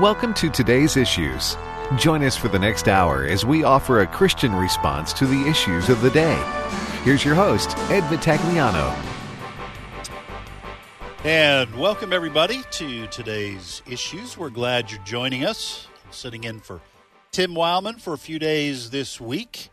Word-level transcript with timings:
Welcome 0.00 0.32
to 0.34 0.48
today's 0.48 0.96
issues. 0.96 1.58
Join 1.98 2.24
us 2.24 2.34
for 2.34 2.48
the 2.48 2.58
next 2.58 2.88
hour 2.88 3.24
as 3.26 3.44
we 3.44 3.64
offer 3.64 4.00
a 4.00 4.06
Christian 4.06 4.54
response 4.54 5.12
to 5.12 5.26
the 5.26 5.46
issues 5.46 5.90
of 5.90 6.00
the 6.00 6.08
day. 6.08 6.42
Here's 7.04 7.22
your 7.22 7.34
host, 7.34 7.76
Ed 7.90 8.04
Vitagliano. 8.04 8.96
And 11.22 11.74
welcome, 11.78 12.14
everybody, 12.14 12.62
to 12.70 13.08
today's 13.08 13.82
issues. 13.86 14.38
We're 14.38 14.48
glad 14.48 14.90
you're 14.90 15.02
joining 15.02 15.44
us. 15.44 15.86
I'm 16.06 16.12
sitting 16.12 16.44
in 16.44 16.60
for 16.60 16.80
Tim 17.30 17.52
Wildmon 17.52 18.00
for 18.00 18.14
a 18.14 18.18
few 18.18 18.38
days 18.38 18.88
this 18.88 19.20
week. 19.20 19.68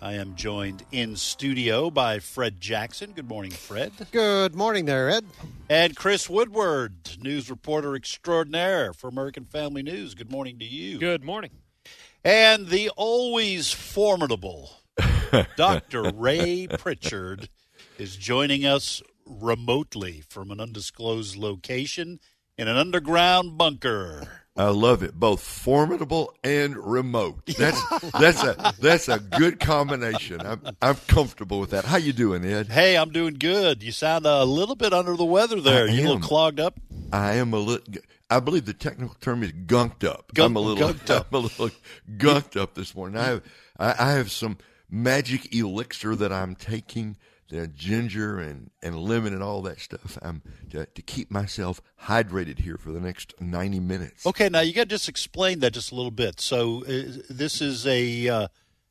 I 0.00 0.12
am 0.14 0.34
joined 0.34 0.84
in 0.92 1.16
studio 1.16 1.90
by 1.90 2.18
Fred 2.18 2.60
Jackson. 2.60 3.12
Good 3.12 3.28
morning, 3.28 3.50
Fred. 3.50 3.92
Good 4.12 4.54
morning 4.54 4.84
there, 4.84 5.08
Ed. 5.08 5.24
And 5.70 5.96
Chris 5.96 6.28
Woodward, 6.28 7.16
news 7.22 7.48
reporter 7.48 7.96
extraordinaire 7.96 8.92
for 8.92 9.08
American 9.08 9.46
Family 9.46 9.82
News. 9.82 10.14
Good 10.14 10.30
morning 10.30 10.58
to 10.58 10.66
you. 10.66 10.98
Good 10.98 11.24
morning. 11.24 11.50
And 12.22 12.68
the 12.68 12.90
always 12.90 13.72
formidable 13.72 14.70
Dr. 15.56 16.10
Ray 16.10 16.66
Pritchard 16.66 17.48
is 17.98 18.16
joining 18.16 18.66
us 18.66 19.02
remotely 19.24 20.22
from 20.28 20.50
an 20.50 20.60
undisclosed 20.60 21.36
location 21.36 22.20
in 22.58 22.68
an 22.68 22.76
underground 22.76 23.56
bunker. 23.56 24.42
I 24.56 24.68
love 24.70 25.02
it, 25.02 25.14
both 25.14 25.42
formidable 25.42 26.34
and 26.42 26.76
remote. 26.76 27.44
That's 27.58 27.80
that's 28.12 28.42
a 28.42 28.74
that's 28.80 29.08
a 29.08 29.18
good 29.18 29.60
combination. 29.60 30.40
I'm 30.40 30.62
I'm 30.80 30.96
comfortable 31.08 31.60
with 31.60 31.70
that. 31.70 31.84
How 31.84 31.98
you 31.98 32.12
doing, 32.12 32.44
Ed? 32.44 32.68
Hey, 32.68 32.96
I'm 32.96 33.10
doing 33.10 33.34
good. 33.34 33.82
You 33.82 33.92
sound 33.92 34.24
a 34.24 34.44
little 34.44 34.74
bit 34.74 34.92
under 34.94 35.14
the 35.16 35.24
weather 35.24 35.60
there. 35.60 35.84
I 35.88 35.92
you 35.92 36.00
a 36.00 36.02
little 36.04 36.20
clogged 36.20 36.58
up. 36.60 36.80
I 37.12 37.34
am 37.34 37.52
a 37.52 37.58
little. 37.58 37.86
I 38.30 38.40
believe 38.40 38.64
the 38.64 38.72
technical 38.74 39.14
term 39.20 39.42
is 39.42 39.52
gunked 39.52 40.04
up. 40.04 40.32
Gunk- 40.34 40.50
I'm 40.50 40.56
a 40.56 40.60
little 40.60 40.88
gunked 40.88 41.10
up. 41.10 41.28
I'm 41.32 41.36
a 41.36 41.40
little 41.40 41.70
gunked 42.16 42.60
up 42.60 42.74
this 42.74 42.94
morning. 42.94 43.20
I 43.20 43.24
have 43.24 43.42
I, 43.78 43.94
I 43.98 44.12
have 44.12 44.30
some 44.32 44.56
magic 44.90 45.54
elixir 45.54 46.16
that 46.16 46.32
I'm 46.32 46.54
taking. 46.54 47.16
The 47.48 47.68
ginger 47.68 48.40
and, 48.40 48.70
and 48.82 48.98
lemon 48.98 49.32
and 49.32 49.40
all 49.40 49.62
that 49.62 49.78
stuff. 49.78 50.18
I'm 50.20 50.42
to, 50.70 50.86
to 50.86 51.02
keep 51.02 51.30
myself 51.30 51.80
hydrated 52.02 52.58
here 52.58 52.76
for 52.76 52.90
the 52.90 52.98
next 52.98 53.34
ninety 53.40 53.78
minutes. 53.78 54.26
Okay, 54.26 54.48
now 54.48 54.60
you 54.60 54.72
got 54.72 54.82
to 54.82 54.88
just 54.88 55.08
explain 55.08 55.60
that 55.60 55.72
just 55.72 55.92
a 55.92 55.94
little 55.94 56.10
bit. 56.10 56.40
So 56.40 56.82
uh, 56.84 57.22
this 57.30 57.60
is 57.60 57.86
a 57.86 58.28
uh, 58.28 58.48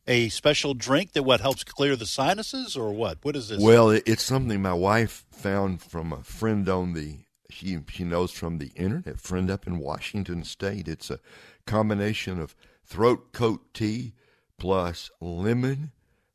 a 0.08 0.30
special 0.30 0.74
drink 0.74 1.12
that 1.14 1.24
what 1.24 1.42
helps 1.42 1.66
clear 1.66 1.98
the 1.98 2.06
sinuses, 2.06 2.78
or 2.78 2.94
what? 2.94 3.18
What 3.24 3.36
is 3.36 3.50
this? 3.50 3.62
Well, 3.62 3.90
it, 3.90 4.04
it's 4.06 4.24
something 4.24 4.62
my 4.62 4.74
wife 4.74 5.26
found 5.32 5.82
from 5.82 6.14
a 6.14 6.24
friend 6.24 6.70
on 6.70 6.94
the 6.94 7.26
she 7.50 7.80
she 7.90 8.06
knows 8.06 8.32
from 8.32 8.60
the 8.60 8.72
internet. 8.78 9.20
Friend 9.20 9.52
up 9.52 9.68
in 9.68 9.80
Washington 9.80 10.46
State. 10.46 10.88
It's 10.88 11.10
a 11.10 11.20
combination 11.66 12.40
of 12.40 12.56
throat 12.86 13.34
coat 13.34 13.74
tea 13.74 14.14
plus 14.58 15.12
lemon 15.20 15.92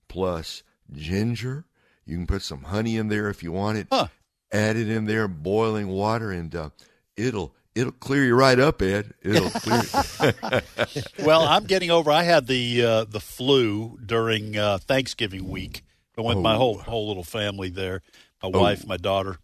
plus 0.06 0.62
ginger. 0.92 1.64
You 2.10 2.16
can 2.16 2.26
put 2.26 2.42
some 2.42 2.64
honey 2.64 2.96
in 2.96 3.08
there 3.08 3.28
if 3.28 3.42
you 3.42 3.52
want 3.52 3.78
it. 3.78 3.86
Huh. 3.90 4.08
Add 4.52 4.76
it 4.76 4.88
in 4.90 5.04
there, 5.04 5.28
boiling 5.28 5.86
water, 5.88 6.32
and 6.32 6.52
uh, 6.54 6.70
it'll 7.16 7.54
it'll 7.74 7.92
clear 7.92 8.24
you 8.24 8.34
right 8.34 8.58
up, 8.58 8.82
Ed. 8.82 9.14
It'll 9.22 9.48
clear. 9.54 9.82
well, 11.24 11.42
I'm 11.46 11.64
getting 11.64 11.90
over. 11.90 12.10
I 12.10 12.24
had 12.24 12.46
the 12.48 12.84
uh, 12.84 13.04
the 13.04 13.20
flu 13.20 13.98
during 14.04 14.56
uh, 14.56 14.78
Thanksgiving 14.78 15.48
week. 15.48 15.82
I 16.18 16.22
went 16.22 16.38
with 16.38 16.42
my 16.44 16.54
Oh. 16.54 16.58
whole 16.58 16.78
whole 16.78 17.08
little 17.08 17.24
family 17.24 17.68
there, 17.70 18.02
my 18.42 18.48
wife, 18.48 18.84
my 18.86 18.96
daughter, 18.96 19.38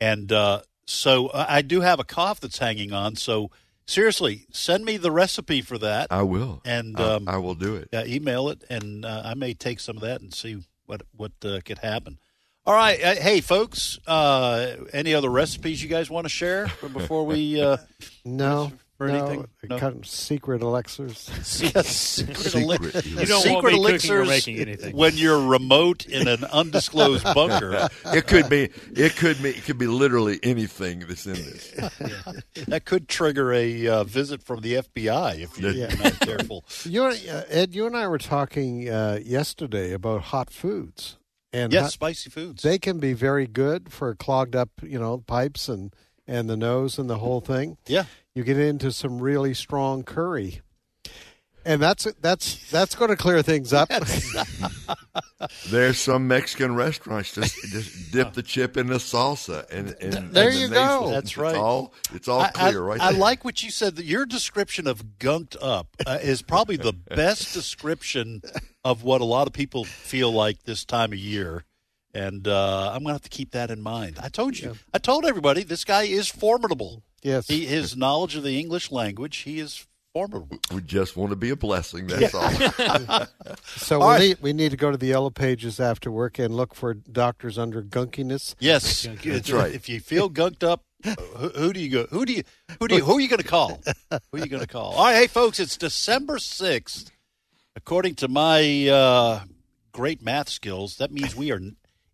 and 0.00 0.30
uh, 0.30 0.62
so 0.86 1.30
I 1.30 1.56
I 1.58 1.62
do 1.62 1.80
have 1.80 1.98
a 1.98 2.04
cough 2.04 2.38
that's 2.40 2.58
hanging 2.58 2.92
on. 2.92 3.16
So 3.16 3.50
seriously, 3.86 4.46
send 4.52 4.84
me 4.84 4.98
the 4.98 5.10
recipe 5.10 5.62
for 5.62 5.78
that. 5.78 6.08
I 6.12 6.22
will, 6.22 6.60
And, 6.64 7.00
I- 7.00 7.14
um, 7.14 7.28
I 7.28 7.38
will 7.38 7.54
do 7.56 7.74
it. 7.76 7.88
uh, 7.92 8.04
email 8.06 8.48
it, 8.50 8.62
and 8.70 9.04
uh, 9.04 9.22
I 9.24 9.34
may 9.34 9.54
take 9.54 9.80
some 9.80 9.96
of 9.96 10.02
that 10.02 10.20
and 10.20 10.32
see 10.32 10.58
what 10.92 11.02
what 11.16 11.32
uh, 11.44 11.60
could 11.64 11.78
happen. 11.78 12.18
All 12.64 12.74
right, 12.74 13.02
uh, 13.02 13.14
hey 13.16 13.40
folks, 13.40 13.98
uh, 14.06 14.76
any 14.92 15.14
other 15.14 15.30
recipes 15.30 15.82
you 15.82 15.88
guys 15.88 16.08
want 16.10 16.26
to 16.26 16.28
share 16.28 16.70
before 16.92 17.24
we? 17.26 17.60
Uh, 17.60 17.78
No, 18.24 18.72
For 18.98 19.08
no, 19.08 19.14
anything? 19.26 19.48
No. 19.68 19.78
kind 19.78 19.96
of 19.96 20.06
secret 20.06 20.62
elixirs. 20.62 21.18
secret, 21.42 21.86
Secret. 21.86 23.06
You 23.06 23.26
don't 23.26 23.42
secret 23.42 23.62
want 23.62 23.64
me 23.64 23.92
cooking 23.92 24.10
or 24.12 24.22
elixirs 24.22 24.28
making 24.28 24.58
anything. 24.60 24.96
when 24.96 25.16
you're 25.16 25.44
remote 25.44 26.06
in 26.06 26.28
an 26.28 26.44
undisclosed 26.44 27.24
bunker. 27.34 27.88
It 28.06 28.26
could 28.26 28.48
be. 28.48 28.68
It 28.94 29.16
could 29.16 29.42
be. 29.42 29.50
It 29.50 29.64
could 29.64 29.78
be 29.78 29.86
literally 29.86 30.38
anything 30.42 31.00
that's 31.00 31.26
in 31.26 31.32
this. 31.34 31.72
That 32.68 32.82
could 32.84 33.08
trigger 33.08 33.52
a 33.52 33.88
uh, 33.88 34.04
visit 34.04 34.42
from 34.42 34.60
the 34.60 34.74
FBI 34.74 35.40
if 35.40 35.58
you're 35.58 35.72
Yeah. 35.72 35.94
not 35.94 36.20
careful. 36.20 36.64
You, 36.84 37.06
and- 37.06 37.28
uh, 37.28 37.42
Ed, 37.48 37.74
you 37.74 37.86
and 37.86 37.96
I 37.96 38.06
were 38.08 38.18
talking 38.18 38.88
uh, 38.88 39.18
yesterday 39.24 39.92
about 39.92 40.20
hot 40.22 40.50
foods, 40.50 41.16
and 41.52 41.72
Yes, 41.72 41.82
hot- 41.84 41.92
spicy 41.92 42.30
foods. 42.30 42.62
they 42.62 42.78
can 42.78 42.98
be 42.98 43.14
very 43.14 43.46
good 43.46 43.90
for 43.90 44.14
clogged 44.14 44.54
up, 44.54 44.68
you 44.82 44.98
know, 44.98 45.18
pipes 45.26 45.68
and 45.68 45.94
and 46.28 46.48
the 46.48 46.56
nose 46.56 46.98
and 46.98 47.10
the 47.10 47.18
whole 47.18 47.40
thing. 47.40 47.78
yeah. 47.86 48.04
You 48.34 48.44
get 48.44 48.58
into 48.58 48.92
some 48.92 49.18
really 49.20 49.52
strong 49.52 50.04
curry, 50.04 50.62
and 51.66 51.82
that's 51.82 52.04
that's 52.20 52.70
that's 52.70 52.94
going 52.94 53.10
to 53.10 53.16
clear 53.16 53.42
things 53.42 53.72
up. 53.74 53.90
There's 55.68 55.98
some 55.98 56.28
Mexican 56.28 56.74
restaurants 56.74 57.34
just 57.34 57.54
just 57.64 58.12
dip 58.12 58.32
the 58.32 58.42
chip 58.42 58.76
in 58.76 58.86
the 58.86 58.94
salsa 58.94 59.68
and, 59.70 59.94
and 60.00 60.30
There 60.32 60.48
and 60.48 60.56
the 60.56 60.60
you 60.60 60.68
nasal- 60.68 61.00
go. 61.04 61.10
That's 61.10 61.36
right. 61.36 61.50
It's 61.50 61.58
all 61.58 61.94
it's 62.14 62.28
all 62.28 62.44
clear 62.48 62.82
I, 62.84 62.86
right 62.86 63.00
I 63.00 63.12
there. 63.12 63.20
like 63.20 63.44
what 63.44 63.62
you 63.62 63.70
said. 63.70 63.96
That 63.96 64.04
your 64.06 64.24
description 64.24 64.86
of 64.86 65.18
gunked 65.18 65.56
up 65.60 65.88
uh, 66.06 66.18
is 66.22 66.40
probably 66.42 66.76
the 66.76 66.92
best 67.08 67.52
description 67.52 68.40
of 68.84 69.02
what 69.02 69.20
a 69.20 69.24
lot 69.24 69.46
of 69.46 69.52
people 69.52 69.84
feel 69.84 70.32
like 70.32 70.62
this 70.62 70.84
time 70.84 71.12
of 71.12 71.18
year. 71.18 71.64
And 72.14 72.46
uh, 72.46 72.88
I'm 72.92 72.98
going 73.02 73.06
to 73.06 73.12
have 73.12 73.22
to 73.22 73.30
keep 73.30 73.52
that 73.52 73.70
in 73.70 73.80
mind. 73.80 74.18
I 74.22 74.28
told 74.28 74.58
you. 74.58 74.76
I 74.92 74.98
told 74.98 75.24
everybody 75.24 75.62
this 75.64 75.84
guy 75.84 76.02
is 76.02 76.28
formidable. 76.28 77.02
Yes, 77.22 77.48
He, 77.48 77.66
his 77.66 77.96
knowledge 77.96 78.36
of 78.36 78.42
the 78.42 78.58
English 78.58 78.90
language, 78.90 79.38
he 79.38 79.58
is 79.58 79.86
formidable. 80.12 80.58
we 80.74 80.80
just 80.82 81.16
want 81.16 81.30
to 81.30 81.36
be 81.36 81.50
a 81.50 81.56
blessing. 81.56 82.06
That's 82.06 82.34
all. 82.34 82.50
so 83.64 84.00
All 84.00 84.08
we 84.08 84.12
right. 84.14 84.20
need 84.20 84.38
we 84.42 84.52
need 84.52 84.70
to 84.70 84.76
go 84.76 84.90
to 84.90 84.96
the 84.98 85.06
yellow 85.06 85.30
pages 85.30 85.80
after 85.80 86.10
work 86.10 86.38
and 86.38 86.54
look 86.54 86.74
for 86.74 86.92
doctors 86.94 87.58
under 87.58 87.82
gunkiness. 87.82 88.54
Yes, 88.58 89.06
That's 89.24 89.50
right. 89.50 89.72
If 89.74 89.88
you 89.88 90.00
feel 90.00 90.28
gunked 90.30 90.62
up, 90.62 90.84
who, 91.04 91.48
who 91.48 91.72
do 91.72 91.80
you 91.80 91.88
go? 91.88 92.06
Who 92.10 92.24
do 92.26 92.32
you? 92.34 92.42
Who 92.78 92.88
do 92.88 92.96
you? 92.96 93.04
Who 93.04 93.16
are 93.16 93.20
you 93.20 93.28
going 93.28 93.42
to 93.42 93.48
call? 93.48 93.80
Who 94.10 94.18
are 94.34 94.38
you 94.38 94.46
going 94.48 94.60
to 94.62 94.68
call? 94.68 94.92
All 94.92 95.04
right, 95.06 95.14
hey 95.16 95.26
folks, 95.26 95.58
it's 95.58 95.76
December 95.76 96.38
sixth. 96.38 97.10
According 97.74 98.16
to 98.16 98.28
my 98.28 98.88
uh, 98.88 99.40
great 99.92 100.22
math 100.22 100.50
skills, 100.50 100.96
that 100.98 101.10
means 101.10 101.34
we 101.34 101.50
are 101.52 101.60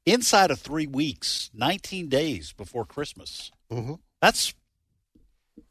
inside 0.06 0.52
of 0.52 0.60
three 0.60 0.86
weeks, 0.86 1.50
nineteen 1.52 2.08
days 2.08 2.52
before 2.52 2.84
Christmas. 2.84 3.50
Mhm. 3.72 3.98
That's 4.22 4.54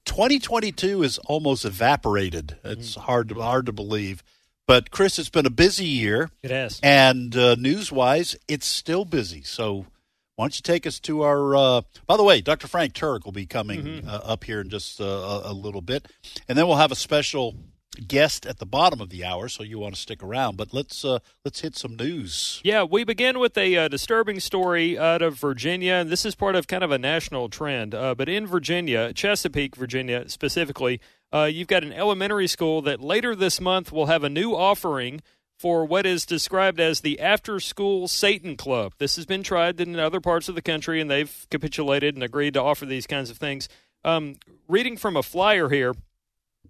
2022 0.07 1.03
is 1.03 1.17
almost 1.19 1.65
evaporated. 1.65 2.57
It's 2.63 2.95
hard 2.95 3.29
to 3.29 3.35
hard 3.35 3.67
to 3.67 3.71
believe. 3.71 4.23
But 4.65 4.89
Chris, 4.89 5.19
it's 5.19 5.29
been 5.29 5.45
a 5.45 5.51
busy 5.51 5.85
year. 5.85 6.29
It 6.41 6.51
has. 6.51 6.79
And 6.81 7.35
uh, 7.35 7.55
news 7.55 7.91
wise, 7.91 8.35
it's 8.47 8.65
still 8.65 9.05
busy. 9.05 9.43
So 9.43 9.85
why 10.35 10.43
don't 10.43 10.57
you 10.57 10.63
take 10.63 10.87
us 10.87 10.99
to 11.01 11.21
our. 11.23 11.55
Uh, 11.55 11.81
by 12.05 12.17
the 12.17 12.23
way, 12.23 12.41
Dr. 12.41 12.67
Frank 12.67 12.93
Turek 12.93 13.25
will 13.25 13.31
be 13.31 13.45
coming 13.45 14.03
uh, 14.07 14.21
up 14.23 14.43
here 14.43 14.61
in 14.61 14.69
just 14.69 14.99
uh, 14.99 15.03
a, 15.05 15.51
a 15.51 15.53
little 15.53 15.81
bit. 15.81 16.07
And 16.47 16.57
then 16.57 16.67
we'll 16.67 16.77
have 16.77 16.91
a 16.91 16.95
special 16.95 17.55
guest 18.07 18.45
at 18.45 18.59
the 18.59 18.65
bottom 18.65 19.01
of 19.01 19.09
the 19.09 19.23
hour, 19.23 19.47
so 19.47 19.63
you 19.63 19.79
want 19.79 19.95
to 19.95 20.01
stick 20.01 20.21
around. 20.21 20.57
But 20.57 20.73
let's 20.73 21.03
uh, 21.03 21.19
let's 21.43 21.61
hit 21.61 21.75
some 21.75 21.95
news. 21.95 22.61
Yeah, 22.63 22.83
we 22.83 23.03
begin 23.03 23.39
with 23.39 23.57
a 23.57 23.75
uh, 23.75 23.87
disturbing 23.87 24.39
story 24.39 24.97
out 24.97 25.21
of 25.21 25.35
Virginia, 25.35 25.93
and 25.93 26.09
this 26.09 26.25
is 26.25 26.35
part 26.35 26.55
of 26.55 26.67
kind 26.67 26.83
of 26.83 26.91
a 26.91 26.97
national 26.97 27.49
trend. 27.49 27.95
Uh, 27.95 28.15
but 28.15 28.29
in 28.29 28.45
Virginia, 28.47 29.13
Chesapeake, 29.13 29.75
Virginia 29.75 30.29
specifically, 30.29 30.99
uh, 31.33 31.49
you've 31.51 31.67
got 31.67 31.83
an 31.83 31.93
elementary 31.93 32.47
school 32.47 32.81
that 32.83 33.01
later 33.01 33.35
this 33.35 33.59
month 33.59 33.91
will 33.91 34.05
have 34.05 34.23
a 34.23 34.29
new 34.29 34.53
offering 34.53 35.21
for 35.57 35.85
what 35.85 36.05
is 36.05 36.25
described 36.25 36.79
as 36.79 37.01
the 37.01 37.19
After 37.19 37.59
School 37.59 38.07
Satan 38.07 38.55
Club. 38.55 38.93
This 38.99 39.15
has 39.15 39.25
been 39.25 39.41
tried 39.41 39.81
in 39.81 39.99
other 39.99 40.21
parts 40.21 40.47
of 40.47 40.55
the 40.55 40.61
country, 40.61 41.01
and 41.01 41.09
they've 41.09 41.47
capitulated 41.49 42.13
and 42.13 42.23
agreed 42.23 42.53
to 42.53 42.61
offer 42.61 42.85
these 42.85 43.07
kinds 43.07 43.31
of 43.31 43.37
things. 43.37 43.67
Um, 44.03 44.35
reading 44.67 44.97
from 44.97 45.17
a 45.17 45.23
flyer 45.23 45.69
here, 45.69 45.95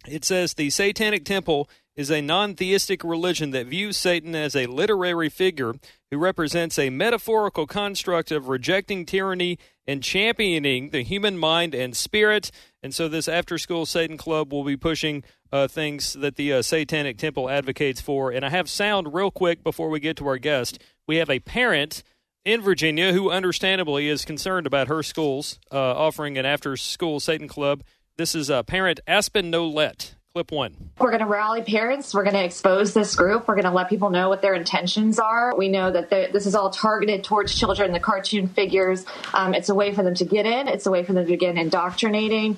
it 0.08 0.26
says 0.26 0.54
the 0.54 0.70
Satanic 0.70 1.26
Temple 1.26 1.70
is 1.96 2.12
a 2.12 2.22
non 2.22 2.56
theistic 2.56 3.04
religion 3.04 3.52
that 3.52 3.68
views 3.68 3.98
Satan 3.98 4.36
as 4.36 4.56
a 4.56 4.68
literary 4.68 5.30
figure 5.30 5.74
who 6.12 6.18
represents 6.18 6.78
a 6.78 6.90
metaphorical 6.90 7.66
construct 7.66 8.32
of 8.32 8.48
rejecting 8.48 9.06
tyranny 9.06 9.58
and 9.88 10.04
championing 10.04 10.92
the 10.92 11.04
human 11.04 11.38
mind 11.38 11.74
and 11.74 11.98
spirit. 11.98 12.52
And 12.84 12.94
so, 12.94 13.08
this 13.08 13.28
after 13.28 13.58
school 13.58 13.86
Satan 13.86 14.18
Club 14.18 14.54
will 14.54 14.64
be 14.64 14.78
pushing 14.78 15.24
uh, 15.52 15.68
things 15.68 16.14
that 16.14 16.36
the 16.36 16.54
uh, 16.54 16.62
Satanic 16.62 17.18
Temple 17.18 17.50
advocates 17.50 18.00
for. 18.00 18.32
And 18.32 18.46
I 18.46 18.50
have 18.50 18.70
sound 18.70 19.14
real 19.14 19.32
quick 19.32 19.64
before 19.64 19.90
we 19.90 20.00
get 20.00 20.18
to 20.18 20.28
our 20.28 20.38
guest. 20.38 20.80
We 21.08 21.18
have 21.18 21.30
a 21.30 21.40
parent 21.40 22.04
in 22.46 22.62
Virginia 22.62 23.12
who 23.12 23.30
understandably 23.30 24.08
is 24.08 24.24
concerned 24.24 24.68
about 24.68 24.88
her 24.88 25.04
schools 25.04 25.60
uh, 25.72 25.78
offering 25.78 26.38
an 26.38 26.46
after 26.46 26.78
school 26.78 27.20
Satan 27.20 27.48
Club. 27.48 27.84
This 28.18 28.34
is 28.34 28.50
uh, 28.50 28.64
parent 28.64 29.00
Aspen 29.06 29.52
Nolet. 29.52 30.16
Clip 30.34 30.52
one. 30.52 30.90
We're 31.00 31.12
going 31.12 31.20
to 31.20 31.28
rally 31.28 31.62
parents. 31.62 32.16
We're 32.16 32.24
going 32.24 32.36
to 32.36 32.44
expose 32.44 32.96
this 32.96 33.16
group. 33.16 33.48
We're 33.48 33.54
going 33.54 33.66
to 33.66 33.72
let 33.72 33.90
people 33.90 34.10
know 34.10 34.28
what 34.28 34.42
their 34.42 34.56
intentions 34.56 35.20
are. 35.20 35.56
We 35.56 35.68
know 35.68 35.92
that 35.92 36.10
this 36.10 36.48
is 36.48 36.56
all 36.56 36.72
targeted 36.72 37.24
towards 37.24 37.54
children, 37.54 37.92
the 37.92 38.00
cartoon 38.00 38.48
figures. 38.48 39.06
Um, 39.36 39.54
it's 39.54 39.70
a 39.70 39.76
way 39.76 39.94
for 39.94 40.02
them 40.02 40.16
to 40.16 40.26
get 40.26 40.48
in, 40.48 40.68
it's 40.68 40.88
a 40.88 40.92
way 40.92 41.04
for 41.04 41.14
them 41.14 41.26
to 41.26 41.32
begin 41.32 41.60
indoctrinating. 41.60 42.58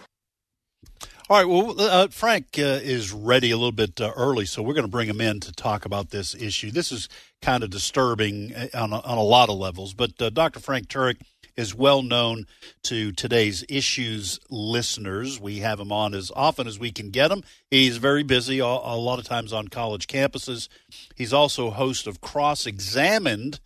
All 1.30 1.38
right. 1.38 1.48
Well, 1.48 1.76
uh, 1.80 2.08
Frank 2.08 2.58
uh, 2.58 2.80
is 2.82 3.12
ready 3.12 3.52
a 3.52 3.58
little 3.58 3.74
bit 3.74 4.00
uh, 4.00 4.14
early, 4.16 4.46
so 4.46 4.64
we're 4.64 4.74
going 4.74 4.86
to 4.86 4.92
bring 4.92 5.10
him 5.10 5.22
in 5.22 5.42
to 5.42 5.52
talk 5.52 5.86
about 5.86 6.10
this 6.10 6.34
issue. 6.36 6.72
This 6.72 6.92
is 6.92 7.10
kind 7.42 7.64
of 7.64 7.70
disturbing 7.70 8.56
uh, 8.56 8.68
on 8.74 8.94
a, 8.94 9.00
on 9.02 9.18
a 9.18 9.24
lot 9.24 9.50
of 9.50 9.58
levels, 9.58 9.94
but 9.94 10.22
uh, 10.22 10.30
Dr. 10.30 10.60
Frank 10.60 10.88
Turek 10.88 11.18
is 11.56 11.76
well 11.76 12.02
known 12.02 12.46
to 12.84 13.12
today's 13.12 13.64
issues 13.70 14.40
listeners. 14.50 15.40
We 15.40 15.60
have 15.60 15.80
him 15.80 15.92
on 15.92 16.14
as 16.14 16.32
often 16.36 16.68
as 16.68 16.80
we 16.80 16.92
can 16.92 17.10
get 17.10 17.32
him. 17.32 17.44
He's 17.70 17.98
very 17.98 18.24
busy 18.24 18.60
a, 18.60 18.66
lot 18.66 19.20
of 19.20 19.26
times 19.26 19.54
on 19.54 19.68
college 19.68 20.08
campuses. 20.08 20.68
He's 21.16 21.34
also 21.34 21.70
host 21.70 22.08
of 22.08 22.22
Cross 22.22 22.66
Examined, 22.66 23.60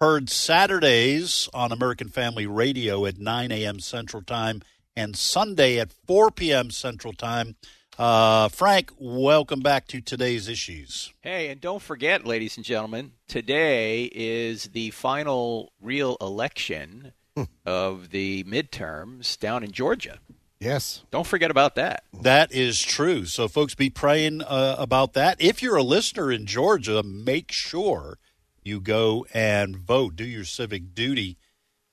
heard 0.00 0.30
Saturdays 0.30 1.48
on 1.54 1.72
American 1.72 2.08
Family 2.08 2.46
Radio 2.46 3.06
at 3.06 3.18
9 3.18 3.52
a.m. 3.52 3.80
Central 3.80 4.22
Time 4.22 4.62
and 4.96 5.16
Sunday 5.16 5.78
at 5.78 5.92
4 6.06 6.30
p.m. 6.30 6.70
Central 6.70 7.12
Time. 7.12 7.56
Uh, 7.98 8.48
Frank, 8.48 8.90
welcome 8.98 9.60
back 9.60 9.86
to 9.86 10.00
today's 10.00 10.48
issues. 10.48 11.12
Hey, 11.20 11.48
and 11.48 11.60
don't 11.60 11.82
forget, 11.82 12.26
ladies 12.26 12.56
and 12.56 12.66
gentlemen, 12.66 13.12
today 13.28 14.10
is 14.12 14.64
the 14.64 14.90
final 14.90 15.72
real 15.80 16.16
election 16.20 17.12
of 17.66 18.10
the 18.10 18.44
midterms 18.44 19.38
down 19.38 19.64
in 19.64 19.72
Georgia. 19.72 20.18
Yes. 20.60 21.02
Don't 21.10 21.26
forget 21.26 21.50
about 21.50 21.74
that. 21.74 22.04
That 22.22 22.52
is 22.52 22.80
true. 22.80 23.26
So, 23.26 23.48
folks, 23.48 23.74
be 23.74 23.90
praying 23.90 24.42
uh, 24.42 24.76
about 24.78 25.12
that. 25.12 25.36
If 25.40 25.62
you're 25.62 25.76
a 25.76 25.82
listener 25.82 26.32
in 26.32 26.46
Georgia, 26.46 27.02
make 27.02 27.52
sure 27.52 28.18
you 28.62 28.80
go 28.80 29.26
and 29.34 29.76
vote. 29.76 30.16
Do 30.16 30.24
your 30.24 30.44
civic 30.44 30.94
duty. 30.94 31.36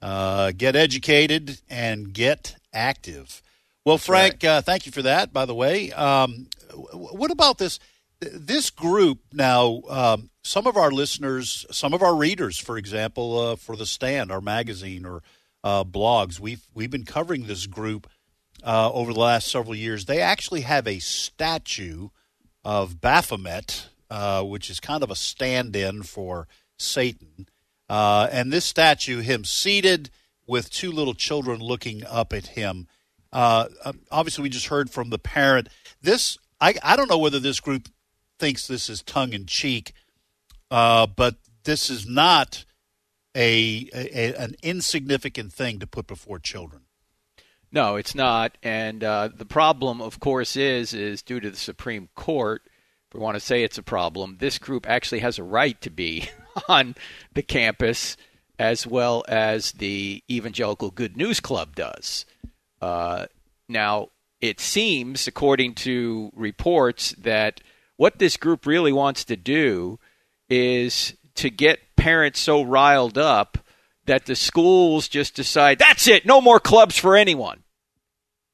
Uh, 0.01 0.51
get 0.55 0.75
educated 0.75 1.59
and 1.69 2.13
get 2.13 2.55
active. 2.73 3.41
Well, 3.85 3.97
Frank, 3.97 4.35
right. 4.43 4.49
uh, 4.49 4.61
thank 4.61 4.85
you 4.85 4.91
for 4.91 5.01
that, 5.01 5.33
by 5.33 5.45
the 5.45 5.55
way. 5.55 5.91
Um, 5.91 6.47
what 6.93 7.31
about 7.31 7.57
this? 7.57 7.79
This 8.21 8.69
group 8.69 9.19
now, 9.33 9.81
um, 9.89 10.29
some 10.43 10.67
of 10.67 10.77
our 10.77 10.91
listeners, 10.91 11.65
some 11.71 11.91
of 11.91 12.03
our 12.03 12.15
readers, 12.15 12.59
for 12.59 12.77
example, 12.77 13.39
uh, 13.39 13.55
for 13.55 13.75
the 13.75 13.87
Stand, 13.87 14.31
our 14.31 14.41
magazine 14.41 15.05
or 15.05 15.23
uh, 15.63 15.83
blogs, 15.83 16.39
we've 16.39 16.67
we've 16.75 16.91
been 16.91 17.03
covering 17.03 17.47
this 17.47 17.65
group 17.65 18.07
uh, 18.63 18.91
over 18.91 19.11
the 19.11 19.19
last 19.19 19.47
several 19.47 19.73
years. 19.73 20.05
They 20.05 20.21
actually 20.21 20.61
have 20.61 20.87
a 20.87 20.99
statue 20.99 22.09
of 22.63 23.01
Baphomet, 23.01 23.89
uh, 24.11 24.43
which 24.43 24.69
is 24.69 24.79
kind 24.79 25.01
of 25.01 25.09
a 25.09 25.15
stand-in 25.15 26.03
for 26.03 26.47
Satan, 26.77 27.47
uh, 27.89 28.27
and 28.31 28.53
this 28.53 28.65
statue, 28.65 29.21
him 29.21 29.45
seated 29.45 30.11
with 30.45 30.69
two 30.69 30.91
little 30.91 31.15
children 31.15 31.59
looking 31.59 32.05
up 32.05 32.33
at 32.33 32.47
him. 32.47 32.87
Uh, 33.33 33.65
obviously, 34.11 34.43
we 34.43 34.49
just 34.49 34.67
heard 34.67 34.91
from 34.91 35.09
the 35.09 35.17
parent. 35.17 35.69
This 36.03 36.37
I 36.59 36.75
I 36.83 36.95
don't 36.95 37.09
know 37.09 37.17
whether 37.17 37.39
this 37.39 37.59
group 37.59 37.89
thinks 38.41 38.67
this 38.67 38.89
is 38.89 39.01
tongue 39.01 39.33
in 39.33 39.45
cheek 39.45 39.93
uh, 40.71 41.05
but 41.05 41.35
this 41.65 41.89
is 41.89 42.07
not 42.07 42.63
a, 43.35 43.89
a, 43.93 44.33
an 44.35 44.55
insignificant 44.63 45.53
thing 45.53 45.79
to 45.79 45.85
put 45.85 46.07
before 46.07 46.39
children. 46.39 46.83
No, 47.71 47.97
it's 47.97 48.15
not. 48.15 48.57
And 48.63 49.03
uh, 49.03 49.29
the 49.35 49.45
problem, 49.45 50.01
of 50.01 50.19
course, 50.19 50.55
is 50.55 50.93
is 50.93 51.21
due 51.21 51.39
to 51.39 51.51
the 51.51 51.57
Supreme 51.57 52.09
Court. 52.15 52.63
If 53.07 53.13
we 53.13 53.19
want 53.19 53.35
to 53.35 53.41
say 53.41 53.63
it's 53.63 53.77
a 53.77 53.83
problem, 53.83 54.37
this 54.39 54.57
group 54.57 54.87
actually 54.89 55.19
has 55.19 55.37
a 55.37 55.43
right 55.43 55.79
to 55.81 55.89
be 55.89 56.29
on 56.67 56.95
the 57.33 57.43
campus 57.43 58.17
as 58.57 58.85
well 58.85 59.23
as 59.27 59.73
the 59.73 60.23
Evangelical 60.29 60.91
Good 60.91 61.17
News 61.17 61.39
Club 61.39 61.75
does. 61.75 62.25
Uh, 62.81 63.25
now, 63.67 64.09
it 64.39 64.59
seems, 64.59 65.27
according 65.27 65.75
to 65.75 66.31
reports, 66.35 67.11
that 67.17 67.61
what 68.01 68.17
this 68.17 68.35
group 68.35 68.65
really 68.65 68.91
wants 68.91 69.23
to 69.23 69.37
do 69.37 69.99
is 70.49 71.13
to 71.35 71.51
get 71.51 71.95
parents 71.95 72.39
so 72.39 72.63
riled 72.63 73.15
up 73.15 73.59
that 74.07 74.25
the 74.25 74.35
schools 74.35 75.07
just 75.07 75.35
decide 75.35 75.77
that's 75.77 76.07
it, 76.07 76.25
no 76.25 76.41
more 76.41 76.59
clubs 76.59 76.97
for 76.97 77.15
anyone. 77.15 77.61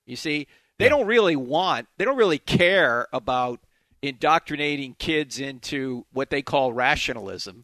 You 0.06 0.18
see, 0.18 0.48
they 0.80 0.86
yeah. 0.86 0.90
don't 0.90 1.08
really 1.08 1.38
want, 1.38 1.88
they 1.96 2.04
don't 2.04 2.18
really 2.18 2.40
care 2.40 3.08
about 3.14 3.62
indoctrinating 4.02 4.98
kids 5.00 5.40
into 5.40 6.06
what 6.12 6.30
they 6.30 6.42
call 6.42 6.74
rationalism. 6.74 7.64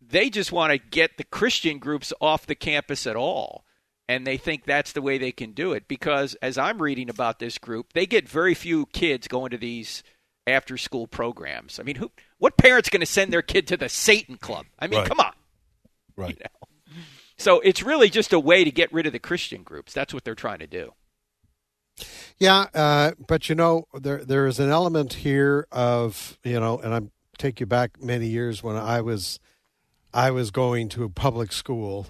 They 0.00 0.30
just 0.30 0.52
want 0.52 0.70
to 0.70 0.78
get 0.78 1.16
the 1.16 1.24
Christian 1.24 1.80
groups 1.80 2.12
off 2.20 2.46
the 2.46 2.54
campus 2.54 3.08
at 3.08 3.16
all. 3.16 3.64
And 4.08 4.24
they 4.24 4.36
think 4.36 4.66
that's 4.66 4.92
the 4.92 5.02
way 5.02 5.18
they 5.18 5.32
can 5.32 5.50
do 5.50 5.72
it 5.72 5.88
because, 5.88 6.36
as 6.40 6.56
I'm 6.56 6.80
reading 6.80 7.10
about 7.10 7.40
this 7.40 7.58
group, 7.58 7.92
they 7.92 8.06
get 8.06 8.28
very 8.28 8.54
few 8.54 8.86
kids 8.86 9.26
going 9.26 9.50
to 9.50 9.58
these 9.58 10.04
after 10.46 10.76
school 10.76 11.06
programs. 11.06 11.78
I 11.78 11.82
mean, 11.82 11.96
who 11.96 12.10
what 12.38 12.56
parent's 12.56 12.88
going 12.88 13.00
to 13.00 13.06
send 13.06 13.32
their 13.32 13.42
kid 13.42 13.66
to 13.68 13.76
the 13.76 13.88
Satan 13.88 14.36
Club? 14.36 14.66
I 14.78 14.86
mean, 14.86 15.00
right. 15.00 15.08
come 15.08 15.20
on. 15.20 15.32
Right. 16.16 16.30
You 16.30 16.44
know? 16.44 16.68
So 17.38 17.60
it's 17.60 17.82
really 17.82 18.08
just 18.08 18.32
a 18.32 18.38
way 18.38 18.64
to 18.64 18.70
get 18.70 18.92
rid 18.92 19.06
of 19.06 19.12
the 19.12 19.18
Christian 19.18 19.62
groups. 19.62 19.92
That's 19.92 20.14
what 20.14 20.24
they're 20.24 20.34
trying 20.34 20.60
to 20.60 20.66
do. 20.66 20.92
Yeah, 22.38 22.66
uh, 22.74 23.12
but 23.26 23.48
you 23.48 23.54
know, 23.54 23.86
there 23.94 24.24
there 24.24 24.46
is 24.46 24.58
an 24.58 24.70
element 24.70 25.14
here 25.14 25.66
of 25.70 26.38
you 26.44 26.58
know, 26.58 26.78
and 26.78 26.94
I'm 26.94 27.10
take 27.38 27.60
you 27.60 27.66
back 27.66 28.02
many 28.02 28.28
years 28.28 28.62
when 28.62 28.76
I 28.76 29.00
was 29.00 29.40
I 30.14 30.30
was 30.30 30.50
going 30.50 30.88
to 30.90 31.04
a 31.04 31.08
public 31.08 31.52
school 31.52 32.06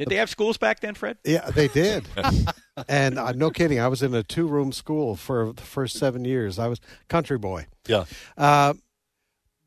did 0.00 0.08
they 0.08 0.16
have 0.16 0.30
schools 0.30 0.56
back 0.56 0.80
then, 0.80 0.94
Fred? 0.94 1.18
Yeah, 1.24 1.50
they 1.50 1.68
did. 1.68 2.08
and 2.88 3.18
uh, 3.18 3.32
no 3.32 3.50
kidding, 3.50 3.78
I 3.78 3.88
was 3.88 4.02
in 4.02 4.14
a 4.14 4.22
two 4.22 4.46
room 4.46 4.72
school 4.72 5.14
for 5.14 5.52
the 5.52 5.62
first 5.62 5.98
seven 5.98 6.24
years. 6.24 6.58
I 6.58 6.68
was 6.68 6.80
country 7.08 7.36
boy. 7.36 7.66
Yeah. 7.86 8.06
Uh, 8.36 8.74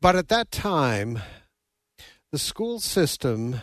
but 0.00 0.16
at 0.16 0.28
that 0.28 0.50
time, 0.50 1.20
the 2.32 2.38
school 2.38 2.80
system 2.80 3.60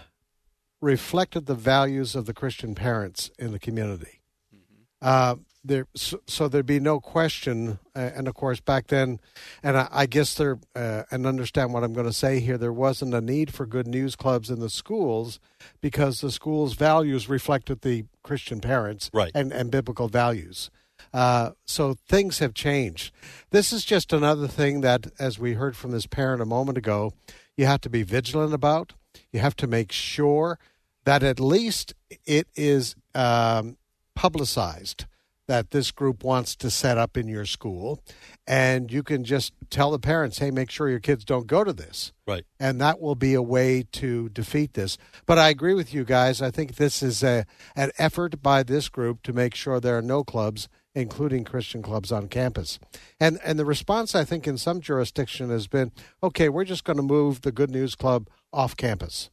reflected 0.79 1.45
the 1.45 1.55
values 1.55 2.15
of 2.15 2.25
the 2.25 2.33
Christian 2.33 2.73
parents 2.73 3.29
in 3.37 3.51
the 3.51 3.59
community. 3.59 4.21
Mm-hmm. 4.55 4.83
Uh, 5.01 5.35
there 5.63 5.87
so, 5.95 6.19
so, 6.27 6.47
there'd 6.47 6.65
be 6.65 6.79
no 6.79 6.99
question 6.99 7.79
uh, 7.95 8.09
and 8.15 8.27
of 8.27 8.33
course 8.33 8.59
back 8.59 8.87
then 8.87 9.19
and 9.61 9.77
i, 9.77 9.87
I 9.91 10.05
guess 10.05 10.33
there 10.33 10.57
uh, 10.75 11.03
and 11.11 11.27
understand 11.27 11.73
what 11.73 11.83
i'm 11.83 11.93
going 11.93 12.07
to 12.07 12.13
say 12.13 12.39
here 12.39 12.57
there 12.57 12.73
wasn't 12.73 13.13
a 13.13 13.21
need 13.21 13.53
for 13.53 13.65
good 13.65 13.87
news 13.87 14.15
clubs 14.15 14.49
in 14.49 14.59
the 14.59 14.69
schools 14.69 15.39
because 15.79 16.21
the 16.21 16.31
schools 16.31 16.73
values 16.73 17.29
reflected 17.29 17.81
the 17.81 18.05
christian 18.23 18.59
parents 18.59 19.09
right. 19.13 19.31
and, 19.35 19.51
and 19.51 19.71
biblical 19.71 20.07
values. 20.07 20.69
Uh, 21.13 21.51
so 21.65 21.95
things 22.07 22.39
have 22.39 22.53
changed. 22.53 23.13
This 23.49 23.73
is 23.73 23.83
just 23.83 24.13
another 24.13 24.47
thing 24.47 24.81
that 24.81 25.07
as 25.19 25.39
we 25.39 25.53
heard 25.53 25.75
from 25.75 25.91
this 25.91 26.05
parent 26.05 26.41
a 26.41 26.45
moment 26.45 26.77
ago 26.77 27.13
you 27.57 27.65
have 27.65 27.81
to 27.81 27.89
be 27.89 28.03
vigilant 28.03 28.53
about. 28.53 28.93
You 29.31 29.39
have 29.39 29.55
to 29.57 29.67
make 29.67 29.91
sure 29.91 30.57
that 31.05 31.23
at 31.23 31.39
least 31.39 31.93
it 32.25 32.47
is 32.55 32.95
um, 33.13 33.77
publicized 34.15 35.05
that 35.47 35.71
this 35.71 35.91
group 35.91 36.23
wants 36.23 36.55
to 36.55 36.69
set 36.69 36.97
up 36.97 37.17
in 37.17 37.27
your 37.27 37.45
school. 37.45 38.01
And 38.47 38.91
you 38.91 39.03
can 39.03 39.23
just 39.23 39.53
tell 39.69 39.91
the 39.91 39.99
parents 39.99 40.39
hey 40.39 40.51
make 40.51 40.69
sure 40.69 40.89
your 40.89 40.99
kids 40.99 41.25
don't 41.25 41.47
go 41.47 41.63
to 41.63 41.73
this. 41.73 42.13
Right. 42.27 42.45
And 42.59 42.79
that 42.81 43.01
will 43.01 43.15
be 43.15 43.33
a 43.33 43.41
way 43.41 43.83
to 43.93 44.29
defeat 44.29 44.73
this. 44.73 44.97
But 45.25 45.37
i 45.37 45.49
agree 45.49 45.73
with 45.73 45.93
you 45.93 46.03
guys. 46.05 46.41
I 46.41 46.51
think 46.51 46.75
this 46.75 47.03
is 47.03 47.23
a 47.23 47.45
an 47.75 47.91
effort 47.97 48.41
by 48.41 48.63
this 48.63 48.89
group 48.89 49.23
to 49.23 49.33
make 49.33 49.55
sure 49.55 49.79
there 49.79 49.97
are 49.97 50.01
no 50.01 50.23
clubs 50.23 50.67
including 50.93 51.45
christian 51.45 51.81
clubs 51.81 52.11
on 52.11 52.27
campus. 52.27 52.79
And 53.19 53.39
and 53.43 53.57
the 53.57 53.65
response 53.65 54.15
i 54.15 54.23
think 54.23 54.47
in 54.47 54.57
some 54.57 54.81
jurisdiction 54.81 55.49
has 55.49 55.67
been 55.67 55.91
okay 56.21 56.49
we're 56.49 56.65
just 56.65 56.83
going 56.83 56.97
to 56.97 57.03
move 57.03 57.41
the 57.41 57.51
good 57.51 57.71
news 57.71 57.95
club 57.95 58.29
off 58.53 58.75
campus. 58.75 59.29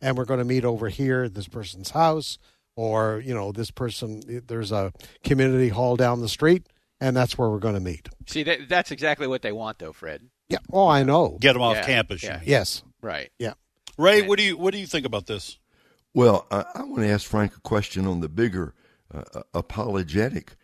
And 0.00 0.18
we're 0.18 0.24
going 0.24 0.38
to 0.38 0.44
meet 0.44 0.64
over 0.64 0.88
here 0.88 1.24
at 1.24 1.34
this 1.34 1.48
person's 1.48 1.90
house 1.90 2.38
or 2.76 3.22
you 3.24 3.34
know 3.34 3.52
this 3.52 3.70
person 3.70 4.42
there's 4.46 4.72
a 4.72 4.92
community 5.22 5.68
hall 5.68 5.96
down 5.96 6.20
the 6.20 6.28
street 6.28 6.66
and 7.00 7.16
that's 7.16 7.36
where 7.36 7.50
we're 7.50 7.58
going 7.58 7.74
to 7.74 7.80
meet. 7.80 8.08
See 8.26 8.42
that, 8.44 8.68
that's 8.68 8.90
exactly 8.90 9.26
what 9.26 9.42
they 9.42 9.52
want 9.52 9.78
though 9.78 9.92
fred. 9.92 10.22
Yeah. 10.48 10.58
Oh 10.72 10.88
i 10.88 11.02
know. 11.02 11.38
Get 11.40 11.54
them 11.54 11.62
off 11.62 11.76
yeah, 11.76 11.86
campus 11.86 12.22
yeah. 12.22 12.40
yes. 12.44 12.82
Right. 13.02 13.30
Yeah. 13.38 13.54
Ray 13.98 14.22
what 14.22 14.38
do 14.38 14.44
you 14.44 14.56
what 14.56 14.72
do 14.72 14.78
you 14.78 14.86
think 14.86 15.06
about 15.06 15.26
this? 15.26 15.58
Well 16.14 16.46
i, 16.50 16.64
I 16.74 16.82
want 16.84 17.02
to 17.02 17.08
ask 17.08 17.26
frank 17.26 17.56
a 17.56 17.60
question 17.60 18.06
on 18.06 18.20
the 18.20 18.28
bigger 18.28 18.74
uh, 19.14 19.22
uh 19.34 19.42
apologetic 19.52 20.56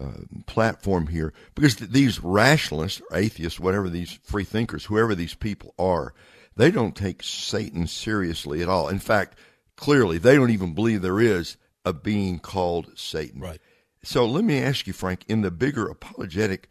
uh, 0.00 0.12
platform 0.46 1.08
here 1.08 1.32
because 1.54 1.76
th- 1.76 1.90
these 1.90 2.22
rationalists 2.22 3.00
or 3.10 3.16
atheists 3.16 3.58
whatever 3.58 3.88
these 3.88 4.12
free 4.22 4.44
thinkers 4.44 4.84
whoever 4.84 5.14
these 5.14 5.34
people 5.34 5.74
are 5.76 6.14
they 6.54 6.70
don't 6.70 6.94
take 6.94 7.22
satan 7.22 7.86
seriously 7.86 8.62
at 8.62 8.68
all. 8.68 8.88
In 8.88 8.98
fact 8.98 9.38
clearly 9.78 10.18
they 10.18 10.34
don't 10.34 10.50
even 10.50 10.74
believe 10.74 11.00
there 11.00 11.20
is 11.20 11.56
a 11.84 11.92
being 11.92 12.38
called 12.38 12.92
Satan. 12.96 13.40
Right. 13.40 13.60
So 14.02 14.26
let 14.26 14.44
me 14.44 14.60
ask 14.60 14.86
you, 14.86 14.92
Frank, 14.92 15.24
in 15.28 15.42
the 15.42 15.50
bigger 15.50 15.88
apologetic 15.88 16.68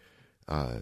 uh, 0.47 0.79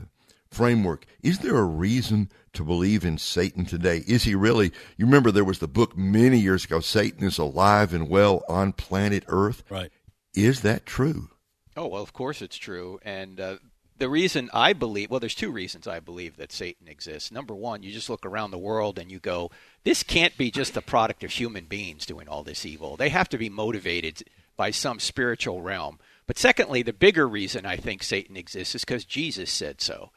framework, 0.49 1.05
is 1.21 1.39
there 1.39 1.57
a 1.57 1.63
reason 1.63 2.29
to 2.53 2.63
believe 2.63 3.05
in 3.05 3.17
Satan 3.17 3.65
today? 3.65 4.03
Is 4.07 4.23
he 4.23 4.35
really? 4.35 4.71
You 4.97 5.05
remember 5.05 5.31
there 5.31 5.45
was 5.45 5.59
the 5.59 5.67
book 5.67 5.95
many 5.95 6.39
years 6.39 6.65
ago, 6.65 6.79
Satan 6.79 7.25
is 7.25 7.37
alive 7.37 7.93
and 7.93 8.09
well 8.09 8.43
on 8.49 8.73
planet 8.73 9.23
Earth. 9.27 9.63
Right. 9.69 9.91
Is 10.33 10.61
that 10.61 10.85
true? 10.85 11.29
Oh 11.77 11.87
well, 11.87 12.01
of 12.01 12.13
course 12.13 12.41
it's 12.41 12.57
true, 12.57 12.99
and 13.03 13.39
uh, 13.39 13.57
the 13.97 14.09
reason 14.09 14.49
I 14.53 14.73
believe 14.73 15.09
well, 15.09 15.19
there's 15.19 15.35
two 15.35 15.51
reasons 15.51 15.87
I 15.87 15.99
believe 15.99 16.37
that 16.37 16.51
Satan 16.51 16.87
exists. 16.87 17.31
Number 17.31 17.55
one, 17.55 17.83
you 17.83 17.91
just 17.91 18.09
look 18.09 18.25
around 18.25 18.51
the 18.51 18.57
world 18.57 18.99
and 18.99 19.11
you 19.11 19.19
go, 19.19 19.51
this 19.83 20.03
can't 20.03 20.37
be 20.37 20.51
just 20.51 20.75
a 20.77 20.81
product 20.81 21.23
of 21.23 21.31
human 21.31 21.65
beings 21.65 22.05
doing 22.05 22.27
all 22.27 22.43
this 22.43 22.65
evil. 22.65 22.97
They 22.97 23.09
have 23.09 23.29
to 23.29 23.37
be 23.37 23.49
motivated 23.49 24.23
by 24.57 24.71
some 24.71 24.99
spiritual 24.99 25.61
realm. 25.61 25.99
But 26.27 26.37
secondly, 26.37 26.81
the 26.81 26.93
bigger 26.93 27.27
reason 27.27 27.65
I 27.65 27.77
think 27.77 28.03
Satan 28.03 28.35
exists 28.35 28.75
is 28.75 28.83
because 28.83 29.05
Jesus 29.05 29.51
said 29.51 29.81
so. 29.81 30.11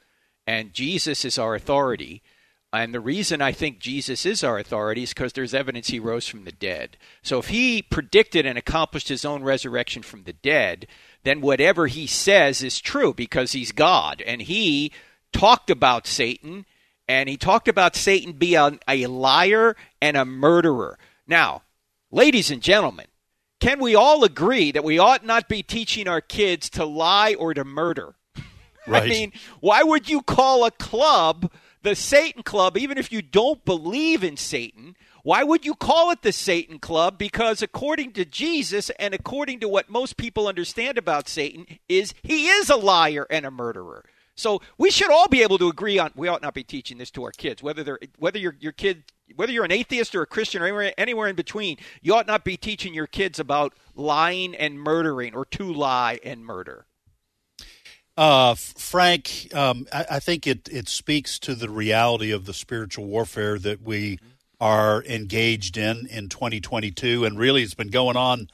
And 0.46 0.72
Jesus 0.72 1.24
is 1.24 1.38
our 1.38 1.54
authority. 1.54 2.22
And 2.72 2.94
the 2.94 3.00
reason 3.00 3.40
I 3.40 3.52
think 3.52 3.78
Jesus 3.78 4.26
is 4.26 4.44
our 4.44 4.58
authority 4.58 5.02
is 5.02 5.10
because 5.14 5.32
there's 5.32 5.54
evidence 5.54 5.88
he 5.88 5.98
rose 5.98 6.26
from 6.26 6.44
the 6.44 6.52
dead. 6.52 6.96
So 7.22 7.38
if 7.38 7.48
he 7.48 7.82
predicted 7.82 8.44
and 8.46 8.58
accomplished 8.58 9.08
his 9.08 9.24
own 9.24 9.42
resurrection 9.42 10.02
from 10.02 10.24
the 10.24 10.34
dead, 10.34 10.86
then 11.28 11.40
whatever 11.40 11.86
he 11.86 12.06
says 12.06 12.62
is 12.62 12.80
true 12.80 13.12
because 13.12 13.52
he's 13.52 13.72
God. 13.72 14.22
And 14.22 14.40
he 14.42 14.92
talked 15.32 15.70
about 15.70 16.06
Satan, 16.06 16.64
and 17.06 17.28
he 17.28 17.36
talked 17.36 17.68
about 17.68 17.94
Satan 17.94 18.32
being 18.32 18.80
a, 18.88 19.06
liar 19.06 19.76
and 20.00 20.16
a 20.16 20.24
murderer. 20.24 20.98
Now, 21.26 21.62
ladies 22.10 22.50
and 22.50 22.62
gentlemen, 22.62 23.06
can 23.60 23.80
we 23.80 23.94
all 23.94 24.24
agree 24.24 24.72
that 24.72 24.84
we 24.84 24.98
ought 24.98 25.24
not 25.24 25.48
be 25.48 25.62
teaching 25.62 26.08
our 26.08 26.20
kids 26.20 26.70
to 26.70 26.84
lie 26.84 27.34
or 27.34 27.54
to 27.54 27.64
murder? 27.64 28.14
Right. 28.86 29.02
I 29.02 29.06
mean, 29.06 29.32
why 29.60 29.82
would 29.82 30.08
you 30.08 30.22
call 30.22 30.64
a 30.64 30.70
club 30.70 31.52
the 31.82 31.94
Satan 31.94 32.42
Club, 32.42 32.78
even 32.78 32.96
if 32.96 33.12
you 33.12 33.20
don't 33.20 33.62
believe 33.66 34.24
in 34.24 34.38
Satan? 34.38 34.96
Why 35.28 35.42
would 35.42 35.66
you 35.66 35.74
call 35.74 36.10
it 36.10 36.22
the 36.22 36.32
Satan 36.32 36.78
Club? 36.78 37.18
Because 37.18 37.60
according 37.60 38.12
to 38.12 38.24
Jesus 38.24 38.88
and 38.98 39.12
according 39.12 39.60
to 39.60 39.68
what 39.68 39.90
most 39.90 40.16
people 40.16 40.48
understand 40.48 40.96
about 40.96 41.28
Satan, 41.28 41.66
is 41.86 42.14
he 42.22 42.46
is 42.46 42.70
a 42.70 42.76
liar 42.76 43.26
and 43.28 43.44
a 43.44 43.50
murderer. 43.50 44.06
So 44.36 44.62
we 44.78 44.90
should 44.90 45.10
all 45.10 45.28
be 45.28 45.42
able 45.42 45.58
to 45.58 45.68
agree 45.68 45.98
on. 45.98 46.12
We 46.16 46.28
ought 46.28 46.40
not 46.40 46.54
be 46.54 46.64
teaching 46.64 46.96
this 46.96 47.10
to 47.10 47.24
our 47.24 47.30
kids, 47.30 47.62
whether 47.62 47.84
they're 47.84 47.98
whether 48.16 48.38
your 48.38 48.56
your 48.58 48.72
kid 48.72 49.04
whether 49.36 49.52
you're 49.52 49.66
an 49.66 49.70
atheist 49.70 50.14
or 50.14 50.22
a 50.22 50.26
Christian 50.26 50.62
or 50.62 50.64
anywhere, 50.64 50.94
anywhere 50.96 51.28
in 51.28 51.36
between. 51.36 51.76
You 52.00 52.14
ought 52.14 52.26
not 52.26 52.42
be 52.42 52.56
teaching 52.56 52.94
your 52.94 53.06
kids 53.06 53.38
about 53.38 53.74
lying 53.94 54.54
and 54.54 54.80
murdering 54.80 55.34
or 55.34 55.44
to 55.44 55.70
lie 55.70 56.20
and 56.24 56.42
murder. 56.42 56.86
Uh, 58.16 58.54
Frank, 58.54 59.50
um, 59.54 59.86
I, 59.92 60.06
I, 60.12 60.20
think 60.20 60.46
it, 60.46 60.70
it 60.72 60.88
speaks 60.88 61.38
to 61.40 61.54
the 61.54 61.68
reality 61.68 62.32
of 62.32 62.46
the 62.46 62.54
spiritual 62.54 63.04
warfare 63.04 63.60
that 63.60 63.82
we 63.82 64.18
are 64.60 65.02
engaged 65.04 65.76
in 65.76 66.06
in 66.06 66.28
2022, 66.28 67.24
and 67.24 67.38
really 67.38 67.62
it's 67.62 67.74
been 67.74 67.90
going 67.90 68.16
on. 68.16 68.48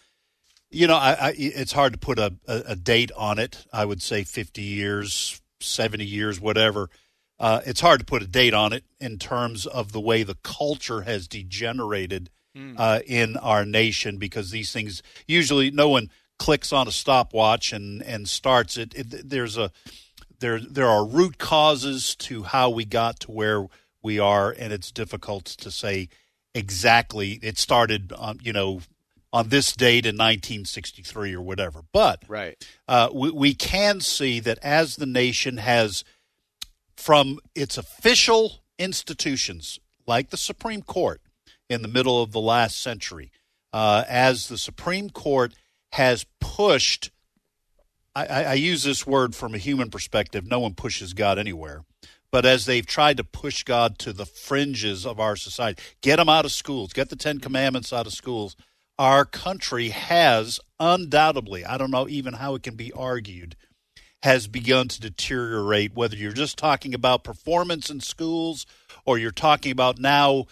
You 0.71 0.87
know, 0.87 0.97
I, 0.97 1.13
I, 1.13 1.35
it's 1.37 1.73
hard 1.73 1.93
to 1.93 1.99
put 1.99 2.19
a, 2.19 2.35
a, 2.49 2.63
a, 2.69 2.77
date 2.77 3.13
on 3.17 3.39
it. 3.39 3.65
I 3.73 3.85
would 3.85 4.03
say 4.03 4.25
50 4.25 4.61
years, 4.61 5.41
70 5.61 6.05
years, 6.05 6.41
whatever. 6.41 6.91
Uh, 7.39 7.61
it's 7.65 7.81
hard 7.81 8.01
to 8.01 8.07
put 8.07 8.23
a 8.23 8.27
date 8.27 8.55
on 8.55 8.73
it 8.73 8.85
in 8.99 9.19
terms 9.19 9.67
of 9.67 9.93
the 9.93 10.01
way 10.01 10.25
the 10.25 10.37
culture 10.43 11.03
has 11.03 11.29
degenerated 11.29 12.29
mm. 12.57 12.75
uh, 12.77 13.01
in 13.07 13.37
our 13.37 13.65
nation 13.65 14.19
because 14.19 14.51
these 14.51 14.73
things 14.73 15.03
usually 15.29 15.71
no 15.71 15.89
one 15.89 16.11
clicks 16.39 16.73
on 16.73 16.89
a 16.89 16.93
stopwatch 16.93 17.73
and, 17.73 18.03
and 18.03 18.29
starts 18.29 18.77
it. 18.77 18.95
it. 18.95 19.29
There's 19.29 19.57
a 19.57 19.71
there 20.41 20.61
there 20.61 20.89
are 20.89 21.07
root 21.07 21.39
causes 21.39 22.15
to 22.17 22.43
how 22.43 22.71
we 22.71 22.85
got 22.85 23.21
to 23.21 23.31
where 23.31 23.67
we 24.05 24.21
are, 24.21 24.55
and 24.57 24.73
it's 24.73 24.93
difficult 24.93 25.47
to 25.47 25.71
say 25.71 26.09
exactly. 26.55 27.41
It 27.43 27.59
started, 27.59 28.13
um, 28.17 28.39
you 28.43 28.53
know, 28.53 28.83
on 29.33 29.49
this 29.49 29.73
date 29.73 30.07
in 30.07 30.15
1963 30.15 31.35
or 31.35 31.41
whatever. 31.41 31.81
But 31.93 32.23
right, 32.29 32.63
uh, 32.87 33.09
we, 33.13 33.31
we 33.31 33.55
can 33.55 34.01
see 34.01 34.39
that 34.41 34.59
as 34.63 34.97
the 34.97 35.07
nation 35.07 35.57
has, 35.57 36.05
from 36.97 37.41
its 37.55 37.77
official 37.77 38.61
institutions 38.79 39.81
like 40.07 40.31
the 40.31 40.37
Supreme 40.37 40.83
Court 40.83 41.21
in 41.69 41.83
the 41.83 41.89
middle 41.89 42.23
of 42.23 42.31
the 42.31 42.41
last 42.41 42.81
century, 42.81 43.33
uh, 43.73 44.05
as 44.07 44.49
the 44.49 44.59
Supreme 44.59 45.11
Court 45.11 45.55
has 45.93 46.27
pushed. 46.41 47.11
I, 48.17 48.45
I, 48.45 48.55
use 48.55 48.85
this 48.85 49.05
word 49.05 49.35
from 49.35 49.57
a 49.57 49.59
human 49.59 49.91
perspective. 49.91 50.47
No 50.47 50.61
one 50.61 50.75
pushes 50.75 51.15
God 51.15 51.37
anywhere 51.37 51.85
but 52.35 52.45
as 52.45 52.65
they've 52.65 52.85
tried 52.85 53.17
to 53.19 53.23
push 53.23 53.63
God 53.63 53.97
to 54.01 54.13
the 54.13 54.27
fringes 54.27 55.07
of 55.07 55.21
our 55.21 55.37
society, 55.37 55.81
get 56.01 56.17
them 56.17 56.29
out 56.29 56.45
of 56.45 56.51
schools, 56.51 56.93
get 56.93 57.09
the 57.09 57.15
Ten 57.15 57.39
Commandments 57.39 57.93
out 57.93 58.09
of 58.09 58.13
schools, 58.13 58.57
our 58.99 59.25
country 59.25 59.91
has 59.91 60.59
undoubtedly, 60.81 61.65
I 61.65 61.79
don't 61.79 61.93
know 61.93 62.09
even 62.09 62.35
how 62.35 62.57
it 62.57 62.65
can 62.65 62.75
be 62.75 62.91
argued, 62.91 63.55
has 64.25 64.49
begun 64.49 64.89
to 64.89 65.01
deteriorate, 65.01 65.95
whether 65.95 66.17
you're 66.17 66.33
just 66.33 66.59
talking 66.59 66.93
about 66.93 67.23
performance 67.23 67.89
in 67.89 68.01
schools 68.01 68.67
or 69.07 69.17
you're 69.17 69.31
talking 69.31 69.71
about 69.71 70.01
now 70.01 70.47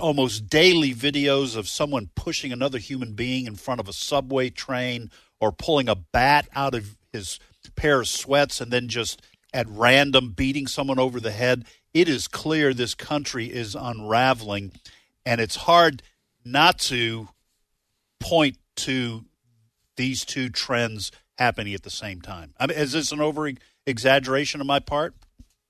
almost 0.00 0.48
daily 0.48 0.92
videos 0.92 1.56
of 1.56 1.68
someone 1.68 2.10
pushing 2.16 2.50
another 2.50 2.78
human 2.78 3.12
being 3.12 3.46
in 3.46 3.54
front 3.54 3.78
of 3.78 3.88
a 3.88 3.92
subway 3.92 4.50
train 4.50 5.12
or 5.40 5.52
pulling 5.52 5.88
a 5.88 5.94
bat 5.94 6.48
out 6.56 6.74
of 6.74 6.96
his 7.12 7.38
pair 7.76 8.00
of 8.00 8.08
sweats 8.08 8.60
and 8.60 8.72
then 8.72 8.88
just 8.88 9.22
at 9.56 9.66
random 9.70 10.32
beating 10.32 10.66
someone 10.66 10.98
over 10.98 11.18
the 11.18 11.32
head. 11.32 11.64
It 11.94 12.10
is 12.10 12.28
clear 12.28 12.74
this 12.74 12.94
country 12.94 13.46
is 13.46 13.74
unraveling, 13.74 14.72
and 15.24 15.40
it's 15.40 15.56
hard 15.56 16.02
not 16.44 16.78
to 16.80 17.30
point 18.20 18.58
to 18.76 19.24
these 19.96 20.26
two 20.26 20.50
trends 20.50 21.10
happening 21.38 21.72
at 21.72 21.84
the 21.84 21.90
same 21.90 22.20
time. 22.20 22.52
I 22.60 22.66
mean, 22.66 22.76
is 22.76 22.92
this 22.92 23.12
an 23.12 23.20
over 23.22 23.50
exaggeration 23.86 24.60
on 24.60 24.66
my 24.66 24.78
part? 24.78 25.14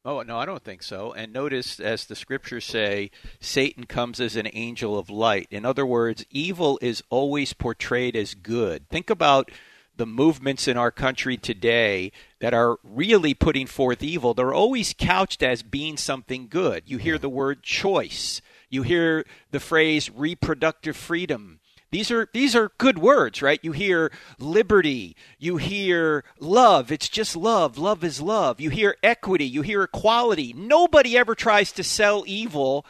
Oh, 0.05 0.23
no, 0.23 0.37
I 0.37 0.47
don't 0.47 0.63
think 0.63 0.83
so. 0.83 1.13
And 1.13 1.33
notice, 1.33 1.79
as 1.79 2.07
the 2.07 2.17
scriptures 2.17 2.65
say, 2.65 3.13
Satan 3.41 3.85
comes 3.85 4.19
as 4.21 4.35
an 4.35 4.49
angel 4.53 4.99
of 4.99 5.11
light. 5.11 5.47
In 5.51 5.65
other 5.65 5.87
words, 5.87 6.27
evil 6.29 6.77
is 6.83 7.05
always 7.09 7.53
portrayed 7.53 8.17
as 8.17 8.35
good. 8.35 8.89
Think 8.89 9.11
about 9.11 9.51
the 9.97 10.07
movements 10.07 10.69
in 10.69 10.77
our 10.77 10.91
country 10.91 11.37
today 11.37 12.13
that 12.41 12.55
are 12.55 12.79
really 12.83 13.35
putting 13.35 13.67
forth 13.67 14.03
evil, 14.03 14.35
they're 14.35 14.55
always 14.55 14.95
couched 14.97 15.43
as 15.43 15.63
being 15.63 15.97
something 15.97 16.49
good. 16.49 16.85
You 16.87 16.99
hear 16.99 17.19
the 17.19 17.29
word 17.29 17.63
choice, 17.63 18.41
you 18.69 18.83
hear 18.83 19.25
the 19.51 19.61
phrase 19.61 20.11
reproductive 20.11 20.97
freedom. 20.97 21.61
These 21.93 22.11
are 22.11 22.29
these 22.33 22.57
are 22.57 22.73
good 22.79 22.99
words, 22.99 23.41
right? 23.41 23.61
You 23.63 23.73
hear 23.73 24.11
liberty, 24.39 25.17
you 25.39 25.57
hear 25.57 26.25
love, 26.41 26.91
it's 26.91 27.09
just 27.09 27.37
love, 27.37 27.79
love 27.79 28.03
is 28.03 28.21
love. 28.21 28.61
You 28.61 28.71
hear 28.71 28.97
equity, 29.03 29.47
you 29.47 29.63
hear 29.63 29.85
equality. 29.85 30.53
Nobody 30.53 31.17
ever 31.17 31.35
tries 31.35 31.71
to 31.73 31.85
sell 31.85 32.25
evil 32.27 32.85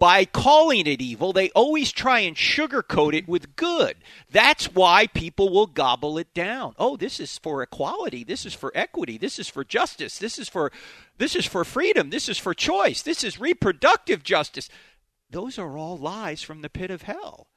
by 0.00 0.24
calling 0.24 0.86
it 0.86 1.02
evil, 1.02 1.34
they 1.34 1.50
always 1.50 1.92
try 1.92 2.20
and 2.20 2.34
sugarcoat 2.34 3.12
it 3.12 3.28
with 3.28 3.54
good. 3.54 3.98
That's 4.32 4.64
why 4.72 5.06
people 5.06 5.50
will 5.50 5.66
gobble 5.66 6.16
it 6.16 6.32
down. 6.32 6.74
Oh, 6.78 6.96
this 6.96 7.20
is 7.20 7.36
for 7.36 7.62
equality. 7.62 8.24
This 8.24 8.46
is 8.46 8.54
for 8.54 8.72
equity. 8.74 9.18
This 9.18 9.38
is 9.38 9.46
for 9.46 9.62
justice. 9.62 10.18
This 10.18 10.38
is 10.38 10.48
for 10.48 10.72
this 11.18 11.36
is 11.36 11.44
for 11.44 11.66
freedom. 11.66 12.08
This 12.08 12.30
is 12.30 12.38
for 12.38 12.54
choice. 12.54 13.02
This 13.02 13.22
is 13.22 13.38
reproductive 13.38 14.22
justice. 14.22 14.70
Those 15.28 15.58
are 15.58 15.76
all 15.76 15.98
lies 15.98 16.40
from 16.42 16.62
the 16.62 16.70
pit 16.70 16.90
of 16.90 17.02
hell. 17.02 17.48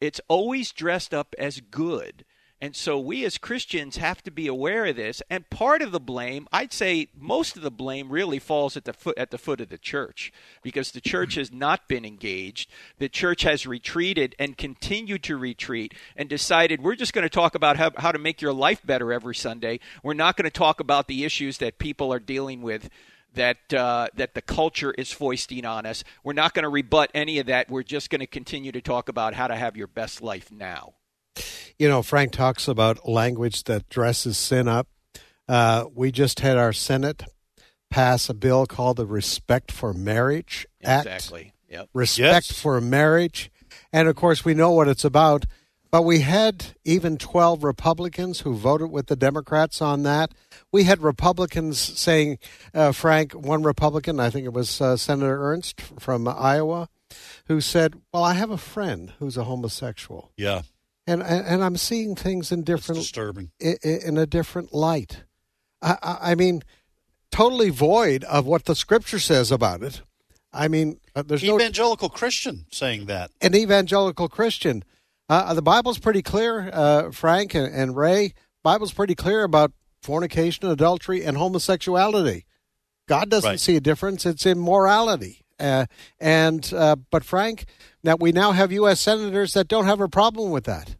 It's 0.00 0.20
always 0.26 0.72
dressed 0.72 1.14
up 1.14 1.36
as 1.38 1.60
good. 1.60 2.24
And 2.62 2.76
so 2.76 2.96
we 2.96 3.24
as 3.24 3.38
Christians 3.38 3.96
have 3.96 4.22
to 4.22 4.30
be 4.30 4.46
aware 4.46 4.86
of 4.86 4.94
this. 4.94 5.20
And 5.28 5.50
part 5.50 5.82
of 5.82 5.90
the 5.90 5.98
blame, 5.98 6.46
I'd 6.52 6.72
say 6.72 7.08
most 7.18 7.56
of 7.56 7.62
the 7.64 7.72
blame 7.72 8.08
really 8.08 8.38
falls 8.38 8.76
at 8.76 8.84
the 8.84 8.92
foot 8.92 9.18
at 9.18 9.32
the 9.32 9.36
foot 9.36 9.60
of 9.60 9.68
the 9.68 9.78
church 9.78 10.32
because 10.62 10.92
the 10.92 11.00
church 11.00 11.34
has 11.34 11.52
not 11.52 11.88
been 11.88 12.04
engaged. 12.04 12.70
The 12.98 13.08
church 13.08 13.42
has 13.42 13.66
retreated 13.66 14.36
and 14.38 14.56
continued 14.56 15.24
to 15.24 15.36
retreat 15.36 15.92
and 16.14 16.28
decided 16.28 16.80
we're 16.80 16.94
just 16.94 17.12
going 17.12 17.24
to 17.24 17.28
talk 17.28 17.56
about 17.56 17.78
how, 17.78 17.90
how 17.96 18.12
to 18.12 18.18
make 18.20 18.40
your 18.40 18.52
life 18.52 18.86
better 18.86 19.12
every 19.12 19.34
Sunday. 19.34 19.80
We're 20.04 20.14
not 20.14 20.36
going 20.36 20.44
to 20.44 20.50
talk 20.50 20.78
about 20.78 21.08
the 21.08 21.24
issues 21.24 21.58
that 21.58 21.80
people 21.80 22.12
are 22.12 22.20
dealing 22.20 22.62
with 22.62 22.88
that 23.34 23.74
uh, 23.74 24.06
that 24.14 24.34
the 24.34 24.42
culture 24.42 24.94
is 24.96 25.10
foisting 25.10 25.64
on 25.64 25.84
us. 25.84 26.04
We're 26.22 26.32
not 26.32 26.54
going 26.54 26.62
to 26.62 26.68
rebut 26.68 27.10
any 27.12 27.40
of 27.40 27.46
that. 27.46 27.68
We're 27.68 27.82
just 27.82 28.08
going 28.08 28.20
to 28.20 28.26
continue 28.28 28.70
to 28.70 28.80
talk 28.80 29.08
about 29.08 29.34
how 29.34 29.48
to 29.48 29.56
have 29.56 29.76
your 29.76 29.88
best 29.88 30.22
life 30.22 30.52
now. 30.52 30.94
You 31.82 31.88
know, 31.88 32.00
Frank 32.00 32.30
talks 32.30 32.68
about 32.68 33.08
language 33.08 33.64
that 33.64 33.88
dresses 33.88 34.38
sin 34.38 34.68
up. 34.68 34.86
Uh, 35.48 35.86
we 35.92 36.12
just 36.12 36.38
had 36.38 36.56
our 36.56 36.72
Senate 36.72 37.24
pass 37.90 38.28
a 38.28 38.34
bill 38.34 38.66
called 38.66 38.98
the 38.98 39.04
Respect 39.04 39.72
for 39.72 39.92
Marriage 39.92 40.64
Act. 40.84 41.06
Exactly. 41.06 41.54
Yep. 41.68 41.88
Respect 41.92 42.50
yes. 42.50 42.60
for 42.60 42.80
marriage. 42.80 43.50
And 43.92 44.06
of 44.06 44.14
course, 44.14 44.44
we 44.44 44.54
know 44.54 44.70
what 44.70 44.86
it's 44.86 45.04
about. 45.04 45.46
But 45.90 46.02
we 46.02 46.20
had 46.20 46.66
even 46.84 47.18
12 47.18 47.64
Republicans 47.64 48.42
who 48.42 48.54
voted 48.54 48.92
with 48.92 49.08
the 49.08 49.16
Democrats 49.16 49.82
on 49.82 50.04
that. 50.04 50.30
We 50.70 50.84
had 50.84 51.02
Republicans 51.02 51.80
saying, 51.80 52.38
uh, 52.72 52.92
Frank, 52.92 53.32
one 53.32 53.64
Republican, 53.64 54.20
I 54.20 54.30
think 54.30 54.46
it 54.46 54.52
was 54.52 54.80
uh, 54.80 54.96
Senator 54.96 55.42
Ernst 55.42 55.80
from 55.98 56.28
Iowa, 56.28 56.88
who 57.46 57.60
said, 57.60 58.00
Well, 58.12 58.22
I 58.22 58.34
have 58.34 58.50
a 58.50 58.56
friend 58.56 59.14
who's 59.18 59.36
a 59.36 59.42
homosexual. 59.42 60.30
Yeah. 60.36 60.62
And, 61.06 61.22
and, 61.22 61.64
I'm 61.64 61.76
seeing 61.76 62.14
things 62.14 62.52
in 62.52 62.60
It's 62.60 62.66
different 62.66 63.00
disturbing. 63.00 63.50
i- 63.60 63.76
i- 63.84 63.88
in 64.06 64.16
a 64.18 64.26
different 64.26 64.72
light. 64.72 65.24
I, 65.82 65.96
I, 66.02 66.18
I 66.30 66.34
mean, 66.36 66.62
totally 67.32 67.70
void 67.70 68.22
of 68.24 68.46
what 68.46 68.66
the 68.66 68.74
scripture 68.76 69.18
says 69.18 69.50
about 69.50 69.82
it. 69.82 70.02
I 70.52 70.68
mean, 70.68 71.00
uh, 71.16 71.22
there's 71.22 71.42
no 71.42 71.56
Evangelical 71.56 72.08
Christian 72.08 72.66
saying 72.70 73.06
that. 73.06 73.30
an 73.40 73.54
evangelical 73.56 74.28
Christian. 74.28 74.84
Uh, 75.28 75.54
the 75.54 75.62
Bible's 75.62 75.98
pretty 75.98 76.22
clear, 76.22 76.70
uh, 76.72 77.10
Frank 77.10 77.54
and, 77.54 77.72
and 77.74 77.96
Ray. 77.96 78.34
Bible's 78.62 78.92
pretty 78.92 79.14
clear 79.14 79.42
about 79.44 79.72
fornication, 80.02 80.66
adultery, 80.66 81.24
and 81.24 81.36
homosexuality. 81.36 82.44
God 83.08 83.28
doesn't 83.30 83.48
Right. 83.50 83.60
see 83.60 83.76
a 83.76 83.80
difference; 83.80 84.24
it's 84.26 84.44
immorality. 84.46 85.40
Uh, 85.58 85.86
and 86.20 86.70
uh, 86.74 86.96
but 87.10 87.24
Frank, 87.24 87.64
now 88.02 88.16
we 88.18 88.32
now 88.32 88.52
have 88.52 88.72
U.S. 88.72 89.00
senators 89.00 89.54
that 89.54 89.68
don't 89.68 89.86
have 89.86 90.00
a 90.00 90.08
problem 90.08 90.50
with 90.50 90.64
that. 90.64 90.96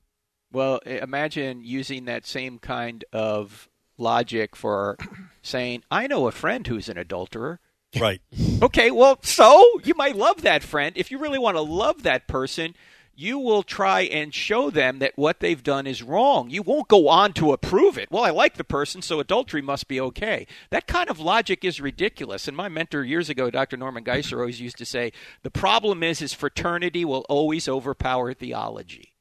Well, 0.52 0.78
imagine 0.78 1.64
using 1.64 2.04
that 2.04 2.26
same 2.26 2.58
kind 2.58 3.04
of 3.12 3.68
logic 3.96 4.54
for 4.54 4.96
saying, 5.42 5.82
I 5.90 6.06
know 6.06 6.26
a 6.26 6.32
friend 6.32 6.66
who's 6.66 6.88
an 6.88 6.98
adulterer. 6.98 7.60
Right. 7.98 8.20
Okay, 8.62 8.92
well, 8.92 9.18
so 9.22 9.60
you 9.82 9.92
might 9.96 10.14
love 10.14 10.42
that 10.42 10.62
friend. 10.62 10.92
If 10.96 11.10
you 11.10 11.18
really 11.18 11.40
want 11.40 11.56
to 11.56 11.60
love 11.62 12.04
that 12.04 12.28
person, 12.28 12.76
you 13.14 13.38
will 13.38 13.62
try 13.62 14.02
and 14.02 14.32
show 14.32 14.70
them 14.70 14.98
that 15.00 15.12
what 15.16 15.40
they've 15.40 15.62
done 15.62 15.86
is 15.86 16.02
wrong. 16.02 16.50
You 16.50 16.62
won't 16.62 16.88
go 16.88 17.08
on 17.08 17.32
to 17.34 17.52
approve 17.52 17.98
it. 17.98 18.10
Well, 18.10 18.24
I 18.24 18.30
like 18.30 18.56
the 18.56 18.64
person, 18.64 19.02
so 19.02 19.20
adultery 19.20 19.62
must 19.62 19.88
be 19.88 20.00
okay. 20.00 20.46
That 20.70 20.86
kind 20.86 21.10
of 21.10 21.20
logic 21.20 21.64
is 21.64 21.80
ridiculous. 21.80 22.48
And 22.48 22.56
my 22.56 22.68
mentor 22.68 23.04
years 23.04 23.28
ago, 23.28 23.50
Dr. 23.50 23.76
Norman 23.76 24.04
Geisler, 24.04 24.38
always 24.38 24.60
used 24.60 24.78
to 24.78 24.86
say, 24.86 25.12
the 25.42 25.50
problem 25.50 26.02
is, 26.02 26.22
is 26.22 26.32
fraternity 26.32 27.04
will 27.04 27.24
always 27.28 27.68
overpower 27.68 28.32
theology. 28.32 29.14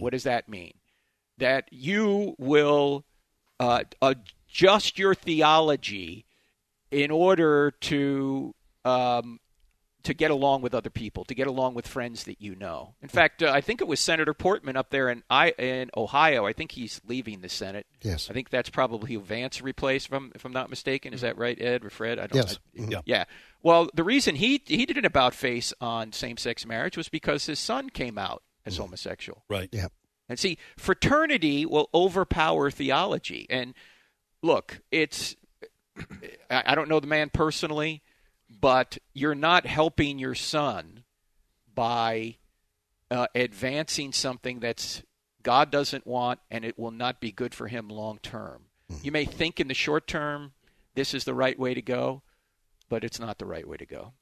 What 0.00 0.12
does 0.12 0.24
that 0.24 0.48
mean? 0.48 0.74
That 1.38 1.68
you 1.70 2.34
will 2.38 3.04
uh, 3.58 3.84
adjust 4.00 4.98
your 4.98 5.14
theology 5.14 6.26
in 6.90 7.10
order 7.10 7.72
to 7.82 8.54
um, 8.84 9.38
to 10.02 10.14
get 10.14 10.30
along 10.30 10.62
with 10.62 10.74
other 10.74 10.90
people, 10.90 11.24
to 11.24 11.34
get 11.34 11.46
along 11.46 11.74
with 11.74 11.86
friends 11.86 12.24
that 12.24 12.40
you 12.40 12.54
know. 12.54 12.94
In 13.02 13.08
hmm. 13.08 13.14
fact, 13.14 13.42
uh, 13.42 13.50
I 13.52 13.60
think 13.60 13.80
it 13.80 13.88
was 13.88 14.00
Senator 14.00 14.34
Portman 14.34 14.76
up 14.76 14.90
there 14.90 15.08
in 15.08 15.22
I 15.28 15.50
in 15.50 15.90
Ohio. 15.96 16.46
I 16.46 16.52
think 16.52 16.72
he's 16.72 17.00
leaving 17.06 17.40
the 17.40 17.48
Senate. 17.48 17.86
Yes. 18.02 18.30
I 18.30 18.32
think 18.32 18.50
that's 18.50 18.70
probably 18.70 19.14
who 19.14 19.20
Vance 19.20 19.60
replaced, 19.60 20.06
if 20.06 20.12
I'm, 20.12 20.32
if 20.34 20.44
I'm 20.44 20.52
not 20.52 20.70
mistaken. 20.70 21.12
Is 21.12 21.20
hmm. 21.20 21.26
that 21.26 21.38
right, 21.38 21.60
Ed 21.60 21.84
or 21.84 21.90
Fred? 21.90 22.18
I 22.18 22.26
don't. 22.26 22.36
Yes. 22.36 22.58
I- 22.76 22.80
mm-hmm. 22.80 22.92
Yeah. 22.92 23.00
yeah. 23.04 23.24
Well, 23.62 23.88
the 23.94 24.04
reason 24.04 24.36
he 24.36 24.62
he 24.64 24.86
did 24.86 24.96
an 24.96 25.04
about 25.04 25.34
face 25.34 25.72
on 25.80 26.12
same 26.12 26.36
sex 26.36 26.64
marriage 26.64 26.96
was 26.96 27.08
because 27.08 27.46
his 27.46 27.58
son 27.58 27.90
came 27.90 28.18
out 28.18 28.42
as 28.64 28.76
hmm. 28.76 28.82
homosexual. 28.82 29.44
Right. 29.48 29.68
Yeah. 29.72 29.88
And 30.28 30.38
see, 30.38 30.58
fraternity 30.76 31.66
will 31.66 31.90
overpower 31.92 32.70
theology. 32.70 33.46
And 33.50 33.74
look, 34.42 34.80
it's 34.90 35.36
I 36.50 36.62
I 36.66 36.74
don't 36.74 36.88
know 36.88 37.00
the 37.00 37.06
man 37.06 37.30
personally, 37.30 38.02
but 38.50 38.98
you're 39.14 39.34
not 39.34 39.66
helping 39.66 40.18
your 40.18 40.34
son 40.34 41.04
by 41.74 42.36
uh, 43.10 43.26
advancing 43.34 44.12
something 44.12 44.60
that's 44.60 45.02
God 45.42 45.70
doesn't 45.70 46.06
want, 46.06 46.40
and 46.50 46.64
it 46.64 46.78
will 46.78 46.90
not 46.90 47.20
be 47.20 47.32
good 47.32 47.54
for 47.54 47.68
him 47.68 47.88
long 47.88 48.18
term. 48.18 48.64
You 49.02 49.12
may 49.12 49.24
think 49.24 49.60
in 49.60 49.68
the 49.68 49.74
short 49.74 50.06
term 50.06 50.52
this 50.94 51.14
is 51.14 51.24
the 51.24 51.34
right 51.34 51.58
way 51.58 51.74
to 51.74 51.82
go, 51.82 52.22
but 52.88 53.04
it's 53.04 53.20
not 53.20 53.38
the 53.38 53.46
right 53.46 53.66
way 53.66 53.76
to 53.76 53.86
go. 53.86 54.12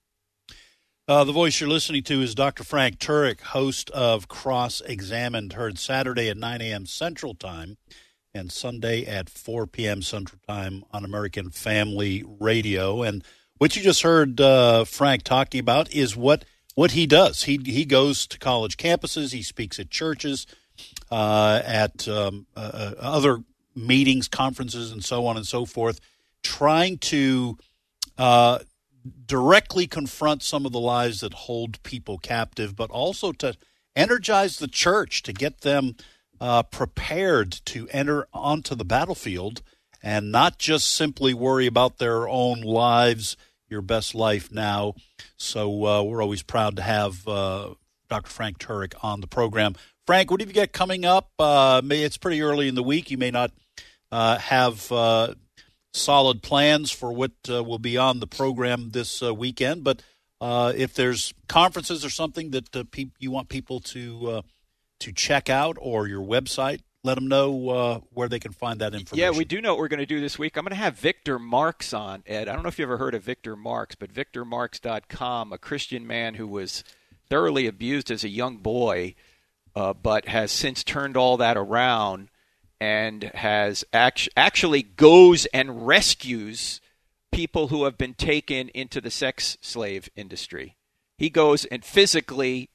Uh, 1.09 1.24
the 1.24 1.33
voice 1.33 1.59
you're 1.59 1.70
listening 1.70 2.03
to 2.03 2.20
is 2.20 2.35
Dr. 2.35 2.64
Frank 2.64 2.98
Turek, 2.98 3.40
host 3.40 3.88
of 3.90 4.29
Cross 4.29 4.83
Examined, 4.83 5.55
heard 5.55 5.79
Saturday 5.79 6.29
at 6.29 6.37
9 6.37 6.61
a.m. 6.61 6.85
Central 6.85 7.35
Time 7.35 7.79
and 8.35 8.53
Sunday 8.53 9.07
at 9.07 9.31
4 9.31 9.66
p.m. 9.66 10.03
Central 10.03 10.38
Time 10.46 10.85
on 10.92 11.07
American 11.07 11.50
Family 11.50 12.22
Radio. 12.38 13.03
And 13.03 13.24
what 13.59 13.77
you 13.77 13.83
just 13.83 14.03
heard 14.03 14.40
uh, 14.40 14.85
Frank 14.85 15.23
talking 15.23 15.61
about 15.61 15.92
is 15.92 16.16
what 16.16 16.44
what 16.75 16.92
he 16.92 17.07
does. 17.07 17.44
He 17.44 17.61
he 17.64 17.85
goes 17.85 18.27
to 18.29 18.38
college 18.38 18.77
campuses. 18.77 19.33
He 19.33 19.42
speaks 19.42 19.79
at 19.79 19.90
churches, 19.90 20.47
uh, 21.11 21.61
at 21.64 22.09
um, 22.09 22.47
uh, 22.57 22.71
uh, 22.73 22.94
other 23.01 23.42
meetings, 23.75 24.29
conferences, 24.29 24.92
and 24.92 25.05
so 25.05 25.27
on 25.27 25.37
and 25.37 25.47
so 25.47 25.64
forth, 25.64 26.01
trying 26.42 26.99
to 26.99 27.59
uh, 28.16 28.61
directly 29.27 29.87
confront 29.87 30.42
some 30.42 30.66
of 30.66 30.73
the 30.73 30.81
lies 30.81 31.21
that 31.21 31.35
hold 31.35 31.83
people 31.83 32.18
captive, 32.18 32.77
but 32.77 32.90
also 32.90 33.33
to 33.33 33.55
energize 33.94 34.59
the 34.59 34.68
church 34.68 35.23
to 35.23 35.33
get 35.33 35.62
them 35.62 35.97
uh, 36.40 36.62
prepared 36.62 37.53
to 37.64 37.88
enter 37.90 38.29
onto 38.33 38.75
the 38.75 38.85
battlefield 38.85 39.62
and 40.03 40.31
not 40.31 40.59
just 40.59 40.94
simply 40.94 41.35
worry 41.35 41.66
about 41.66 41.99
their 41.99 42.29
own 42.29 42.61
lives, 42.61 43.37
your 43.68 43.83
best 43.83 44.14
life 44.14 44.50
now. 44.52 44.94
So 45.37 45.87
uh, 45.87 46.02
we're 46.02 46.22
always 46.22 46.42
proud 46.42 46.76
to 46.76 46.83
have 46.83 47.26
uh, 47.26 47.74
Dr. 48.09 48.31
Frank 48.31 48.59
Turek 48.59 48.94
on 49.02 49.20
the 49.20 49.26
program. 49.26 49.74
Frank, 50.07 50.31
what 50.31 50.40
have 50.40 50.48
you 50.48 50.54
got 50.54 50.72
coming 50.72 51.04
up? 51.04 51.31
Uh, 51.38 51.83
it's 51.85 52.16
pretty 52.16 52.40
early 52.42 52.68
in 52.68 52.74
the 52.74 52.83
week. 52.83 53.11
You 53.11 53.18
may 53.18 53.31
not 53.31 53.52
uh, 54.11 54.38
have 54.38 54.90
uh, 54.90 55.35
solid 55.92 56.42
plans 56.42 56.90
for 56.90 57.12
what 57.12 57.33
uh, 57.50 57.62
will 57.62 57.78
be 57.78 57.96
on 57.96 58.20
the 58.20 58.26
program 58.26 58.90
this 58.90 59.20
weekend. 59.20 59.85
But 59.85 60.02
if 60.40 60.94
there's 60.94 61.35
conferences 61.48 62.04
or 62.04 62.11
something 62.11 62.52
that 62.52 62.90
peop 62.90 63.12
you 63.18 63.31
want 63.31 63.48
people 63.48 63.81
to 63.81 64.42
to 65.00 65.12
check 65.12 65.48
out 65.48 65.76
or 65.81 66.09
your 66.09 66.24
website, 66.24 66.81
let 67.04 67.14
them 67.14 67.28
know 67.28 67.68
uh, 67.68 68.00
where 68.12 68.28
they 68.28 68.40
can 68.40 68.52
find 68.52 68.80
that 68.80 68.94
information. 68.94 69.18
Yeah, 69.18 69.37
we 69.37 69.44
do 69.44 69.61
know 69.61 69.72
what 69.72 69.80
we're 69.80 69.88
going 69.88 70.00
to 70.00 70.06
do 70.06 70.20
this 70.20 70.38
week. 70.38 70.56
I'm 70.56 70.64
going 70.64 70.70
to 70.70 70.76
have 70.76 70.98
Victor 70.98 71.38
Marx 71.38 71.92
on, 71.92 72.22
Ed. 72.26 72.48
I 72.48 72.54
don't 72.54 72.62
know 72.62 72.68
if 72.68 72.78
you 72.78 72.84
ever 72.84 72.98
heard 72.98 73.14
of 73.14 73.22
Victor 73.22 73.56
Marx, 73.56 73.94
but 73.94 74.12
victormarx.com, 74.12 75.52
a 75.52 75.58
Christian 75.58 76.06
man 76.06 76.34
who 76.34 76.46
was 76.46 76.82
thoroughly 77.30 77.66
abused 77.66 78.11
as 78.11 78.24
a 78.24 78.28
young 78.28 78.56
boy, 78.56 79.14
uh, 79.76 79.92
but 79.92 80.26
has 80.28 80.50
since 80.50 80.82
turned 80.82 81.16
all 81.16 81.37
that 81.37 81.56
around 81.56 82.28
and 82.80 83.24
has 83.34 83.84
act- 83.92 84.28
actually 84.37 84.82
goes 84.82 85.46
and 85.46 85.87
rescues 85.87 86.80
people 87.30 87.68
who 87.68 87.84
have 87.84 87.98
been 87.98 88.14
taken 88.14 88.68
into 88.70 89.00
the 89.00 89.11
sex 89.11 89.56
slave 89.61 90.08
industry. 90.16 90.76
He 91.16 91.30
goes 91.30 91.64
and 91.66 91.84
physically 91.84 92.70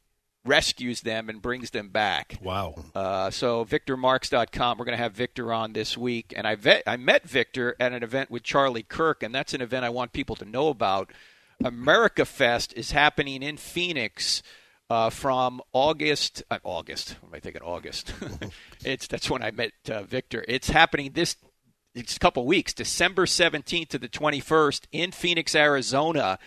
rescues 0.45 1.01
them 1.01 1.29
and 1.29 1.41
brings 1.41 1.71
them 1.71 1.89
back. 1.89 2.37
Wow. 2.41 2.75
Uh, 2.93 3.29
so 3.29 3.65
victormarx.com. 3.65 4.77
We're 4.77 4.85
going 4.85 4.97
to 4.97 5.03
have 5.03 5.13
Victor 5.13 5.53
on 5.53 5.73
this 5.73 5.97
week, 5.97 6.33
and 6.35 6.45
I 6.45 6.55
vet, 6.55 6.83
I 6.85 6.97
met 6.97 7.27
Victor 7.27 7.75
at 7.79 7.93
an 7.93 8.03
event 8.03 8.29
with 8.29 8.43
Charlie 8.43 8.83
Kirk, 8.83 9.23
and 9.23 9.33
that's 9.33 9.53
an 9.53 9.61
event 9.61 9.85
I 9.85 9.89
want 9.89 10.13
people 10.13 10.35
to 10.37 10.45
know 10.45 10.69
about. 10.69 11.11
America 11.63 12.25
Fest 12.25 12.73
is 12.75 12.91
happening 12.91 13.41
in 13.41 13.57
Phoenix 13.57 14.43
uh, 14.89 15.09
from 15.09 15.61
August. 15.71 16.43
Uh, 16.51 16.59
August. 16.63 17.15
What 17.21 17.29
am 17.29 17.35
I 17.35 17.39
thinking? 17.39 17.61
August. 17.61 18.13
it's 18.85 19.07
that's 19.07 19.29
when 19.29 19.41
I 19.41 19.51
met 19.51 19.71
uh, 19.89 20.03
Victor. 20.03 20.43
It's 20.47 20.69
happening 20.69 21.11
this. 21.13 21.37
It's 21.95 22.15
a 22.15 22.19
couple 22.19 22.45
weeks, 22.47 22.73
December 22.73 23.27
17th 23.27 23.89
to 23.89 23.99
the 23.99 24.09
21st 24.09 24.87
in 24.91 25.11
Phoenix, 25.11 25.53
Arizona 25.53 26.39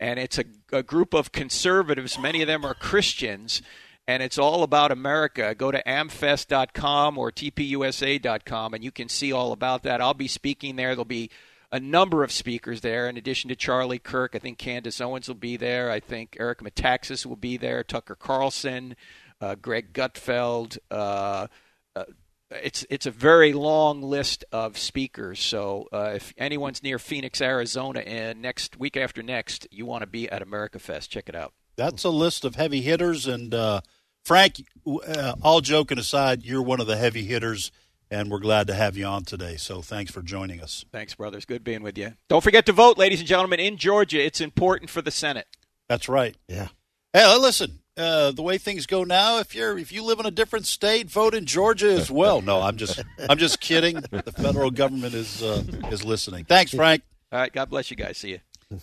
and 0.00 0.18
it's 0.18 0.38
a, 0.38 0.44
a, 0.72 0.82
group 0.82 1.14
of 1.14 1.32
conservatives. 1.32 2.18
Many 2.18 2.42
of 2.42 2.48
them 2.48 2.64
are 2.64 2.74
Christians, 2.74 3.62
and 4.06 4.22
it's 4.22 4.38
all 4.38 4.62
about 4.62 4.92
America. 4.92 5.54
Go 5.54 5.70
to 5.70 5.82
amfest.com 5.84 7.18
or 7.18 7.30
tpusa.com, 7.30 8.74
and 8.74 8.84
you 8.84 8.90
can 8.90 9.08
see 9.08 9.32
all 9.32 9.52
about 9.52 9.82
that. 9.84 10.00
I'll 10.00 10.14
be 10.14 10.28
speaking 10.28 10.76
there. 10.76 10.90
There'll 10.90 11.04
be 11.04 11.30
a 11.72 11.80
number 11.80 12.22
of 12.22 12.30
speakers 12.30 12.82
there, 12.82 13.08
in 13.08 13.16
addition 13.16 13.48
to 13.48 13.56
Charlie 13.56 13.98
Kirk. 13.98 14.34
I 14.34 14.38
think 14.38 14.58
Candace 14.58 15.00
Owens 15.00 15.28
will 15.28 15.34
be 15.34 15.56
there. 15.56 15.90
I 15.90 16.00
think 16.00 16.36
Eric 16.38 16.60
Metaxas 16.60 17.26
will 17.26 17.36
be 17.36 17.56
there. 17.56 17.82
Tucker 17.82 18.14
Carlson, 18.14 18.94
uh, 19.40 19.56
Greg 19.56 19.92
Gutfeld. 19.92 20.78
Uh, 20.90 21.48
uh, 21.96 22.04
it's 22.50 22.86
it's 22.90 23.06
a 23.06 23.10
very 23.10 23.52
long 23.52 24.02
list 24.02 24.44
of 24.52 24.78
speakers. 24.78 25.40
So 25.40 25.88
uh, 25.92 26.12
if 26.14 26.32
anyone's 26.36 26.82
near 26.82 26.98
Phoenix, 26.98 27.40
Arizona, 27.40 28.00
and 28.00 28.40
next 28.42 28.78
week 28.78 28.96
after 28.96 29.22
next, 29.22 29.66
you 29.70 29.86
want 29.86 30.02
to 30.02 30.06
be 30.06 30.28
at 30.28 30.42
America 30.42 30.78
Fest, 30.78 31.10
check 31.10 31.28
it 31.28 31.34
out. 31.34 31.52
That's 31.76 32.04
a 32.04 32.10
list 32.10 32.44
of 32.44 32.54
heavy 32.54 32.82
hitters, 32.82 33.26
and 33.26 33.52
uh, 33.54 33.80
Frank. 34.24 34.64
Uh, 34.86 35.34
all 35.42 35.60
joking 35.60 35.98
aside, 35.98 36.42
you're 36.44 36.62
one 36.62 36.80
of 36.80 36.86
the 36.86 36.96
heavy 36.96 37.24
hitters, 37.24 37.72
and 38.10 38.30
we're 38.30 38.38
glad 38.38 38.66
to 38.66 38.74
have 38.74 38.96
you 38.96 39.06
on 39.06 39.24
today. 39.24 39.56
So 39.56 39.82
thanks 39.82 40.12
for 40.12 40.22
joining 40.22 40.60
us. 40.60 40.84
Thanks, 40.92 41.14
brothers. 41.14 41.44
Good 41.44 41.64
being 41.64 41.82
with 41.82 41.96
you. 41.98 42.12
Don't 42.28 42.44
forget 42.44 42.66
to 42.66 42.72
vote, 42.72 42.98
ladies 42.98 43.20
and 43.20 43.28
gentlemen, 43.28 43.60
in 43.60 43.76
Georgia. 43.76 44.22
It's 44.24 44.40
important 44.40 44.90
for 44.90 45.02
the 45.02 45.10
Senate. 45.10 45.46
That's 45.88 46.08
right. 46.08 46.36
Yeah. 46.48 46.68
Hey, 47.12 47.36
listen. 47.38 47.80
Uh, 47.96 48.32
the 48.32 48.42
way 48.42 48.58
things 48.58 48.86
go 48.86 49.04
now, 49.04 49.38
if 49.38 49.54
you're 49.54 49.78
if 49.78 49.92
you 49.92 50.02
live 50.02 50.18
in 50.20 50.26
a 50.26 50.30
different 50.30 50.66
state, 50.66 51.08
vote 51.08 51.34
in 51.34 51.46
Georgia 51.46 51.92
as 51.92 52.10
well. 52.10 52.40
No, 52.40 52.60
I'm 52.60 52.76
just 52.76 53.00
I'm 53.28 53.38
just 53.38 53.60
kidding. 53.60 54.02
The 54.10 54.32
federal 54.32 54.70
government 54.70 55.14
is 55.14 55.42
uh, 55.42 55.62
is 55.90 56.04
listening. 56.04 56.44
Thanks, 56.44 56.72
Frank. 56.72 57.02
All 57.30 57.38
right. 57.38 57.52
God 57.52 57.70
bless 57.70 57.90
you 57.90 57.96
guys. 57.96 58.18
See 58.18 58.38
you. 58.70 58.80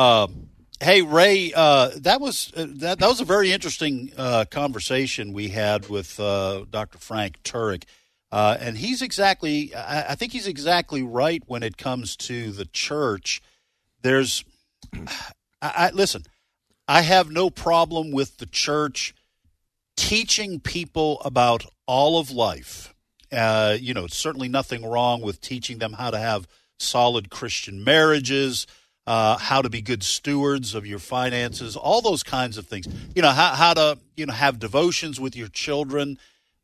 Um, 0.00 0.48
hey 0.80 1.02
Ray, 1.02 1.52
uh, 1.54 1.90
that 1.98 2.20
was 2.20 2.52
uh, 2.56 2.66
that 2.68 2.98
that 2.98 3.08
was 3.08 3.20
a 3.20 3.24
very 3.24 3.52
interesting 3.52 4.12
uh, 4.16 4.44
conversation 4.50 5.32
we 5.32 5.48
had 5.48 5.88
with 5.88 6.18
uh, 6.20 6.64
Dr. 6.70 6.98
Frank 6.98 7.42
Turek, 7.42 7.84
uh, 8.32 8.56
and 8.60 8.78
he's 8.78 9.02
exactly 9.02 9.74
I, 9.74 10.12
I 10.12 10.14
think 10.14 10.32
he's 10.32 10.46
exactly 10.46 11.02
right 11.02 11.42
when 11.46 11.62
it 11.62 11.76
comes 11.76 12.16
to 12.16 12.52
the 12.52 12.66
church. 12.66 13.42
There's, 14.02 14.44
I, 14.94 15.08
I 15.62 15.90
listen. 15.90 16.24
I 16.86 17.02
have 17.02 17.30
no 17.30 17.48
problem 17.48 18.10
with 18.10 18.38
the 18.38 18.46
church 18.46 19.14
teaching 19.96 20.60
people 20.60 21.20
about 21.24 21.64
all 21.86 22.18
of 22.18 22.30
life. 22.30 22.94
Uh, 23.32 23.76
you 23.80 23.94
know, 23.94 24.06
certainly 24.06 24.48
nothing 24.48 24.84
wrong 24.84 25.22
with 25.22 25.40
teaching 25.40 25.78
them 25.78 25.94
how 25.94 26.10
to 26.10 26.18
have 26.18 26.46
solid 26.78 27.30
Christian 27.30 27.82
marriages, 27.82 28.66
uh, 29.06 29.38
how 29.38 29.62
to 29.62 29.70
be 29.70 29.80
good 29.80 30.02
stewards 30.02 30.74
of 30.74 30.86
your 30.86 30.98
finances, 30.98 31.74
all 31.76 32.02
those 32.02 32.22
kinds 32.22 32.58
of 32.58 32.66
things. 32.66 32.86
You 33.14 33.22
know, 33.22 33.30
how, 33.30 33.54
how 33.54 33.74
to 33.74 33.98
you 34.16 34.26
know 34.26 34.34
have 34.34 34.58
devotions 34.58 35.18
with 35.18 35.36
your 35.36 35.48
children. 35.48 36.18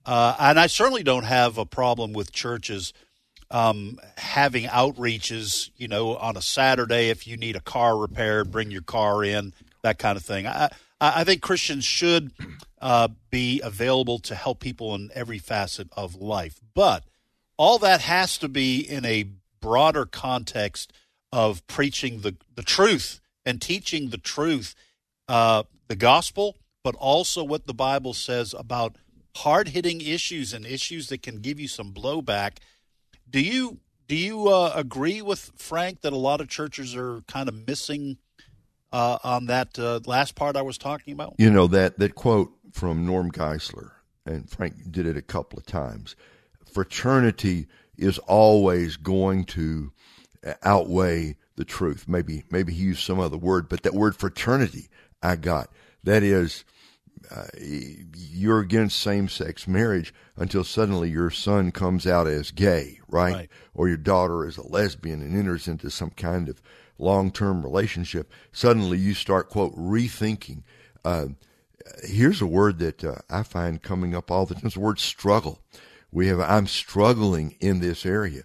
Uh, 0.04 0.36
and 0.38 0.60
I 0.60 0.66
certainly 0.66 1.02
don't 1.02 1.24
have 1.24 1.58
a 1.58 1.66
problem 1.66 2.12
with 2.12 2.32
churches 2.32 2.92
um, 3.50 3.98
having 4.16 4.66
outreaches. 4.66 5.70
You 5.76 5.88
know, 5.88 6.16
on 6.16 6.36
a 6.36 6.42
Saturday, 6.42 7.08
if 7.08 7.26
you 7.26 7.36
need 7.36 7.56
a 7.56 7.60
car 7.60 7.96
repaired, 7.96 8.50
bring 8.50 8.70
your 8.70 8.82
car 8.82 9.24
in 9.24 9.54
that 9.82 9.98
kind 9.98 10.16
of 10.16 10.24
thing. 10.24 10.46
I, 10.46 10.70
I 11.00 11.24
think 11.24 11.40
Christians 11.40 11.84
should 11.84 12.32
uh, 12.80 13.08
be 13.30 13.60
available 13.62 14.18
to 14.20 14.34
help 14.34 14.60
people 14.60 14.94
in 14.94 15.10
every 15.14 15.38
facet 15.38 15.88
of 15.96 16.16
life, 16.16 16.60
but 16.74 17.04
all 17.56 17.78
that 17.78 18.00
has 18.02 18.38
to 18.38 18.48
be 18.48 18.80
in 18.80 19.04
a 19.04 19.26
broader 19.60 20.06
context 20.06 20.92
of 21.32 21.66
preaching 21.66 22.20
the, 22.20 22.36
the 22.54 22.62
truth 22.62 23.20
and 23.44 23.60
teaching 23.60 24.10
the 24.10 24.18
truth, 24.18 24.74
uh, 25.28 25.62
the 25.88 25.96
gospel, 25.96 26.56
but 26.82 26.94
also 26.96 27.44
what 27.44 27.66
the 27.66 27.74
Bible 27.74 28.14
says 28.14 28.54
about 28.58 28.96
hard 29.36 29.68
hitting 29.68 30.00
issues 30.00 30.52
and 30.52 30.66
issues 30.66 31.08
that 31.08 31.22
can 31.22 31.40
give 31.40 31.60
you 31.60 31.68
some 31.68 31.92
blowback. 31.92 32.58
Do 33.28 33.40
you 33.40 33.78
do 34.08 34.16
you 34.16 34.48
uh, 34.48 34.72
agree 34.74 35.22
with 35.22 35.52
Frank 35.56 36.00
that 36.00 36.12
a 36.12 36.16
lot 36.16 36.40
of 36.40 36.48
churches 36.48 36.96
are 36.96 37.20
kind 37.28 37.48
of 37.48 37.66
missing? 37.66 38.18
Uh, 38.92 39.18
on 39.22 39.46
that 39.46 39.78
uh, 39.78 40.00
last 40.06 40.34
part 40.34 40.56
I 40.56 40.62
was 40.62 40.78
talking 40.78 41.12
about? 41.12 41.34
You 41.38 41.50
know 41.50 41.66
that 41.68 41.98
that 41.98 42.14
quote 42.14 42.52
from 42.72 43.06
Norm 43.06 43.30
Geisler, 43.30 43.92
and 44.26 44.48
Frank 44.48 44.74
did 44.90 45.06
it 45.06 45.16
a 45.16 45.22
couple 45.22 45.58
of 45.58 45.66
times. 45.66 46.16
Fraternity 46.72 47.66
is 47.96 48.18
always 48.18 48.96
going 48.96 49.44
to 49.44 49.92
outweigh 50.62 51.36
the 51.56 51.64
truth. 51.64 52.06
Maybe 52.08 52.44
maybe 52.50 52.72
he 52.72 52.84
used 52.84 53.04
some 53.04 53.20
other 53.20 53.36
word, 53.36 53.68
but 53.68 53.82
that 53.82 53.94
word 53.94 54.16
fraternity 54.16 54.88
I 55.22 55.36
got. 55.36 55.70
That 56.02 56.22
is, 56.22 56.64
uh, 57.30 57.48
you're 57.58 58.60
against 58.60 59.00
same-sex 59.00 59.68
marriage 59.68 60.14
until 60.36 60.64
suddenly 60.64 61.10
your 61.10 61.30
son 61.30 61.70
comes 61.72 62.06
out 62.06 62.26
as 62.26 62.50
gay, 62.50 63.00
right? 63.08 63.34
Right. 63.34 63.50
Or 63.74 63.88
your 63.88 63.98
daughter 63.98 64.46
is 64.46 64.56
a 64.56 64.66
lesbian 64.66 65.20
and 65.20 65.36
enters 65.36 65.68
into 65.68 65.90
some 65.90 66.10
kind 66.10 66.48
of 66.48 66.62
long 67.00 67.30
term 67.30 67.62
relationship, 67.62 68.30
suddenly 68.52 68.98
you 68.98 69.14
start, 69.14 69.48
quote, 69.48 69.74
rethinking. 69.76 70.62
Uh, 71.04 71.28
here's 72.02 72.40
a 72.40 72.46
word 72.46 72.78
that 72.78 73.04
uh, 73.04 73.16
I 73.28 73.42
find 73.42 73.82
coming 73.82 74.14
up 74.14 74.30
all 74.30 74.46
the 74.46 74.54
time. 74.54 74.66
It's 74.66 74.74
the 74.74 74.80
word 74.80 74.98
struggle. 74.98 75.60
We 76.12 76.28
have, 76.28 76.40
I'm 76.40 76.66
struggling 76.66 77.56
in 77.60 77.80
this 77.80 78.04
area. 78.04 78.42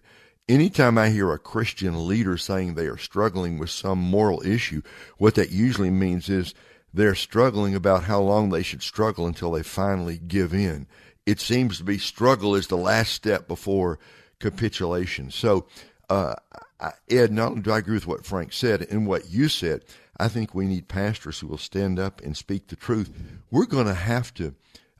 Anytime 0.47 0.97
I 0.97 1.09
hear 1.09 1.31
a 1.31 1.39
Christian 1.39 2.07
leader 2.07 2.37
saying 2.37 2.75
they 2.75 2.85
are 2.85 2.97
struggling 2.97 3.57
with 3.57 3.71
some 3.71 3.97
moral 3.97 4.45
issue, 4.45 4.83
what 5.17 5.35
that 5.35 5.49
usually 5.49 5.89
means 5.89 6.29
is 6.29 6.53
they're 6.93 7.15
struggling 7.15 7.75
about 7.75 8.03
how 8.03 8.21
long 8.21 8.49
they 8.49 8.61
should 8.61 8.83
struggle 8.83 9.25
until 9.25 9.51
they 9.51 9.63
finally 9.63 10.17
give 10.17 10.53
in. 10.53 10.87
It 11.25 11.39
seems 11.39 11.79
to 11.79 11.83
be 11.83 11.97
struggle 11.97 12.55
is 12.55 12.67
the 12.67 12.77
last 12.77 13.13
step 13.13 13.47
before 13.47 13.99
capitulation. 14.39 15.31
So, 15.31 15.65
uh, 16.09 16.35
Ed, 17.09 17.31
not 17.31 17.51
only 17.51 17.61
do 17.61 17.71
I 17.71 17.77
agree 17.77 17.95
with 17.95 18.07
what 18.07 18.25
Frank 18.25 18.51
said 18.51 18.85
and 18.89 19.07
what 19.07 19.29
you 19.29 19.47
said, 19.47 19.85
I 20.17 20.27
think 20.27 20.53
we 20.53 20.65
need 20.65 20.87
pastors 20.87 21.39
who 21.39 21.47
will 21.47 21.57
stand 21.57 21.99
up 21.99 22.21
and 22.21 22.35
speak 22.35 22.67
the 22.67 22.75
truth. 22.75 23.11
We're 23.51 23.65
going 23.65 23.87
to 23.87 23.93
have 23.93 24.33
to. 24.35 24.55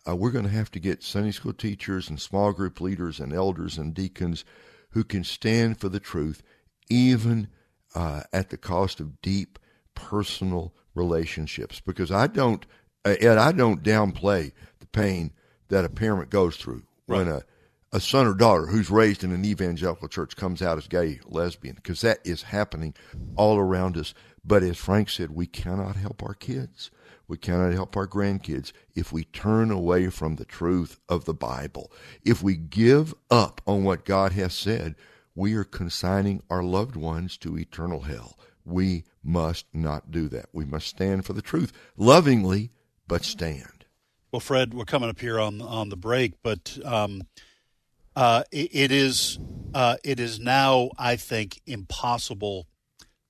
Uh, 0.08 0.16
we're 0.16 0.32
going 0.32 0.46
to 0.46 0.52
have 0.52 0.70
to 0.72 0.80
get 0.80 1.02
Sunday 1.02 1.32
school 1.32 1.54
teachers 1.54 2.10
and 2.10 2.22
small 2.22 2.54
group 2.54 2.80
leaders 2.80 3.20
and 3.20 3.34
elders 3.34 3.78
and 3.78 3.94
deacons 3.94 4.46
who 4.92 5.04
can 5.04 5.24
stand 5.24 5.80
for 5.80 5.90
the 5.90 6.00
truth, 6.00 6.44
even 6.90 7.48
uh, 7.96 8.22
at 8.32 8.52
the 8.52 8.58
cost 8.58 9.00
of 9.00 9.20
deep 9.22 9.58
personal 9.96 10.74
relationships. 10.94 11.82
Because 11.82 12.12
I 12.12 12.28
don't, 12.28 12.66
uh, 13.04 13.16
Ed, 13.20 13.38
I 13.40 13.52
don't 13.52 13.82
downplay 13.82 14.52
the 14.80 14.86
pain 14.86 15.34
that 15.70 15.86
a 15.86 15.90
parent 15.90 16.30
goes 16.30 16.56
through 16.56 16.84
right. 17.08 17.18
when 17.18 17.28
a 17.28 17.44
a 17.96 18.00
son 18.02 18.28
or 18.28 18.34
daughter 18.34 18.66
who's 18.66 18.90
raised 18.90 19.24
in 19.24 19.32
an 19.32 19.46
evangelical 19.46 20.10
church 20.10 20.36
comes 20.36 20.62
out 20.62 20.78
as 20.78 20.86
gay, 20.86 21.18
lesbian, 21.28 21.76
because 21.76 22.02
that 22.02 22.20
is 22.26 22.44
happening 22.44 22.94
all 23.38 23.58
around 23.58 23.96
us. 23.96 24.14
But 24.44 24.64
as 24.64 24.76
Frank 24.76 25.10
said, 25.10 25.32
we 25.32 25.48
cannot 25.48 25.96
help 25.96 26.22
our 26.22 26.34
kids. 26.34 26.92
We 27.30 27.38
cannot 27.38 27.72
help 27.72 27.96
our 27.96 28.06
grandkids 28.06 28.74
if 28.96 29.14
we 29.14 29.24
turn 29.24 29.72
away 29.72 30.10
from 30.10 30.36
the 30.36 30.44
truth 30.44 31.00
of 31.08 31.24
the 31.24 31.34
Bible. 31.34 31.90
If 32.22 32.44
we 32.44 32.58
give 32.58 33.16
up 33.32 33.62
on 33.66 33.86
what 33.86 34.04
God 34.04 34.34
has 34.34 34.54
said, 34.54 34.96
we 35.34 35.54
are 35.54 35.64
consigning 35.64 36.44
our 36.50 36.64
loved 36.64 36.98
ones 36.98 37.38
to 37.38 37.58
eternal 37.58 38.02
hell. 38.02 38.38
We 38.66 39.06
must 39.24 39.68
not 39.74 40.12
do 40.12 40.28
that. 40.30 40.48
We 40.52 40.66
must 40.66 40.88
stand 40.88 41.26
for 41.26 41.32
the 41.32 41.42
truth 41.42 41.72
lovingly, 41.96 42.72
but 43.08 43.24
stand. 43.24 43.86
Well, 44.34 44.42
Fred, 44.42 44.74
we're 44.74 44.84
coming 44.84 45.10
up 45.10 45.22
here 45.22 45.40
on 45.40 45.62
on 45.62 45.88
the 45.88 45.96
break, 45.96 46.34
but 46.44 46.78
um, 46.84 47.22
uh, 48.16 48.44
it, 48.52 48.70
it 48.74 48.92
is 48.92 49.40
uh, 49.74 49.98
it 50.04 50.20
is 50.20 50.40
now, 50.40 50.90
I 50.98 51.18
think, 51.18 51.62
impossible 51.66 52.66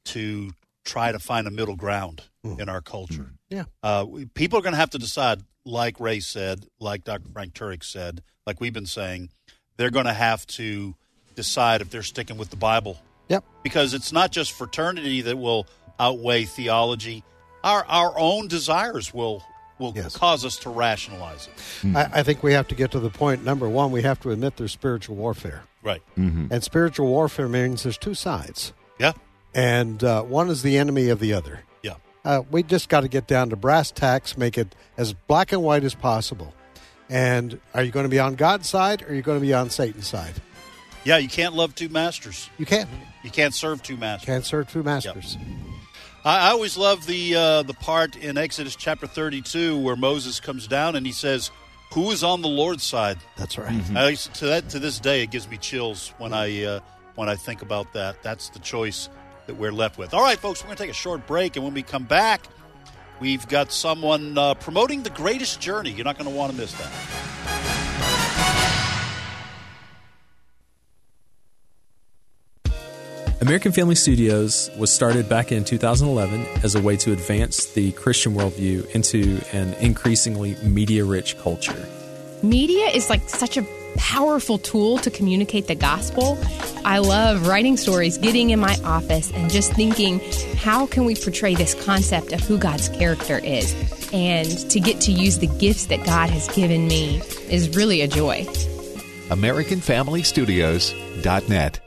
to 0.06 0.52
try 0.84 1.12
to 1.12 1.20
find 1.20 1.48
a 1.48 1.52
middle 1.52 1.76
ground 1.76 2.22
mm. 2.46 2.60
in 2.60 2.70
our 2.70 2.82
culture. 2.82 3.24
Mm. 3.24 3.38
Yeah, 3.50 3.64
uh, 3.84 4.06
people 4.34 4.60
are 4.60 4.62
going 4.62 4.74
to 4.74 4.80
have 4.80 4.92
to 4.92 5.00
decide, 5.00 5.42
like 5.66 6.00
Ray 6.00 6.20
said, 6.20 6.66
like 6.80 7.04
Dr. 7.04 7.30
Frank 7.34 7.54
Turek 7.54 7.84
said, 7.84 8.22
like 8.46 8.62
we've 8.62 8.74
been 8.74 8.86
saying, 8.86 9.30
they're 9.78 9.90
going 9.90 10.06
to 10.06 10.14
have 10.14 10.46
to 10.48 10.96
decide 11.36 11.82
if 11.82 11.90
they're 11.90 12.04
sticking 12.04 12.38
with 12.38 12.50
the 12.50 12.56
Bible. 12.56 13.00
Yep. 13.30 13.44
Because 13.64 13.94
it's 13.94 14.12
not 14.12 14.32
just 14.32 14.52
fraternity 14.52 15.22
that 15.22 15.38
will 15.38 15.68
outweigh 16.00 16.46
theology. 16.46 17.24
Our 17.64 17.84
our 17.86 18.14
own 18.18 18.48
desires 18.48 19.14
will 19.14 19.44
will 19.80 19.94
yes. 19.96 20.16
cause 20.16 20.46
us 20.46 20.58
to 20.60 20.70
rationalize 20.70 21.48
it. 21.48 21.96
I, 21.96 22.20
I, 22.20 22.24
think 22.24 22.44
we 22.44 22.54
have 22.54 22.68
to 22.70 22.76
get 22.76 22.92
to 22.92 23.00
the 23.00 23.10
point. 23.10 23.44
Number 23.44 23.68
one, 23.68 23.92
we 23.92 24.02
have 24.04 24.20
to 24.22 24.32
admit 24.32 24.58
there's 24.58 24.72
spiritual 24.72 25.16
warfare. 25.16 25.64
Right. 25.84 26.02
Mm-hmm. 26.18 26.48
And 26.52 26.64
spiritual 26.64 27.08
warfare 27.08 27.48
means 27.48 27.84
there's 27.84 27.98
two 27.98 28.14
sides. 28.14 28.74
Yeah. 29.00 29.14
And 29.54 30.04
uh, 30.04 30.24
one 30.24 30.50
is 30.50 30.64
the 30.64 30.78
enemy 30.78 31.10
of 31.10 31.20
the 31.20 31.34
other. 31.34 31.62
Yeah. 31.82 31.96
Uh, 32.24 32.42
we 32.50 32.64
just 32.64 32.90
got 32.90 33.02
to 33.02 33.08
get 33.08 33.28
down 33.28 33.50
to 33.50 33.56
brass 33.56 33.92
tacks, 33.92 34.38
make 34.38 34.58
it 34.58 34.76
as 34.98 35.14
black 35.14 35.52
and 35.52 35.62
white 35.62 35.84
as 35.84 35.94
possible. 35.94 36.54
And 37.10 37.60
are 37.74 37.84
you 37.84 37.92
going 37.92 38.06
to 38.06 38.10
be 38.10 38.20
on 38.20 38.36
God's 38.36 38.68
side 38.68 39.04
or 39.04 39.10
are 39.10 39.14
you 39.14 39.22
going 39.22 39.40
to 39.40 39.46
be 39.46 39.54
on 39.54 39.70
Satan's 39.70 40.08
side? 40.08 40.34
Yeah, 41.04 41.18
you 41.18 41.30
can't 41.30 41.54
love 41.54 41.76
two 41.76 41.88
masters. 41.88 42.50
You 42.58 42.66
can't. 42.66 42.90
You 43.24 43.30
can't 43.30 43.54
serve 43.54 43.84
two 43.84 43.96
masters. 43.96 44.26
Can't 44.26 44.46
serve 44.46 44.72
two 44.72 44.82
masters. 44.82 45.38
Yep. 45.40 45.48
I, 46.26 46.50
always 46.50 46.76
love 46.76 47.06
the 47.06 47.36
uh, 47.36 47.62
the 47.62 47.76
part 47.76 48.16
in 48.16 48.36
Exodus 48.38 48.76
chapter 48.76 49.06
32 49.06 49.78
where 49.78 49.96
Moses 49.96 50.40
comes 50.40 50.66
down 50.68 50.96
and 50.96 51.06
he 51.06 51.12
says, 51.12 51.52
"Who 51.94 52.10
is 52.10 52.24
on 52.24 52.42
the 52.42 52.48
Lord's 52.48 52.84
side?" 52.84 53.20
That's 53.38 53.60
right. 53.60 53.72
Mm-hmm. 53.72 53.96
I, 53.96 54.16
to 54.16 54.46
that 54.48 54.70
to 54.70 54.80
this 54.80 55.00
day, 55.00 55.22
it 55.22 55.30
gives 55.30 55.48
me 55.48 55.58
chills 55.58 56.14
when 56.18 56.34
I 56.34 56.64
uh, 56.64 56.80
when 57.14 57.30
I 57.30 57.36
think 57.36 57.62
about 57.62 57.94
that. 57.94 58.24
That's 58.24 58.50
the 58.50 58.60
choice 58.60 59.08
that 59.46 59.56
we're 59.56 59.72
left 59.72 60.00
with. 60.00 60.16
All 60.16 60.24
right, 60.24 60.40
folks, 60.40 60.64
we're 60.64 60.68
going 60.68 60.78
to 60.78 60.84
take 60.84 60.92
a 60.92 60.96
short 60.96 61.28
break, 61.28 61.58
and 61.58 61.64
when 61.64 61.76
we 61.76 61.84
come 61.84 62.06
back, 62.06 62.48
we've 63.20 63.48
got 63.48 63.72
someone 63.72 64.36
uh, 64.36 64.56
promoting 64.56 65.04
the 65.04 65.12
greatest 65.12 65.62
journey. 65.62 65.92
You're 65.92 66.06
not 66.06 66.18
going 66.18 66.30
to 66.30 66.36
want 66.36 66.52
to 66.52 66.58
miss 66.58 66.74
that. 66.74 67.75
American 73.46 73.72
Family 73.72 73.94
Studios 73.94 74.72
was 74.76 74.92
started 74.92 75.30
back 75.30 75.52
in 75.52 75.64
2011 75.64 76.48
as 76.64 76.74
a 76.74 76.82
way 76.82 76.98
to 76.98 77.12
advance 77.12 77.74
the 77.74 77.92
Christian 77.92 78.34
worldview 78.34 78.90
into 78.96 79.40
an 79.56 79.76
increasingly 79.76 80.56
media 80.64 81.06
rich 81.06 81.38
culture. 81.38 81.88
Media 82.42 82.88
is 82.88 83.08
like 83.08 83.30
such 83.30 83.56
a 83.56 83.64
powerful 83.98 84.58
tool 84.58 84.98
to 84.98 85.12
communicate 85.12 85.68
the 85.68 85.76
gospel. 85.76 86.40
I 86.86 86.98
love 86.98 87.46
writing 87.46 87.78
stories, 87.78 88.18
getting 88.18 88.50
in 88.50 88.60
my 88.60 88.78
office, 88.84 89.32
and 89.32 89.52
just 89.52 89.74
thinking, 89.74 90.22
how 90.56 90.88
can 90.88 91.06
we 91.06 91.14
portray 91.14 91.54
this 91.54 91.76
concept 91.86 92.34
of 92.34 92.40
who 92.40 92.58
God's 92.58 92.90
character 92.90 93.38
is? 93.38 93.76
And 94.12 94.50
to 94.72 94.80
get 94.80 95.02
to 95.02 95.12
use 95.12 95.38
the 95.38 95.46
gifts 95.46 95.86
that 95.86 96.04
God 96.04 96.32
has 96.32 96.48
given 96.48 96.88
me 96.88 97.22
is 97.48 97.76
really 97.76 98.02
a 98.02 98.08
joy. 98.08 98.46
AmericanFamilyStudios.net. 99.30 101.85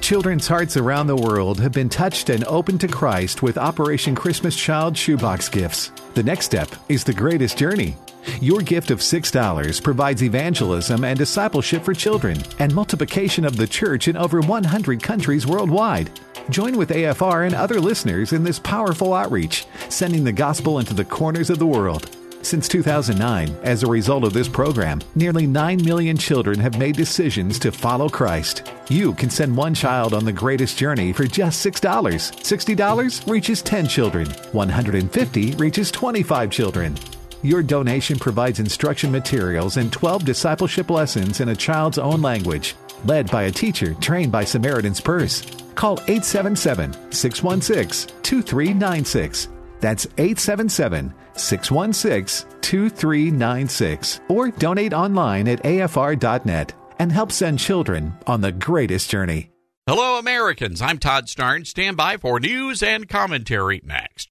Children's 0.00 0.46
hearts 0.46 0.76
around 0.76 1.06
the 1.06 1.16
world 1.16 1.58
have 1.60 1.72
been 1.72 1.88
touched 1.88 2.28
and 2.28 2.44
opened 2.44 2.80
to 2.82 2.88
Christ 2.88 3.42
with 3.42 3.58
Operation 3.58 4.14
Christmas 4.14 4.54
Child 4.54 4.96
Shoebox 4.96 5.48
Gifts. 5.48 5.92
The 6.14 6.22
next 6.22 6.44
step 6.44 6.68
is 6.88 7.04
the 7.04 7.12
greatest 7.12 7.56
journey. 7.56 7.96
Your 8.40 8.60
gift 8.60 8.90
of 8.90 9.00
$6 9.00 9.82
provides 9.82 10.22
evangelism 10.22 11.04
and 11.04 11.18
discipleship 11.18 11.82
for 11.84 11.94
children 11.94 12.38
and 12.58 12.74
multiplication 12.74 13.44
of 13.44 13.56
the 13.56 13.66
church 13.66 14.06
in 14.06 14.16
over 14.16 14.40
100 14.40 15.02
countries 15.02 15.46
worldwide. 15.46 16.10
Join 16.50 16.76
with 16.76 16.90
AFR 16.90 17.46
and 17.46 17.54
other 17.54 17.80
listeners 17.80 18.32
in 18.32 18.44
this 18.44 18.58
powerful 18.58 19.14
outreach, 19.14 19.66
sending 19.88 20.22
the 20.22 20.32
gospel 20.32 20.78
into 20.78 20.94
the 20.94 21.04
corners 21.04 21.50
of 21.50 21.58
the 21.58 21.66
world. 21.66 22.14
Since 22.44 22.68
2009, 22.68 23.56
as 23.62 23.82
a 23.82 23.86
result 23.86 24.22
of 24.22 24.34
this 24.34 24.48
program, 24.48 25.00
nearly 25.14 25.46
9 25.46 25.82
million 25.82 26.14
children 26.14 26.60
have 26.60 26.78
made 26.78 26.94
decisions 26.94 27.58
to 27.60 27.72
follow 27.72 28.06
Christ. 28.06 28.70
You 28.90 29.14
can 29.14 29.30
send 29.30 29.56
one 29.56 29.72
child 29.72 30.12
on 30.12 30.26
the 30.26 30.32
greatest 30.32 30.76
journey 30.76 31.14
for 31.14 31.24
just 31.24 31.64
$6. 31.64 31.80
$60 31.80 33.30
reaches 33.30 33.62
10 33.62 33.88
children. 33.88 34.28
150 34.52 35.52
reaches 35.52 35.90
25 35.90 36.50
children. 36.50 36.98
Your 37.40 37.62
donation 37.62 38.18
provides 38.18 38.60
instruction 38.60 39.10
materials 39.10 39.78
and 39.78 39.90
12 39.90 40.26
discipleship 40.26 40.90
lessons 40.90 41.40
in 41.40 41.48
a 41.48 41.56
child's 41.56 41.98
own 41.98 42.20
language, 42.20 42.76
led 43.06 43.30
by 43.30 43.44
a 43.44 43.50
teacher 43.50 43.94
trained 43.94 44.30
by 44.30 44.44
Samaritan's 44.44 45.00
Purse. 45.00 45.40
Call 45.74 45.94
877 46.08 47.10
616 47.10 48.14
2396. 48.22 49.48
That's 49.84 50.06
877 50.16 51.12
616 51.34 52.48
2396. 52.62 54.20
Or 54.30 54.50
donate 54.50 54.94
online 54.94 55.46
at 55.46 55.62
afr.net 55.62 56.74
and 56.98 57.12
help 57.12 57.30
send 57.30 57.58
children 57.58 58.16
on 58.26 58.40
the 58.40 58.50
greatest 58.50 59.10
journey. 59.10 59.50
Hello, 59.86 60.18
Americans. 60.18 60.80
I'm 60.80 60.96
Todd 60.96 61.26
Starnes. 61.26 61.66
Stand 61.66 61.98
by 61.98 62.16
for 62.16 62.40
news 62.40 62.82
and 62.82 63.06
commentary 63.06 63.82
next. 63.84 64.30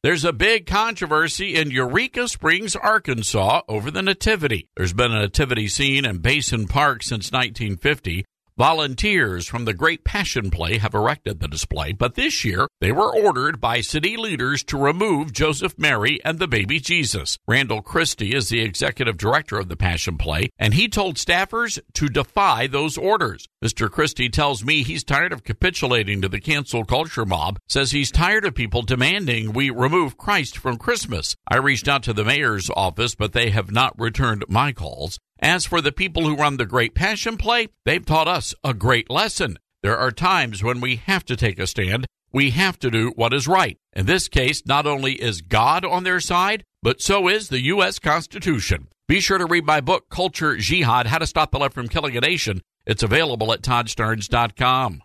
There's 0.00 0.24
a 0.24 0.32
big 0.32 0.66
controversy 0.66 1.56
in 1.56 1.72
Eureka 1.72 2.28
Springs, 2.28 2.76
Arkansas 2.76 3.62
over 3.66 3.90
the 3.90 4.00
Nativity. 4.00 4.68
There's 4.76 4.92
been 4.92 5.10
a 5.10 5.22
nativity 5.22 5.66
scene 5.66 6.04
in 6.04 6.18
Basin 6.18 6.68
Park 6.68 7.02
since 7.02 7.32
1950. 7.32 8.24
Volunteers 8.58 9.46
from 9.46 9.66
the 9.66 9.72
Great 9.72 10.02
Passion 10.02 10.50
Play 10.50 10.78
have 10.78 10.92
erected 10.92 11.38
the 11.38 11.46
display, 11.46 11.92
but 11.92 12.16
this 12.16 12.44
year 12.44 12.66
they 12.80 12.90
were 12.90 13.14
ordered 13.16 13.60
by 13.60 13.80
city 13.80 14.16
leaders 14.16 14.64
to 14.64 14.76
remove 14.76 15.32
Joseph 15.32 15.78
Mary 15.78 16.18
and 16.24 16.40
the 16.40 16.48
baby 16.48 16.80
Jesus. 16.80 17.38
Randall 17.46 17.82
Christy 17.82 18.34
is 18.34 18.48
the 18.48 18.60
executive 18.60 19.16
director 19.16 19.60
of 19.60 19.68
the 19.68 19.76
Passion 19.76 20.18
Play, 20.18 20.50
and 20.58 20.74
he 20.74 20.88
told 20.88 21.18
staffers 21.18 21.78
to 21.94 22.08
defy 22.08 22.66
those 22.66 22.98
orders. 22.98 23.46
Mr. 23.64 23.88
Christy 23.88 24.28
tells 24.28 24.64
me 24.64 24.82
he's 24.82 25.04
tired 25.04 25.32
of 25.32 25.44
capitulating 25.44 26.20
to 26.22 26.28
the 26.28 26.40
cancel 26.40 26.84
culture 26.84 27.24
mob, 27.24 27.60
says 27.68 27.92
he's 27.92 28.10
tired 28.10 28.44
of 28.44 28.56
people 28.56 28.82
demanding 28.82 29.52
we 29.52 29.70
remove 29.70 30.16
Christ 30.16 30.58
from 30.58 30.78
Christmas. 30.78 31.36
I 31.48 31.58
reached 31.58 31.86
out 31.86 32.02
to 32.02 32.12
the 32.12 32.24
mayor's 32.24 32.70
office, 32.74 33.14
but 33.14 33.34
they 33.34 33.50
have 33.50 33.70
not 33.70 33.94
returned 33.96 34.44
my 34.48 34.72
calls. 34.72 35.20
As 35.40 35.64
for 35.64 35.80
the 35.80 35.92
people 35.92 36.24
who 36.24 36.36
run 36.36 36.56
the 36.56 36.66
Great 36.66 36.94
Passion 36.94 37.36
Play, 37.36 37.68
they've 37.84 38.04
taught 38.04 38.26
us 38.26 38.54
a 38.64 38.74
great 38.74 39.08
lesson. 39.08 39.58
There 39.82 39.96
are 39.96 40.10
times 40.10 40.64
when 40.64 40.80
we 40.80 40.96
have 40.96 41.24
to 41.26 41.36
take 41.36 41.60
a 41.60 41.66
stand. 41.68 42.06
We 42.32 42.50
have 42.50 42.78
to 42.80 42.90
do 42.90 43.12
what 43.14 43.32
is 43.32 43.46
right. 43.46 43.78
In 43.92 44.06
this 44.06 44.28
case, 44.28 44.66
not 44.66 44.84
only 44.84 45.12
is 45.12 45.40
God 45.40 45.84
on 45.84 46.02
their 46.02 46.18
side, 46.18 46.64
but 46.82 47.00
so 47.00 47.28
is 47.28 47.48
the 47.48 47.62
U.S. 47.62 48.00
Constitution. 48.00 48.88
Be 49.06 49.20
sure 49.20 49.38
to 49.38 49.46
read 49.46 49.64
my 49.64 49.80
book, 49.80 50.10
Culture 50.10 50.56
Jihad 50.56 51.06
How 51.06 51.18
to 51.18 51.26
Stop 51.26 51.52
the 51.52 51.58
Left 51.58 51.72
from 51.72 51.88
Killing 51.88 52.16
a 52.16 52.20
Nation. 52.20 52.60
It's 52.84 53.04
available 53.04 53.52
at 53.52 53.62
toddstarnes.com. 53.62 55.02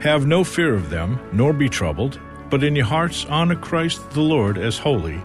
Have 0.00 0.26
no 0.26 0.44
fear 0.44 0.74
of 0.74 0.88
them, 0.88 1.20
nor 1.32 1.52
be 1.52 1.68
troubled, 1.68 2.18
but 2.48 2.64
in 2.64 2.74
your 2.74 2.86
hearts 2.86 3.26
honor 3.26 3.56
Christ 3.56 4.10
the 4.12 4.22
Lord 4.22 4.56
as 4.56 4.78
holy 4.78 5.22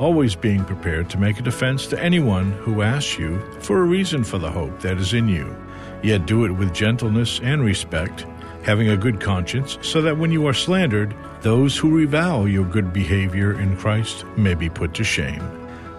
always 0.00 0.34
being 0.34 0.64
prepared 0.64 1.10
to 1.10 1.18
make 1.18 1.38
a 1.38 1.42
defense 1.42 1.86
to 1.86 2.02
anyone 2.02 2.52
who 2.52 2.80
asks 2.80 3.18
you 3.18 3.38
for 3.60 3.80
a 3.80 3.84
reason 3.84 4.24
for 4.24 4.38
the 4.38 4.50
hope 4.50 4.80
that 4.80 4.96
is 4.96 5.12
in 5.12 5.28
you. 5.28 5.54
Yet 6.02 6.26
do 6.26 6.46
it 6.46 6.50
with 6.50 6.72
gentleness 6.72 7.38
and 7.42 7.62
respect, 7.62 8.26
having 8.62 8.88
a 8.88 8.96
good 8.96 9.20
conscience, 9.20 9.78
so 9.82 10.00
that 10.00 10.16
when 10.16 10.32
you 10.32 10.46
are 10.46 10.54
slandered, 10.54 11.14
those 11.42 11.76
who 11.76 11.94
revile 11.94 12.48
your 12.48 12.64
good 12.64 12.92
behavior 12.92 13.60
in 13.60 13.76
Christ 13.76 14.24
may 14.38 14.54
be 14.54 14.70
put 14.70 14.94
to 14.94 15.04
shame. 15.04 15.42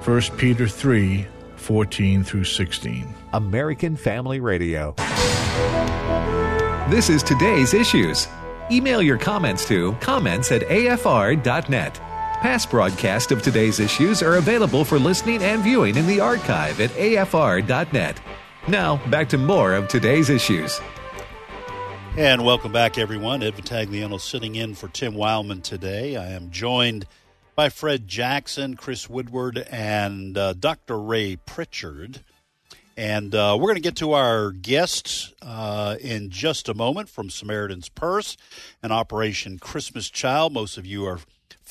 1 0.04 0.22
Peter 0.38 0.68
3 0.68 1.28
14 1.58 2.24
through 2.24 2.44
16. 2.44 3.08
American 3.34 3.96
Family 3.96 4.40
Radio. 4.40 4.96
This 6.90 7.08
is 7.08 7.22
today's 7.22 7.76
issues. 7.76 8.28
Email 8.72 9.04
your 9.04 9.20
comments 9.20 9.68
to 9.68 9.94
comments 10.02 10.52
at 10.52 10.64
afr.net. 10.64 12.11
Past 12.42 12.72
broadcasts 12.72 13.32
of 13.32 13.44
today's 13.44 13.80
issues 13.80 14.24
are 14.24 14.38
available 14.38 14.84
for 14.84 14.98
listening 14.98 15.44
and 15.44 15.62
viewing 15.62 15.96
in 15.96 16.08
the 16.08 16.20
archive 16.20 16.82
at 16.82 16.90
afr.net. 16.90 18.20
Now, 18.68 18.96
back 19.12 19.30
to 19.30 19.38
more 19.38 19.76
of 19.76 19.88
today's 19.88 20.32
issues. 20.32 20.82
And 22.18 22.44
welcome 22.44 22.72
back, 22.72 22.98
everyone. 22.98 23.44
Ed 23.44 23.54
Vitagliano 23.54 24.20
sitting 24.20 24.56
in 24.56 24.74
for 24.74 24.88
Tim 24.88 25.14
Wildmon 25.14 25.62
today. 25.62 26.18
I 26.18 26.32
am 26.32 26.50
joined 26.50 27.06
by 27.56 27.70
Fred 27.70 28.08
Jackson, 28.08 28.76
Chris 28.76 29.08
Woodward, 29.08 29.60
and 29.70 30.36
uh, 30.36 30.54
Dr. 30.54 31.00
Ray 31.00 31.36
Pritchard. 31.36 32.22
And 32.98 33.36
uh, 33.36 33.56
we're 33.56 33.68
going 33.68 33.76
to 33.76 33.82
get 33.82 33.98
to 33.98 34.14
our 34.14 34.50
guests 34.50 35.32
uh, 35.44 35.98
in 36.02 36.32
just 36.32 36.68
a 36.68 36.74
moment 36.74 37.08
from 37.08 37.30
Samaritan's 37.30 37.90
Purse 37.90 38.36
and 38.82 38.92
Operation 38.92 39.60
Christmas 39.60 40.10
Child. 40.10 40.54
Most 40.54 40.80
of 40.80 40.88
you 40.88 41.06
are 41.06 41.20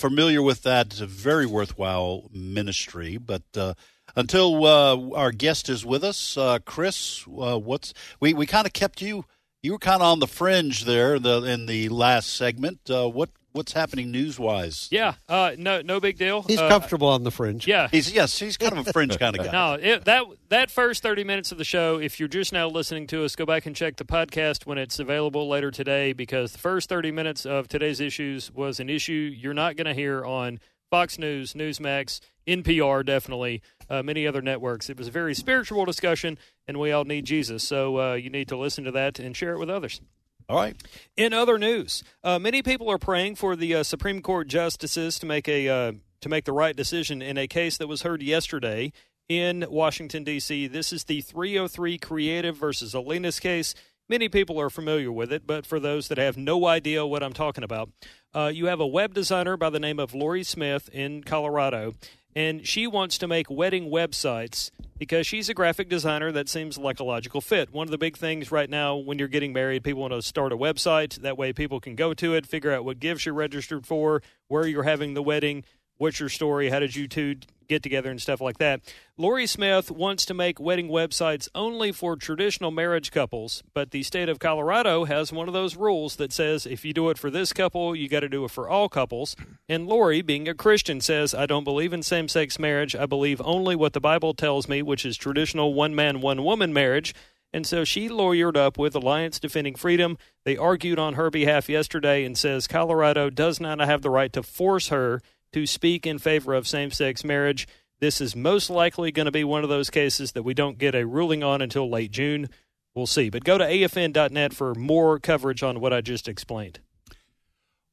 familiar 0.01 0.43
with 0.43 0.63
that. 0.63 0.87
It's 0.87 1.01
a 1.01 1.07
very 1.07 1.47
worthwhile 1.47 2.29
ministry. 2.33 3.19
But 3.19 3.43
uh, 3.57 3.75
until 4.17 4.65
uh, 4.65 5.11
our 5.11 5.31
guest 5.31 5.69
is 5.69 5.85
with 5.85 6.03
us, 6.03 6.37
uh, 6.37 6.59
Chris, 6.65 7.25
uh, 7.27 7.59
what's 7.59 7.93
we, 8.19 8.35
we 8.35 8.47
kind 8.47 8.67
of 8.67 8.73
kept 8.73 9.03
you 9.03 9.25
you 9.63 9.73
were 9.73 9.79
kind 9.79 10.03
of 10.03 10.09
on 10.09 10.21
the 10.21 10.27
fringe 10.27 10.85
there 10.85 11.17
in 11.17 11.23
the, 11.23 11.43
in 11.43 11.67
the 11.67 11.89
last 11.89 12.35
segment. 12.35 12.81
Uh, 12.89 13.09
what 13.09 13.31
what's 13.53 13.73
happening 13.73 14.11
news 14.11 14.39
wise? 14.39 14.89
Yeah, 14.91 15.15
uh, 15.29 15.53
no 15.59 15.83
no 15.83 16.01
big 16.01 16.19
deal. 16.19 16.43
He's 16.43 16.59
comfortable 16.59 17.09
on 17.09 17.25
the 17.25 17.31
fringe. 17.31 17.67
Yeah, 17.67 17.89
he's 17.91 18.13
yes, 18.13 18.39
he's 18.39 18.57
kind 18.57 18.77
of 18.77 18.87
a 18.87 18.93
fringe 18.93 19.19
kind 19.19 19.39
of 19.39 19.45
guy. 19.47 19.53
no, 19.53 19.75
it, 19.75 20.05
that 20.05 20.25
that 20.49 20.71
first 20.71 21.03
thirty 21.03 21.25
minutes 21.25 21.53
of 21.53 21.59
the 21.59 21.65
show. 21.65 21.99
If 21.99 22.19
you're 22.21 22.29
just 22.29 22.53
now 22.53 22.69
listening 22.69 23.07
to 23.09 23.25
us, 23.25 23.37
go 23.37 23.47
back 23.47 23.67
and 23.67 23.75
check 23.75 23.97
the 23.97 24.05
podcast 24.05 24.67
when 24.67 24.79
it's 24.79 24.99
available 24.99 25.49
later 25.49 25.71
today 25.71 26.13
because 26.13 26.53
the 26.53 26.59
first 26.59 26.89
thirty 26.89 27.11
minutes 27.11 27.45
of 27.47 27.69
today's 27.69 28.01
issues 28.01 28.53
was 28.53 28.81
an 28.81 28.89
issue 28.91 29.13
you're 29.13 29.55
not 29.55 29.77
going 29.77 29.87
to 29.87 29.95
hear 29.95 30.25
on 30.25 30.61
Fox 30.91 31.19
News, 31.19 31.55
Newsmax, 31.55 32.21
NPR, 32.47 33.07
definitely, 33.07 33.63
uh, 33.89 34.03
many 34.03 34.27
other 34.27 34.43
networks. 34.43 34.91
It 34.91 34.99
was 34.99 35.07
a 35.07 35.13
very 35.13 35.35
spiritual 35.35 35.85
discussion, 35.85 36.37
and 36.67 36.79
we 36.79 36.91
all 36.91 37.05
need 37.05 37.25
Jesus. 37.25 37.63
So 37.63 37.99
uh, 38.01 38.15
you 38.15 38.29
need 38.29 38.49
to 38.49 38.57
listen 38.57 38.85
to 38.85 38.91
that 38.91 39.21
and 39.21 39.37
share 39.37 39.53
it 39.53 39.59
with 39.59 39.71
others. 39.71 40.01
All 40.49 40.57
right. 40.57 40.77
In 41.17 41.33
other 41.33 41.59
news, 41.59 42.03
uh, 42.25 42.39
many 42.39 42.63
people 42.63 42.91
are 42.91 42.99
praying 42.99 43.37
for 43.37 43.57
the 43.57 43.77
uh, 43.77 43.83
Supreme 43.83 44.23
Court 44.23 44.49
justices 44.49 45.19
to 45.19 45.27
make 45.27 45.49
a 45.49 45.69
uh, 45.69 45.93
to 46.21 46.29
make 46.29 46.45
the 46.45 46.53
right 46.53 46.77
decision 46.77 47.23
in 47.23 47.39
a 47.39 47.47
case 47.47 47.77
that 47.79 47.87
was 47.87 48.03
heard 48.03 48.23
yesterday 48.23 48.93
in 49.29 49.65
Washington 49.69 50.25
D.C. 50.25 50.67
This 50.67 50.93
is 50.93 51.05
the 51.05 51.21
303 51.21 51.99
Creative 51.99 52.57
versus 52.57 52.95
Elenis 52.95 53.41
case. 53.41 53.75
Many 54.09 54.29
people 54.29 54.61
are 54.61 54.71
familiar 54.71 55.13
with 55.13 55.33
it, 55.33 55.47
but 55.47 55.65
for 55.65 55.79
those 55.79 56.09
that 56.09 56.19
have 56.19 56.37
no 56.37 56.67
idea 56.67 57.07
what 57.07 57.23
I'm 57.23 57.33
talking 57.33 57.63
about, 57.63 57.91
uh, 58.35 58.51
you 58.53 58.67
have 58.67 58.81
a 58.81 58.87
web 58.87 59.15
designer 59.15 59.57
by 59.57 59.71
the 59.71 59.79
name 59.79 60.01
of 60.01 60.15
Lorie 60.15 60.43
Smith 60.43 60.89
in 60.93 61.23
Colorado, 61.23 61.95
and 62.35 62.67
she 62.67 62.87
wants 62.87 63.19
to 63.19 63.29
make 63.29 63.51
wedding 63.51 63.91
websites 63.91 64.71
because 64.99 65.27
she's 65.27 65.49
a 65.49 65.55
graphic 65.55 65.89
designer 65.89 66.31
that 66.31 66.49
seems 66.49 66.79
like 66.79 67.01
a 67.01 67.05
logical 67.05 67.41
fit. 67.41 67.73
One 67.73 67.87
of 67.87 67.91
the 67.91 67.99
big 67.99 68.17
things 68.17 68.53
right 68.53 68.69
now 68.69 68.97
when 68.97 69.19
you're 69.19 69.29
getting 69.29 69.53
married, 69.53 69.83
people 69.83 70.03
want 70.03 70.13
to 70.13 70.23
start 70.23 70.53
a 70.53 70.57
website. 70.57 71.21
That 71.23 71.39
way, 71.39 71.53
people 71.53 71.81
can 71.81 71.97
go 71.97 72.15
to 72.15 72.35
it, 72.35 72.47
figure 72.47 72.73
out 72.73 72.85
what 72.85 73.01
gifts 73.01 73.27
you're 73.27 73.35
registered 73.35 73.87
for, 73.87 74.23
where 74.49 74.67
you're 74.67 74.83
having 74.83 75.15
the 75.15 75.23
wedding, 75.23 75.65
What's 76.01 76.19
your 76.19 76.31
story? 76.31 76.71
How 76.71 76.79
did 76.79 76.97
you 76.97 77.07
two 77.07 77.37
get 77.69 77.83
together 77.83 78.11
and 78.11 78.23
stuff 78.23 78.41
like 78.41 78.57
that? 78.57 78.81
Lorie 79.19 79.47
Smith 79.47 79.91
wants 79.91 80.25
to 80.25 80.33
make 80.33 80.59
wedding 80.59 80.89
websites 80.89 81.47
only 81.55 81.93
for 81.93 82.17
traditional 82.17 82.71
marriage 82.71 83.11
couples, 83.11 83.63
but 83.75 83.91
the 83.91 84.03
state 84.03 84.31
of 84.31 84.39
Colorado 84.39 85.05
has 85.05 85.31
one 85.31 85.47
of 85.47 85.53
those 85.53 85.77
rules 85.77 86.17
that 86.17 86.33
says 86.33 86.65
if 86.65 86.87
you 86.87 86.95
do 86.95 87.11
it 87.11 87.19
for 87.19 87.29
this 87.29 87.53
couple, 87.53 87.95
you 87.95 88.09
got 88.09 88.21
to 88.21 88.31
do 88.31 88.47
it 88.47 88.51
for 88.51 88.67
all 88.67 88.89
couples. 88.89 89.37
And 89.69 89.87
Lorie, 89.87 90.23
being 90.23 90.49
a 90.49 90.55
Christian, 90.55 91.03
says, 91.03 91.35
I 91.35 91.45
don't 91.45 91.65
believe 91.65 91.93
in 91.93 92.03
same 92.03 92.29
sex 92.29 92.59
marriage. 92.59 92.97
I 92.97 93.05
believe 93.05 93.43
only 93.45 93.77
what 93.77 93.93
the 93.93 94.01
Bible 94.01 94.33
tells 94.33 94.71
me, 94.71 94.81
which 94.81 95.05
is 95.05 95.19
traditional 95.19 95.75
one 95.75 95.95
man, 95.95 96.23
one 96.23 96.43
woman 96.45 96.73
marriage. 96.73 97.15
And 97.53 97.67
so 97.67 97.85
she 97.85 98.09
lawyered 98.09 98.57
up 98.57 98.79
with 98.79 98.95
Alliance 98.95 99.39
Defending 99.39 99.75
Freedom. 99.75 100.17
They 100.45 100.57
argued 100.57 100.99
on 100.99 101.13
her 101.13 101.29
behalf 101.29 101.69
yesterday 101.69 102.25
and 102.25 102.39
says 102.39 102.67
Colorado 102.67 103.29
does 103.29 103.61
not 103.61 103.81
have 103.81 104.01
the 104.01 104.09
right 104.09 104.33
to 104.33 104.43
force 104.43 104.89
her 104.89 105.21
to 105.53 105.67
speak 105.67 106.07
in 106.07 106.19
favor 106.19 106.55
of 106.55 106.67
same 106.67 106.91
sex 106.91 107.25
marriage. 107.25 107.67
This 108.01 108.21
is 108.21 108.35
most 108.35 108.71
likely 108.71 109.13
going 109.13 109.27
to 109.27 109.33
be 109.33 109.45
one 109.45 109.63
of 109.63 109.69
those 109.69 109.91
cases 109.91 110.33
that 110.33 110.43
we 110.43 110.55
don't 110.55 110.79
get 110.79 110.95
a 110.95 111.07
ruling 111.07 111.43
on 111.43 111.61
until 111.61 111.89
late 111.89 112.11
June. 112.11 112.49
We'll 112.95 113.07
see. 113.07 113.31
But 113.31 113.45
go 113.45 113.59
to 113.59 113.65
afn.net 113.65 114.55
for 114.55 114.75
more 114.75 115.19
coverage 115.19 115.63
on 115.63 115.81
what 115.81 115.93
I 115.93 116.01
just 116.01 116.27
explained. 116.27 116.81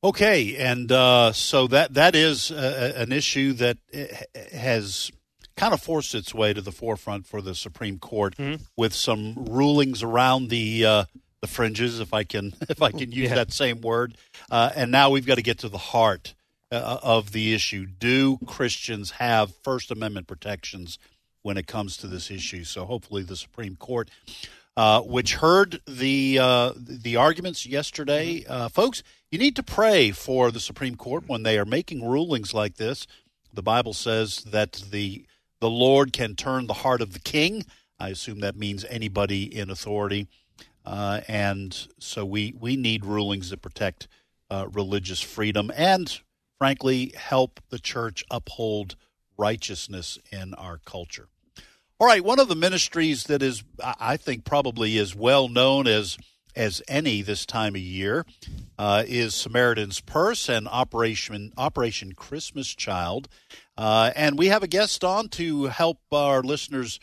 Okay, 0.04 0.56
and 0.56 0.92
uh, 0.92 1.34
so 1.34 1.68
that 1.68 1.96
that 1.96 2.16
is 2.16 2.52
uh, 2.52 2.94
an 2.96 3.12
issue 3.12 3.54
that 3.54 3.78
has 4.54 5.12
kind 5.56 5.74
of 5.74 5.82
forced 5.82 6.14
its 6.14 6.34
way 6.34 6.54
to 6.54 6.62
the 6.62 6.72
forefront 6.72 7.26
for 7.26 7.42
the 7.42 7.56
Supreme 7.56 7.98
Court 7.98 8.38
mm-hmm. 8.38 8.64
with 8.78 8.94
some 8.94 9.34
rulings 9.50 10.04
around 10.04 10.50
the 10.50 10.86
uh, 10.86 11.06
the 11.42 11.48
fringes, 11.48 12.00
if 12.00 12.14
I 12.14 12.24
can 12.24 12.54
if 12.70 12.82
I 12.82 12.92
can 12.92 13.12
use 13.12 13.30
yeah. 13.30 13.36
that 13.36 13.52
same 13.52 13.82
word. 13.82 14.16
Uh, 14.50 14.70
and 14.76 14.92
now 14.92 15.10
we've 15.10 15.26
got 15.26 15.36
to 15.36 15.44
get 15.44 15.60
to 15.60 15.70
the 15.70 15.78
heart 15.78 16.36
uh, 16.72 17.00
of 17.02 17.32
the 17.32 17.54
issue. 17.54 17.86
Do 17.86 18.38
Christians 18.46 19.12
have 19.12 19.56
First 19.56 19.92
Amendment 19.92 20.28
protections 20.28 21.00
when 21.42 21.58
it 21.58 21.68
comes 21.68 21.98
to 21.98 22.08
this 22.08 22.30
issue? 22.30 22.64
So 22.64 22.86
hopefully, 22.86 23.24
the 23.24 23.36
Supreme 23.36 23.76
Court, 23.76 24.10
uh, 24.76 25.02
which 25.02 25.36
heard 25.36 25.82
the 25.88 26.40
uh, 26.40 26.74
the 26.78 27.16
arguments 27.16 27.66
yesterday, 27.66 28.46
uh, 28.48 28.70
folks, 28.70 29.04
you 29.32 29.40
need 29.40 29.56
to 29.56 29.64
pray 29.64 30.12
for 30.12 30.52
the 30.52 30.60
Supreme 30.60 30.96
Court 30.96 31.24
when 31.28 31.44
they 31.44 31.58
are 31.58 31.66
making 31.66 32.08
rulings 32.08 32.54
like 32.54 32.76
this. 32.76 33.08
The 33.54 33.64
Bible 33.64 33.94
says 33.94 34.44
that 34.46 34.74
the 34.92 35.26
the 35.60 35.70
Lord 35.70 36.14
can 36.14 36.36
turn 36.36 36.68
the 36.68 36.74
heart 36.74 37.02
of 37.02 37.14
the 37.14 37.20
king. 37.20 37.66
I 38.00 38.10
assume 38.10 38.42
that 38.42 38.56
means 38.56 38.86
anybody 38.86 39.44
in 39.44 39.70
authority. 39.70 40.28
Uh, 40.86 41.22
and 41.28 41.88
so 42.00 42.24
we, 42.24 42.54
we 42.58 42.78
need 42.78 43.04
rulings 43.04 43.50
that 43.50 43.62
protect 43.62 44.08
uh, 44.50 44.68
religious 44.72 45.20
freedom 45.20 45.70
and 45.76 46.22
frankly, 46.58 47.14
help 47.16 47.60
the 47.70 47.80
church 47.80 48.24
uphold 48.30 48.96
righteousness 49.38 50.18
in 50.32 50.54
our 50.56 50.80
culture. 50.86 51.28
All 52.00 52.08
right, 52.08 52.24
one 52.24 52.40
of 52.40 52.48
the 52.48 52.56
ministries 52.56 53.24
that 53.24 53.42
is, 53.42 53.64
I 53.84 54.18
think, 54.18 54.46
probably 54.46 54.98
as 54.98 55.16
well 55.16 55.48
known 55.48 55.88
as 55.88 56.18
as 56.56 56.82
any 56.88 57.22
this 57.22 57.46
time 57.46 57.76
of 57.76 57.82
year 57.82 58.26
uh, 58.80 59.04
is 59.08 59.36
Samaritan's 59.36 60.02
Purse 60.02 60.50
and 60.50 60.68
Operation 60.68 61.54
Operation 61.56 62.14
Christmas 62.14 62.68
Child, 62.68 63.28
uh, 63.78 64.12
and 64.16 64.38
we 64.38 64.48
have 64.48 64.64
a 64.64 64.68
guest 64.68 65.04
on 65.04 65.30
to 65.30 65.66
help 65.66 66.00
our 66.12 66.42
listeners 66.42 67.00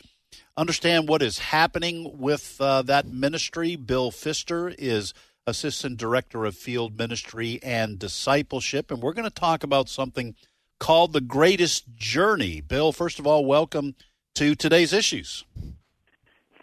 understand 0.57 1.07
what 1.07 1.21
is 1.21 1.39
happening 1.39 2.17
with 2.17 2.57
uh, 2.59 2.81
that 2.83 3.07
ministry. 3.07 3.75
Bill 3.75 4.11
Pfister 4.11 4.73
is 4.77 5.13
Assistant 5.47 5.97
Director 5.97 6.43
of 6.43 6.55
Field 6.55 6.97
Ministry 6.97 7.59
and 7.61 7.99
Discipleship. 7.99 8.89
And 8.89 8.99
we're 8.99 9.13
going 9.13 9.29
to 9.29 9.29
talk 9.29 9.63
about 9.63 9.89
something 9.89 10.33
called 10.79 11.13
The 11.13 11.21
Greatest 11.21 11.95
Journey. 11.95 12.61
Bill, 12.61 12.91
first 12.91 13.19
of 13.19 13.27
all, 13.27 13.45
welcome 13.45 13.93
to 14.33 14.55
today's 14.55 14.91
issues. 14.91 15.45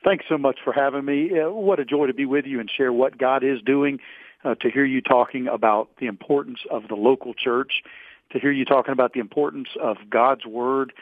Thanks 0.05 0.25
so 0.29 0.37
much 0.37 0.59
for 0.65 0.73
having 0.73 1.05
me. 1.05 1.31
Uh, 1.39 1.51
what 1.51 1.79
a 1.79 1.85
joy 1.85 2.07
to 2.09 2.13
be 2.13 2.27
with 2.27 2.45
you 2.45 2.59
and 2.59 2.69
share 2.69 2.93
what 2.93 3.17
God 3.17 3.45
is 3.45 3.63
doing, 3.63 4.01
uh, 4.43 4.57
to 4.57 4.69
hear 4.69 4.85
you 4.85 5.01
talking 5.01 5.47
about 5.47 5.91
the 6.01 6.07
importance 6.07 6.59
of 6.69 6.89
the 6.89 6.97
local 6.97 7.35
church, 7.35 7.85
to 8.33 8.41
hear 8.41 8.51
you 8.51 8.65
talking 8.65 8.91
about 8.93 9.13
the 9.13 9.21
importance 9.21 9.69
of 9.81 9.99
God's 10.11 10.45
Word. 10.45 10.93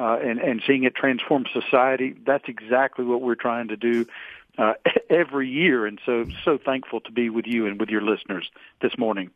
Uh, 0.00 0.16
and, 0.22 0.38
and 0.38 0.62
seeing 0.64 0.84
it 0.84 0.94
transform 0.94 1.44
society, 1.52 2.14
that's 2.24 2.44
exactly 2.46 3.04
what 3.04 3.20
we're 3.20 3.34
trying 3.34 3.66
to 3.66 3.76
do 3.76 4.06
uh, 4.58 4.74
every 5.10 5.48
year, 5.48 5.86
and 5.86 6.00
so 6.04 6.26
so 6.44 6.58
thankful 6.58 7.00
to 7.02 7.12
be 7.12 7.30
with 7.30 7.46
you 7.46 7.66
and 7.66 7.80
with 7.80 7.88
your 7.88 8.02
listeners 8.02 8.50
this 8.82 8.98
morning. 8.98 9.30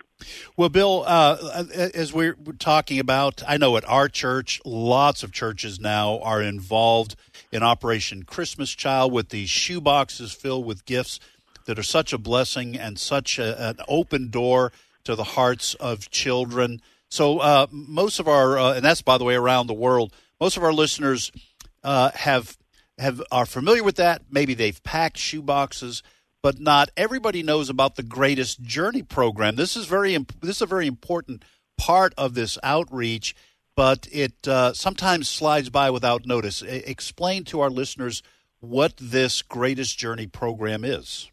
Well, 0.57 0.69
Bill, 0.69 1.05
uh, 1.07 1.65
as 1.95 2.13
we're 2.13 2.37
talking 2.59 2.99
about, 2.99 3.43
I 3.47 3.57
know 3.57 3.77
at 3.77 3.89
our 3.89 4.09
church, 4.09 4.61
lots 4.65 5.23
of 5.23 5.33
churches 5.33 5.81
now 5.81 6.21
are 6.21 6.43
involved 6.43 7.17
in 7.51 7.63
Operation 7.63 8.25
Christmas 8.25 8.71
Child 8.71 9.13
with 9.13 9.31
these 9.31 9.49
shoe 9.49 9.81
boxes 9.81 10.33
filled 10.33 10.67
with 10.67 10.85
gifts 10.85 11.19
that 11.67 11.79
are 11.79 11.85
such 11.85 12.13
a 12.13 12.19
blessing 12.19 12.77
and 12.77 12.99
such 12.99 13.39
a, 13.39 13.69
an 13.69 13.77
open 13.89 14.29
door 14.29 14.73
to 15.05 15.15
the 15.15 15.25
hearts 15.25 15.75
of 15.75 16.11
children. 16.11 16.81
So 17.09 17.39
uh, 17.39 17.67
most 17.71 18.19
of 18.21 18.29
our, 18.29 18.59
uh, 18.59 18.75
and 18.75 18.85
that's 18.85 19.03
by 19.03 19.19
the 19.19 19.25
way 19.25 19.35
around 19.35 19.67
the 19.67 19.75
world, 19.75 20.13
most 20.41 20.57
of 20.57 20.65
our 20.65 20.73
listeners 20.73 21.31
uh, 21.85 22.11
have 22.15 22.57
have 22.99 23.23
are 23.31 23.47
familiar 23.47 23.83
with 23.83 23.97
that. 23.97 24.23
Maybe 24.31 24.55
they've 24.55 24.83
packed 24.83 25.19
shoe 25.19 25.43
boxes, 25.43 26.03
but 26.43 26.61
not 26.61 26.91
everybody 26.97 27.43
knows 27.43 27.71
about 27.71 27.97
the 27.97 28.03
Greatest 28.03 28.63
Journey 28.63 29.03
program. 29.03 29.57
This 29.57 29.77
is 29.77 29.87
very 29.87 30.17
this 30.41 30.57
is 30.57 30.63
a 30.63 30.67
very 30.67 30.87
important 30.87 31.45
part 31.79 32.15
of 32.17 32.35
this 32.35 32.59
outreach, 32.63 33.35
but 33.75 34.07
it 34.13 34.47
uh, 34.47 34.73
sometimes 34.73 35.29
slides 35.29 35.71
by 35.71 35.91
without 35.91 36.27
notice. 36.27 36.63
explain 36.63 37.45
to 37.45 37.61
our 37.61 37.71
listeners 37.71 38.23
what 38.61 38.95
this 38.97 39.43
Greatest 39.43 39.99
Journey 39.99 40.27
program 40.27 40.85
is. 40.85 41.31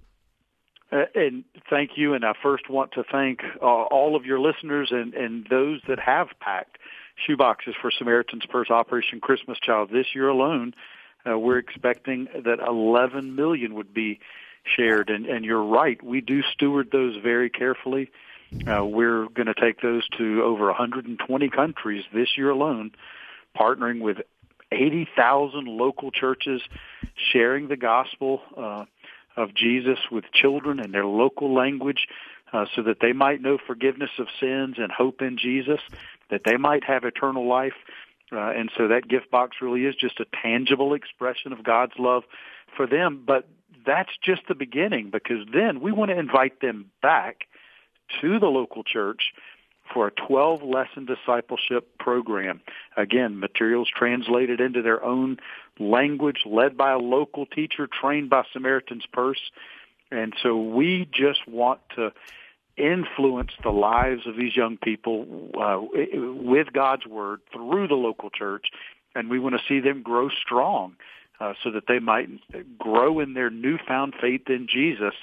Uh, 0.91 1.03
and 1.13 1.43
thank 1.69 1.91
you. 1.95 2.13
And 2.13 2.25
I 2.25 2.33
first 2.41 2.69
want 2.69 2.93
to 2.93 3.03
thank 3.03 3.41
uh, 3.61 3.65
all 3.65 4.15
of 4.15 4.25
your 4.25 4.39
listeners 4.39 4.89
and, 4.91 5.13
and 5.13 5.45
those 5.49 5.81
that 5.87 5.99
have 5.99 6.29
packed 6.39 6.77
shoeboxes 7.27 7.73
for 7.79 7.91
Samaritan's 7.91 8.45
Purse 8.47 8.71
Operation 8.71 9.19
Christmas 9.19 9.59
Child 9.59 9.89
this 9.91 10.07
year 10.15 10.29
alone. 10.29 10.73
Uh, 11.27 11.37
we're 11.37 11.57
expecting 11.57 12.27
that 12.33 12.59
11 12.65 13.35
million 13.35 13.75
would 13.75 13.93
be 13.93 14.19
shared, 14.63 15.09
and, 15.09 15.25
and 15.25 15.45
you're 15.45 15.63
right. 15.63 16.01
We 16.03 16.21
do 16.21 16.41
steward 16.53 16.89
those 16.91 17.15
very 17.21 17.49
carefully. 17.49 18.09
Uh, 18.67 18.83
we're 18.83 19.27
going 19.29 19.47
to 19.47 19.53
take 19.53 19.81
those 19.81 20.07
to 20.17 20.43
over 20.43 20.65
120 20.65 21.49
countries 21.49 22.03
this 22.13 22.29
year 22.35 22.49
alone, 22.49 22.91
partnering 23.59 24.01
with 24.01 24.17
80,000 24.71 25.65
local 25.65 26.11
churches, 26.11 26.61
sharing 27.31 27.67
the 27.67 27.77
gospel 27.77 28.41
uh, 28.57 28.85
of 29.35 29.53
Jesus 29.53 29.99
with 30.11 30.25
children 30.33 30.79
in 30.79 30.91
their 30.91 31.05
local 31.05 31.53
language, 31.53 32.07
uh, 32.51 32.65
so 32.75 32.81
that 32.83 32.97
they 33.01 33.13
might 33.13 33.41
know 33.41 33.57
forgiveness 33.67 34.09
of 34.17 34.27
sins 34.39 34.75
and 34.77 34.91
hope 34.91 35.21
in 35.21 35.37
Jesus, 35.37 35.79
that 36.31 36.41
they 36.43 36.57
might 36.57 36.83
have 36.83 37.03
eternal 37.03 37.47
life. 37.47 37.73
Uh, 38.31 38.51
and 38.51 38.71
so 38.77 38.87
that 38.89 39.07
gift 39.07 39.31
box 39.31 39.57
really 39.61 39.85
is 39.85 39.95
just 39.95 40.19
a 40.19 40.25
tangible 40.41 40.93
expression 40.93 41.51
of 41.51 41.63
God's 41.63 41.93
love 41.97 42.23
for 42.75 42.85
them. 42.87 43.23
But 43.25 43.47
that's 43.85 44.11
just 44.23 44.41
the 44.47 44.55
beginning 44.55 45.09
because 45.09 45.47
then 45.51 45.81
we 45.81 45.91
want 45.91 46.11
to 46.11 46.19
invite 46.19 46.61
them 46.61 46.91
back 47.01 47.47
to 48.21 48.39
the 48.39 48.47
local 48.47 48.83
church 48.83 49.33
for 49.93 50.07
a 50.07 50.11
12 50.11 50.61
lesson 50.63 51.05
discipleship 51.05 51.97
program. 51.99 52.61
Again, 52.95 53.39
materials 53.39 53.89
translated 53.93 54.61
into 54.61 54.81
their 54.81 55.03
own 55.03 55.37
language, 55.79 56.41
led 56.45 56.77
by 56.77 56.91
a 56.91 56.99
local 56.99 57.45
teacher 57.45 57.87
trained 57.87 58.29
by 58.29 58.43
Samaritan's 58.53 59.05
Purse. 59.11 59.41
And 60.11 60.33
so 60.41 60.57
we 60.57 61.07
just 61.11 61.47
want 61.47 61.79
to 61.95 62.11
influence 62.79 63.51
the 63.63 63.71
lives 63.71 64.21
of 64.25 64.35
these 64.35 64.55
young 64.55 64.77
people 64.77 65.51
uh, 65.59 65.79
with 66.13 66.71
God's 66.73 67.05
word 67.05 67.41
through 67.53 67.87
the 67.87 67.95
local 67.95 68.29
church, 68.29 68.67
and 69.15 69.29
we 69.29 69.39
want 69.39 69.55
to 69.55 69.61
see 69.67 69.79
them 69.79 70.01
grow 70.01 70.29
strong 70.29 70.95
uh, 71.39 71.53
so 71.63 71.71
that 71.71 71.83
they 71.87 71.99
might 71.99 72.29
grow 72.77 73.19
in 73.19 73.33
their 73.33 73.49
newfound 73.49 74.13
faith 74.19 74.43
in 74.47 74.67
Jesus, 74.71 75.13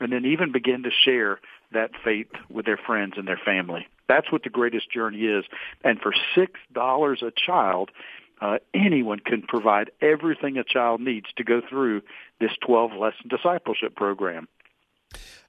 and 0.00 0.12
then 0.12 0.24
even 0.24 0.52
begin 0.52 0.82
to 0.84 0.90
share 0.90 1.40
that 1.72 1.90
faith 2.04 2.28
with 2.48 2.66
their 2.66 2.78
friends 2.78 3.14
and 3.16 3.26
their 3.28 3.40
family. 3.44 3.86
That's 4.08 4.32
what 4.32 4.42
the 4.42 4.50
greatest 4.50 4.90
journey 4.90 5.24
is, 5.24 5.44
and 5.84 6.00
for 6.00 6.14
six 6.34 6.52
dollars 6.72 7.22
a 7.22 7.30
child. 7.30 7.90
Uh, 8.40 8.58
anyone 8.72 9.18
can 9.18 9.42
provide 9.42 9.90
everything 10.00 10.58
a 10.58 10.62
child 10.62 11.00
needs 11.00 11.26
to 11.36 11.42
go 11.42 11.60
through 11.68 12.00
this 12.38 12.52
12 12.64 12.92
lesson 12.92 13.28
discipleship 13.28 13.96
program. 13.96 14.46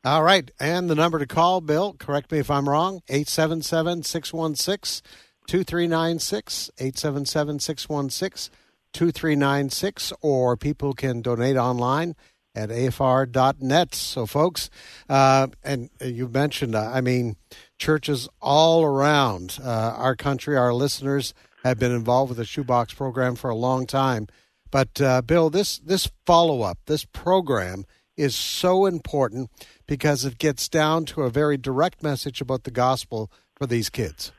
All 0.03 0.24
right. 0.24 0.49
And 0.60 0.89
the 0.89 0.95
number 0.95 1.20
to 1.20 1.28
call, 1.28 1.62
Bill, 1.62 1.93
correct 1.93 2.32
me 2.32 2.39
if 2.39 2.49
I'm 2.49 2.70
wrong, 2.70 3.01
877 3.10 4.03
616 4.03 5.01
2396, 5.47 6.72
877 6.78 7.60
616 7.60 8.55
2396, 8.93 10.14
or 10.22 10.55
people 10.55 10.93
can 10.93 11.22
donate 11.22 11.57
online 11.57 12.16
at 12.55 12.70
afr.net. 12.70 13.95
So, 13.95 14.26
folks, 14.26 14.70
uh, 15.10 15.47
and 15.64 15.89
you 16.01 16.28
mentioned, 16.28 16.76
uh, 16.76 16.91
I 16.93 17.01
mean, 17.01 17.36
churches 17.78 18.30
all 18.41 18.84
around 18.84 19.60
uh, 19.64 19.95
our 19.97 20.16
country, 20.16 20.55
our 20.55 20.74
listeners 20.74 21.34
have 21.64 21.78
been 21.78 21.91
involved 21.91 22.30
with 22.30 22.38
the 22.38 22.45
Shoebox 22.45 22.93
program 22.93 23.36
for 23.36 23.49
a 23.49 23.55
long 23.55 23.86
time. 23.86 24.28
But, 24.72 25.01
uh, 25.01 25.22
Bill, 25.24 25.49
this, 25.49 25.80
this 25.80 26.10
follow 26.26 26.62
up, 26.62 26.78
this 26.86 27.05
program 27.05 27.86
is 28.20 28.36
so 28.36 28.86
important 28.86 29.49
because 29.88 30.26
it 30.26 30.38
gets 30.38 30.67
down 30.67 31.05
to 31.05 31.22
a 31.22 31.30
very 31.30 31.55
direct 31.55 32.03
message 32.03 32.41
about 32.41 32.65
the 32.65 32.72
gospel 32.72 33.32
for 33.55 33.65
these 33.65 33.89
kids. 33.89 34.34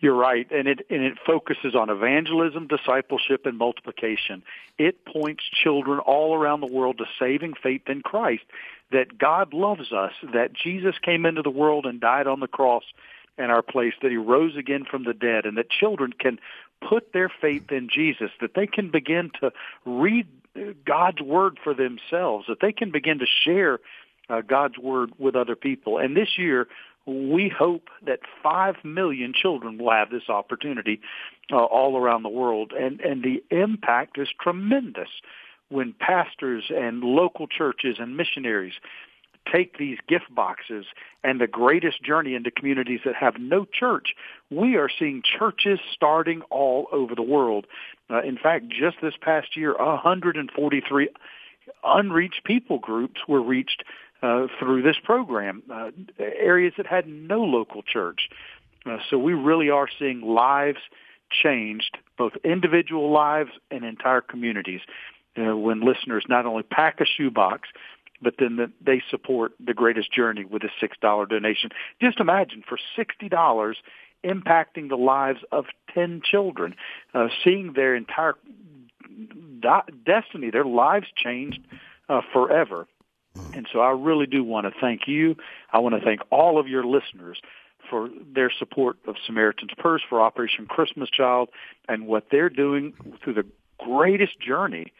You're 0.00 0.14
right, 0.14 0.46
and 0.52 0.68
it 0.68 0.86
and 0.90 1.02
it 1.02 1.18
focuses 1.26 1.74
on 1.74 1.90
evangelism, 1.90 2.68
discipleship, 2.68 3.46
and 3.46 3.58
multiplication. 3.58 4.44
It 4.78 5.04
points 5.04 5.42
children 5.64 5.98
all 5.98 6.36
around 6.36 6.60
the 6.60 6.72
world 6.72 6.98
to 6.98 7.06
saving 7.18 7.54
faith 7.60 7.82
in 7.88 8.02
Christ, 8.02 8.44
that 8.92 9.18
God 9.18 9.52
loves 9.52 9.92
us, 9.92 10.12
that 10.32 10.52
Jesus 10.52 10.94
came 11.02 11.26
into 11.26 11.42
the 11.42 11.50
world 11.50 11.84
and 11.84 12.00
died 12.00 12.28
on 12.28 12.38
the 12.38 12.46
cross 12.46 12.84
in 13.38 13.46
our 13.46 13.62
place, 13.62 13.94
that 14.02 14.12
He 14.12 14.16
rose 14.16 14.56
again 14.56 14.84
from 14.88 15.02
the 15.02 15.14
dead, 15.14 15.46
and 15.46 15.56
that 15.56 15.70
children 15.70 16.12
can 16.12 16.38
put 16.80 17.12
their 17.12 17.28
faith 17.28 17.72
in 17.72 17.88
Jesus, 17.92 18.30
that 18.40 18.54
they 18.54 18.68
can 18.68 18.90
begin 18.90 19.32
to 19.40 19.52
read 19.84 20.28
God's 20.84 21.20
word 21.20 21.58
for 21.62 21.74
themselves, 21.74 22.46
that 22.48 22.58
they 22.60 22.72
can 22.72 22.90
begin 22.90 23.18
to 23.18 23.26
share 23.44 23.80
uh, 24.28 24.42
God's 24.42 24.78
word 24.78 25.10
with 25.18 25.36
other 25.36 25.56
people. 25.56 25.98
And 25.98 26.16
this 26.16 26.36
year, 26.36 26.68
we 27.06 27.48
hope 27.56 27.88
that 28.04 28.20
5 28.42 28.76
million 28.84 29.32
children 29.34 29.78
will 29.78 29.90
have 29.90 30.10
this 30.10 30.28
opportunity 30.28 31.00
uh, 31.50 31.56
all 31.56 31.96
around 31.96 32.22
the 32.22 32.28
world. 32.28 32.72
And, 32.78 33.00
and 33.00 33.22
the 33.22 33.42
impact 33.50 34.18
is 34.18 34.28
tremendous 34.40 35.08
when 35.70 35.94
pastors 35.98 36.64
and 36.70 37.02
local 37.02 37.46
churches 37.46 37.96
and 37.98 38.16
missionaries 38.16 38.74
take 39.50 39.78
these 39.78 39.98
gift 40.08 40.34
boxes 40.34 40.84
and 41.24 41.40
the 41.40 41.46
greatest 41.46 42.02
journey 42.02 42.34
into 42.34 42.50
communities 42.50 43.00
that 43.04 43.14
have 43.14 43.34
no 43.38 43.64
church. 43.64 44.14
We 44.50 44.76
are 44.76 44.90
seeing 44.98 45.22
churches 45.22 45.78
starting 45.94 46.42
all 46.50 46.86
over 46.92 47.14
the 47.14 47.22
world. 47.22 47.66
Uh, 48.10 48.22
in 48.22 48.36
fact, 48.36 48.66
just 48.68 48.96
this 49.02 49.14
past 49.20 49.56
year, 49.56 49.74
143 49.76 51.08
unreached 51.84 52.42
people 52.44 52.78
groups 52.78 53.20
were 53.28 53.42
reached 53.42 53.84
uh, 54.22 54.46
through 54.58 54.82
this 54.82 54.96
program, 55.04 55.62
uh, 55.72 55.90
areas 56.18 56.72
that 56.76 56.86
had 56.86 57.06
no 57.06 57.40
local 57.40 57.82
church. 57.82 58.28
Uh, 58.86 58.96
so 59.08 59.18
we 59.18 59.34
really 59.34 59.70
are 59.70 59.88
seeing 59.98 60.22
lives 60.22 60.78
changed, 61.30 61.98
both 62.16 62.32
individual 62.42 63.12
lives 63.12 63.50
and 63.70 63.84
entire 63.84 64.20
communities, 64.20 64.80
when 65.36 65.82
listeners 65.82 66.24
not 66.28 66.46
only 66.46 66.64
pack 66.64 67.00
a 67.00 67.04
shoebox, 67.04 67.68
but 68.20 68.34
then 68.40 68.56
the, 68.56 68.72
they 68.84 69.00
support 69.08 69.52
the 69.64 69.74
greatest 69.74 70.12
journey 70.12 70.44
with 70.44 70.64
a 70.64 70.68
six 70.80 70.96
dollar 71.00 71.26
donation. 71.26 71.70
Just 72.02 72.18
imagine 72.18 72.64
for 72.68 72.78
sixty 72.96 73.28
dollars 73.28 73.76
impacting 74.24 74.88
the 74.88 74.96
lives 74.96 75.40
of 75.52 75.66
ten 75.94 76.20
children, 76.24 76.74
uh, 77.14 77.28
seeing 77.44 77.72
their 77.74 77.94
entire 77.94 78.34
destiny, 80.06 80.50
their 80.50 80.64
lives 80.64 81.06
changed 81.16 81.60
uh, 82.08 82.20
forever. 82.32 82.86
And 83.54 83.66
so 83.72 83.80
I 83.80 83.90
really 83.90 84.26
do 84.26 84.42
want 84.42 84.66
to 84.66 84.80
thank 84.80 85.02
you. 85.06 85.36
I 85.72 85.78
want 85.78 85.94
to 85.94 86.00
thank 86.00 86.20
all 86.30 86.58
of 86.58 86.68
your 86.68 86.84
listeners 86.84 87.40
for 87.88 88.10
their 88.34 88.50
support 88.58 88.98
of 89.06 89.16
Samaritan's 89.26 89.70
Purse, 89.78 90.02
for 90.08 90.20
Operation 90.20 90.66
Christmas 90.66 91.08
Child, 91.08 91.48
and 91.88 92.06
what 92.06 92.26
they're 92.30 92.50
doing 92.50 92.92
through 93.22 93.34
the 93.34 93.46
greatest 93.78 94.40
journey 94.40 94.92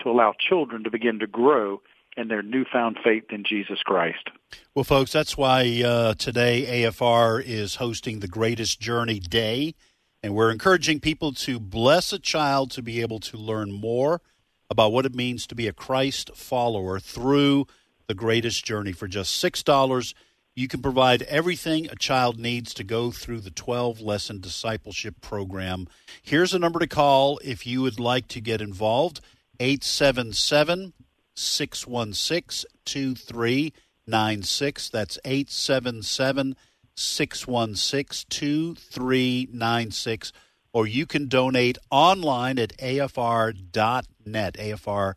to 0.00 0.10
allow 0.10 0.34
children 0.36 0.84
to 0.84 0.90
begin 0.90 1.20
to 1.20 1.26
grow 1.26 1.80
in 2.16 2.28
their 2.28 2.42
newfound 2.42 2.98
faith 3.02 3.24
in 3.30 3.44
Jesus 3.44 3.80
Christ. 3.84 4.30
Well, 4.74 4.84
folks, 4.84 5.12
that's 5.12 5.36
why 5.36 5.82
uh, 5.84 6.14
today 6.14 6.84
AFR 6.84 7.42
is 7.42 7.76
hosting 7.76 8.20
the 8.20 8.28
Greatest 8.28 8.80
Journey 8.80 9.18
Day. 9.18 9.74
And 10.22 10.34
we're 10.34 10.50
encouraging 10.50 11.00
people 11.00 11.32
to 11.32 11.60
bless 11.60 12.12
a 12.12 12.18
child 12.18 12.70
to 12.72 12.82
be 12.82 13.02
able 13.02 13.20
to 13.20 13.36
learn 13.36 13.72
more 13.72 14.22
about 14.70 14.92
what 14.92 15.04
it 15.04 15.14
means 15.14 15.46
to 15.46 15.54
be 15.54 15.68
a 15.68 15.72
Christ 15.72 16.30
follower 16.34 16.98
through 16.98 17.66
the 18.06 18.14
greatest 18.14 18.64
journey. 18.64 18.92
For 18.92 19.06
just 19.06 19.42
$6, 19.42 20.14
you 20.54 20.68
can 20.68 20.80
provide 20.80 21.22
everything 21.22 21.90
a 21.90 21.96
child 21.96 22.38
needs 22.38 22.72
to 22.74 22.84
go 22.84 23.10
through 23.10 23.40
the 23.40 23.50
12 23.50 24.00
lesson 24.00 24.40
discipleship 24.40 25.20
program. 25.20 25.88
Here's 26.22 26.54
a 26.54 26.58
number 26.58 26.78
to 26.78 26.86
call 26.86 27.38
if 27.44 27.66
you 27.66 27.82
would 27.82 28.00
like 28.00 28.28
to 28.28 28.40
get 28.40 28.62
involved 28.62 29.20
877 29.60 30.92
616 31.34 32.70
2396. 32.84 34.90
That's 34.90 35.18
877 35.24 36.56
616 36.94 38.26
2396. 38.28 40.32
Or 40.72 40.86
you 40.86 41.06
can 41.06 41.28
donate 41.28 41.78
online 41.90 42.58
at 42.58 42.76
afr.net. 42.78 44.54
AFR 44.54 45.14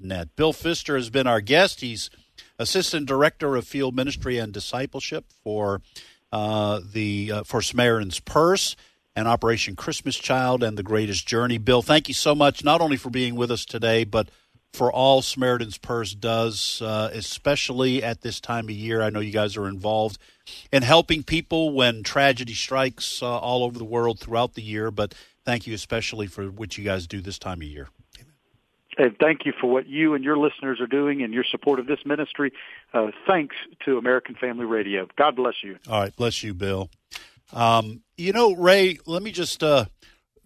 net. 0.00 0.36
Bill 0.36 0.52
Pfister 0.52 0.96
has 0.96 1.10
been 1.10 1.26
our 1.26 1.40
guest. 1.40 1.80
He's 1.80 2.10
assistant 2.58 3.06
director 3.06 3.56
of 3.56 3.66
field 3.66 3.94
ministry 3.94 4.38
and 4.38 4.52
discipleship 4.52 5.26
for 5.42 5.80
uh, 6.32 6.80
the 6.92 7.32
uh, 7.32 7.42
for 7.44 7.62
Samaritan's 7.62 8.20
Purse 8.20 8.76
and 9.14 9.26
Operation 9.26 9.76
Christmas 9.76 10.16
Child 10.16 10.62
and 10.62 10.76
the 10.76 10.82
Greatest 10.82 11.26
Journey. 11.26 11.58
Bill, 11.58 11.82
thank 11.82 12.08
you 12.08 12.14
so 12.14 12.34
much 12.34 12.62
not 12.62 12.80
only 12.80 12.96
for 12.96 13.10
being 13.10 13.34
with 13.34 13.50
us 13.50 13.64
today, 13.64 14.04
but 14.04 14.28
for 14.76 14.92
all 14.92 15.22
Samaritan's 15.22 15.78
Purse 15.78 16.14
does, 16.14 16.82
uh, 16.82 17.10
especially 17.14 18.02
at 18.02 18.20
this 18.20 18.40
time 18.40 18.66
of 18.66 18.72
year. 18.72 19.00
I 19.00 19.08
know 19.08 19.20
you 19.20 19.32
guys 19.32 19.56
are 19.56 19.68
involved 19.68 20.18
in 20.70 20.82
helping 20.82 21.22
people 21.22 21.72
when 21.72 22.02
tragedy 22.02 22.52
strikes 22.52 23.22
uh, 23.22 23.38
all 23.38 23.64
over 23.64 23.78
the 23.78 23.84
world 23.84 24.20
throughout 24.20 24.52
the 24.54 24.62
year, 24.62 24.90
but 24.90 25.14
thank 25.46 25.66
you 25.66 25.74
especially 25.74 26.26
for 26.26 26.44
what 26.50 26.76
you 26.76 26.84
guys 26.84 27.06
do 27.06 27.22
this 27.22 27.38
time 27.38 27.62
of 27.62 27.68
year. 27.68 27.88
And 28.98 29.16
thank 29.18 29.44
you 29.44 29.52
for 29.58 29.70
what 29.70 29.86
you 29.86 30.14
and 30.14 30.22
your 30.22 30.36
listeners 30.36 30.80
are 30.80 30.86
doing 30.86 31.22
and 31.22 31.32
your 31.32 31.44
support 31.50 31.80
of 31.80 31.86
this 31.86 32.00
ministry. 32.04 32.52
Uh, 32.92 33.08
thanks 33.26 33.56
to 33.84 33.98
American 33.98 34.34
Family 34.34 34.64
Radio. 34.64 35.06
God 35.16 35.36
bless 35.36 35.54
you. 35.62 35.78
All 35.88 36.00
right. 36.00 36.14
Bless 36.16 36.42
you, 36.42 36.54
Bill. 36.54 36.90
Um, 37.52 38.02
you 38.16 38.32
know, 38.32 38.54
Ray, 38.54 38.98
let 39.06 39.22
me 39.22 39.32
just 39.32 39.62
uh, 39.62 39.86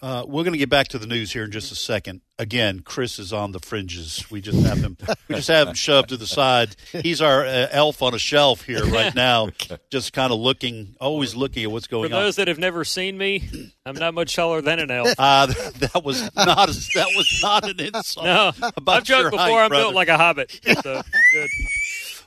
uh, 0.03 0.24
we're 0.26 0.42
going 0.44 0.53
to 0.53 0.59
get 0.59 0.70
back 0.70 0.88
to 0.88 0.98
the 0.98 1.07
news 1.07 1.32
here 1.32 1.44
in 1.44 1.51
just 1.51 1.70
a 1.72 1.74
second. 1.74 2.22
Again, 2.38 2.80
Chris 2.80 3.18
is 3.18 3.32
on 3.32 3.53
the 3.53 3.61
fringes. 3.61 4.24
We 4.30 4.40
just 4.40 4.64
have 4.64 4.78
him. 4.78 4.96
we 5.28 5.36
just 5.36 5.48
have 5.48 5.68
him 5.68 5.74
shoved 5.74 6.09
to 6.09 6.16
the 6.16 6.26
side. 6.26 6.74
He's 6.92 7.20
our 7.20 7.44
uh, 7.44 7.68
elf 7.70 8.01
on 8.01 8.14
a 8.14 8.18
shelf 8.18 8.62
here 8.62 8.84
right 8.86 9.14
now, 9.14 9.51
just 9.90 10.12
kind 10.14 10.32
of 10.32 10.38
looking, 10.38 10.96
always 11.01 11.34
looking 11.34 11.64
at 11.64 11.70
what's 11.70 11.86
going 11.86 12.12
on. 12.12 12.18
For 12.18 12.24
those 12.24 12.36
that 12.36 12.48
have 12.48 12.59
never 12.59 12.84
seen 12.84 13.18
me, 13.18 13.48
I'm 13.84 13.96
not 13.96 14.14
much 14.14 14.34
taller 14.34 14.62
than 14.62 14.78
an 14.78 14.90
elf. 14.90 15.14
Uh, 15.18 15.46
that 15.78 16.03
was 16.03 16.22
not 16.34 16.70
a, 16.70 16.72
that 16.94 17.09
was 17.14 17.40
not 17.42 17.68
an 17.68 17.78
insult. 17.78 18.24
No, 18.24 18.53
I've 18.86 19.05
joked 19.05 19.32
before. 19.32 19.38
Height, 19.38 19.53
I'm 19.64 19.68
brother. 19.68 19.84
built 19.84 19.94
like 19.94 20.09
a 20.09 20.16
hobbit. 20.16 20.59
So 20.82 21.03
good. 21.32 21.48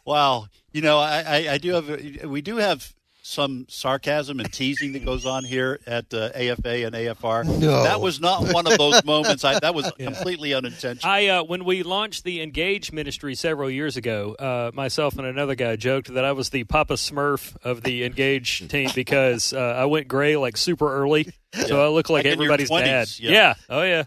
Wow, 0.06 0.48
you 0.74 0.82
know, 0.82 1.00
I, 1.00 1.22
I, 1.22 1.54
I 1.54 1.58
do 1.60 1.74
have 1.76 2.26
we 2.26 2.42
do 2.42 2.58
have 2.58 2.94
some 3.26 3.66
sarcasm 3.70 4.42
and 4.42 4.52
teasing 4.52 4.92
that 4.92 5.06
goes 5.06 5.26
on 5.26 5.46
here 5.46 5.80
at 5.88 6.14
uh, 6.14 6.30
AFA 6.36 6.86
and 6.86 6.94
AFR. 6.94 7.46
No. 7.46 7.84
That 7.84 8.02
was 8.02 8.20
not 8.20 8.54
one 8.54 8.68
of 8.68 8.78
those 8.78 9.04
moments. 9.06 9.46
I, 9.46 9.60
that 9.60 9.74
was 9.74 9.90
yeah. 9.98 10.08
completely 10.08 10.54
unintentional. 10.54 11.10
I 11.10 11.28
uh, 11.28 11.44
when 11.44 11.64
we 11.64 11.84
launched 11.84 12.26
the 12.26 12.42
Engage 12.42 12.92
Ministry 12.92 13.34
several 13.36 13.72
years 13.72 13.96
ago, 13.96 14.36
uh, 14.36 14.72
myself 14.74 15.18
and 15.18 15.26
another 15.26 15.56
guy 15.56 15.78
joked 15.78 16.14
that 16.14 16.26
I 16.26 16.34
was 16.34 16.50
the 16.50 16.66
Papa 16.66 16.96
Smurf 16.96 17.56
of 17.64 17.82
the 17.82 18.04
Engage 18.04 18.68
team 18.68 18.90
because 18.94 19.54
uh, 19.54 19.58
I 19.58 19.86
went 19.86 20.10
gray 20.10 20.36
like 20.36 20.58
super 20.58 20.94
early, 20.94 21.34
yeah. 21.56 21.66
so 21.66 21.82
I 21.84 21.88
look 21.88 22.10
like, 22.10 22.26
like 22.26 22.34
everybody's 22.34 22.70
20s, 22.70 22.84
dad. 22.84 23.08
Yeah. 23.20 23.32
yeah. 23.32 23.54
Oh 23.70 23.84
yeah. 23.84 24.04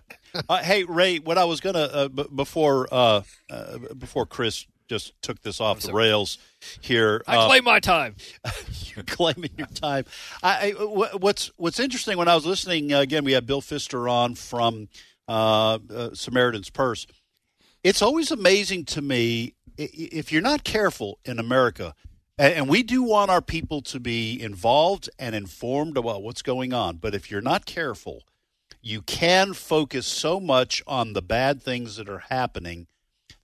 Uh, 0.46 0.58
hey 0.58 0.84
Ray, 0.84 1.20
what 1.20 1.38
I 1.38 1.46
was 1.46 1.60
gonna 1.60 1.78
uh, 1.78 2.08
b- 2.08 2.26
before 2.34 2.86
before 3.98 4.26
Chris 4.26 4.66
just 4.88 5.20
took 5.22 5.42
this 5.42 5.60
off 5.60 5.80
the 5.80 5.92
rails 5.92 6.38
here. 6.80 7.22
I 7.26 7.36
uh, 7.36 7.46
claim 7.46 7.64
my 7.64 7.80
time. 7.80 8.16
you're 8.94 9.04
claiming 9.04 9.50
your 9.56 9.66
time. 9.68 10.04
I, 10.42 10.74
I, 10.78 10.84
what's 11.16 11.50
What's 11.56 11.80
interesting 11.80 12.16
when 12.18 12.28
I 12.28 12.34
was 12.34 12.46
listening 12.46 12.92
uh, 12.92 13.00
again, 13.00 13.24
we 13.24 13.32
had 13.32 13.46
Bill 13.46 13.60
Pfister 13.60 14.08
on 14.08 14.34
from 14.34 14.88
uh, 15.28 15.78
uh, 15.90 16.14
Samaritan's 16.14 16.70
Purse. 16.70 17.06
It's 17.82 18.02
always 18.02 18.30
amazing 18.30 18.84
to 18.86 19.02
me 19.02 19.54
if 19.76 20.32
you're 20.32 20.42
not 20.42 20.64
careful 20.64 21.18
in 21.24 21.38
America, 21.38 21.94
and 22.38 22.68
we 22.68 22.82
do 22.82 23.02
want 23.02 23.30
our 23.30 23.42
people 23.42 23.82
to 23.82 24.00
be 24.00 24.40
involved 24.40 25.08
and 25.18 25.34
informed 25.34 25.96
about 25.96 26.22
what's 26.22 26.42
going 26.42 26.72
on. 26.72 26.96
But 26.96 27.14
if 27.14 27.30
you're 27.30 27.40
not 27.40 27.66
careful, 27.66 28.22
you 28.82 29.02
can 29.02 29.52
focus 29.52 30.06
so 30.06 30.40
much 30.40 30.82
on 30.86 31.12
the 31.12 31.22
bad 31.22 31.62
things 31.62 31.96
that 31.96 32.08
are 32.08 32.24
happening 32.30 32.86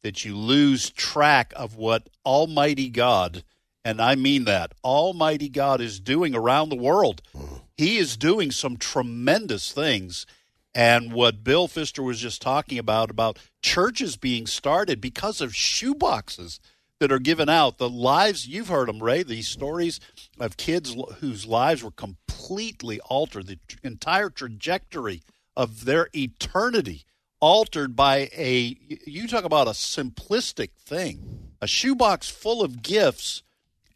that 0.03 0.25
you 0.25 0.37
lose 0.37 0.91
track 0.91 1.53
of 1.57 1.77
what 1.77 2.09
Almighty 2.27 2.89
God, 2.89 3.45
and 3.85 4.01
I 4.01 4.15
mean 4.15 4.45
that, 4.45 4.73
Almighty 4.85 5.49
God 5.49 5.81
is 5.81 6.01
doing 6.01 6.35
around 6.35 6.69
the 6.69 6.77
world. 6.77 7.23
Mm-hmm. 7.37 7.57
He 7.77 7.99
is 7.99 8.17
doing 8.17 8.51
some 8.51 8.77
tremendous 8.77 9.73
things. 9.73 10.27
And 10.75 11.13
what 11.13 11.45
Bill 11.45 11.69
Pfister 11.69 12.03
was 12.03 12.19
just 12.19 12.41
talking 12.41 12.79
about, 12.79 13.11
about 13.11 13.39
churches 13.61 14.17
being 14.17 14.47
started 14.47 15.01
because 15.01 15.41
of 15.41 15.53
shoeboxes 15.53 16.61
that 16.99 17.13
are 17.13 17.19
given 17.19 17.49
out. 17.49 17.79
The 17.79 17.91
lives, 17.91 18.47
you've 18.47 18.69
heard 18.69 18.89
them, 18.89 19.03
Ray, 19.03 19.23
these 19.23 19.49
stories 19.49 20.01
of 20.39 20.57
kids 20.57 20.97
whose 21.19 21.45
lives 21.45 21.83
were 21.83 21.91
completely 21.91 23.01
altered, 23.01 23.49
the 23.49 23.59
entire 23.83 24.31
trajectory 24.31 25.23
of 25.57 25.85
their 25.85 26.09
eternity 26.15 27.05
altered 27.43 27.95
by 27.97 28.31
a, 28.35 28.79
you 29.05 29.27
talk 29.27 29.45
about 29.45 29.67
a 29.67 29.73
simplistic 29.73 30.71
thing, 30.79 31.51
a 31.61 31.67
shoebox 31.67 32.31
full 32.31 32.63
of 32.63 32.83
gifts. 32.83 33.43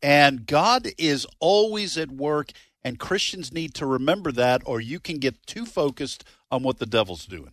And 0.02 0.44
God 0.44 0.88
is 0.98 1.26
always 1.40 1.96
at 1.96 2.10
work, 2.10 2.50
and 2.84 2.98
Christians 2.98 3.52
need 3.52 3.72
to 3.74 3.86
remember 3.86 4.30
that, 4.32 4.62
or 4.66 4.80
you 4.80 5.00
can 5.00 5.18
get 5.18 5.46
too 5.46 5.64
focused 5.64 6.24
on 6.50 6.62
what 6.62 6.78
the 6.78 6.86
devil's 6.86 7.24
doing. 7.24 7.52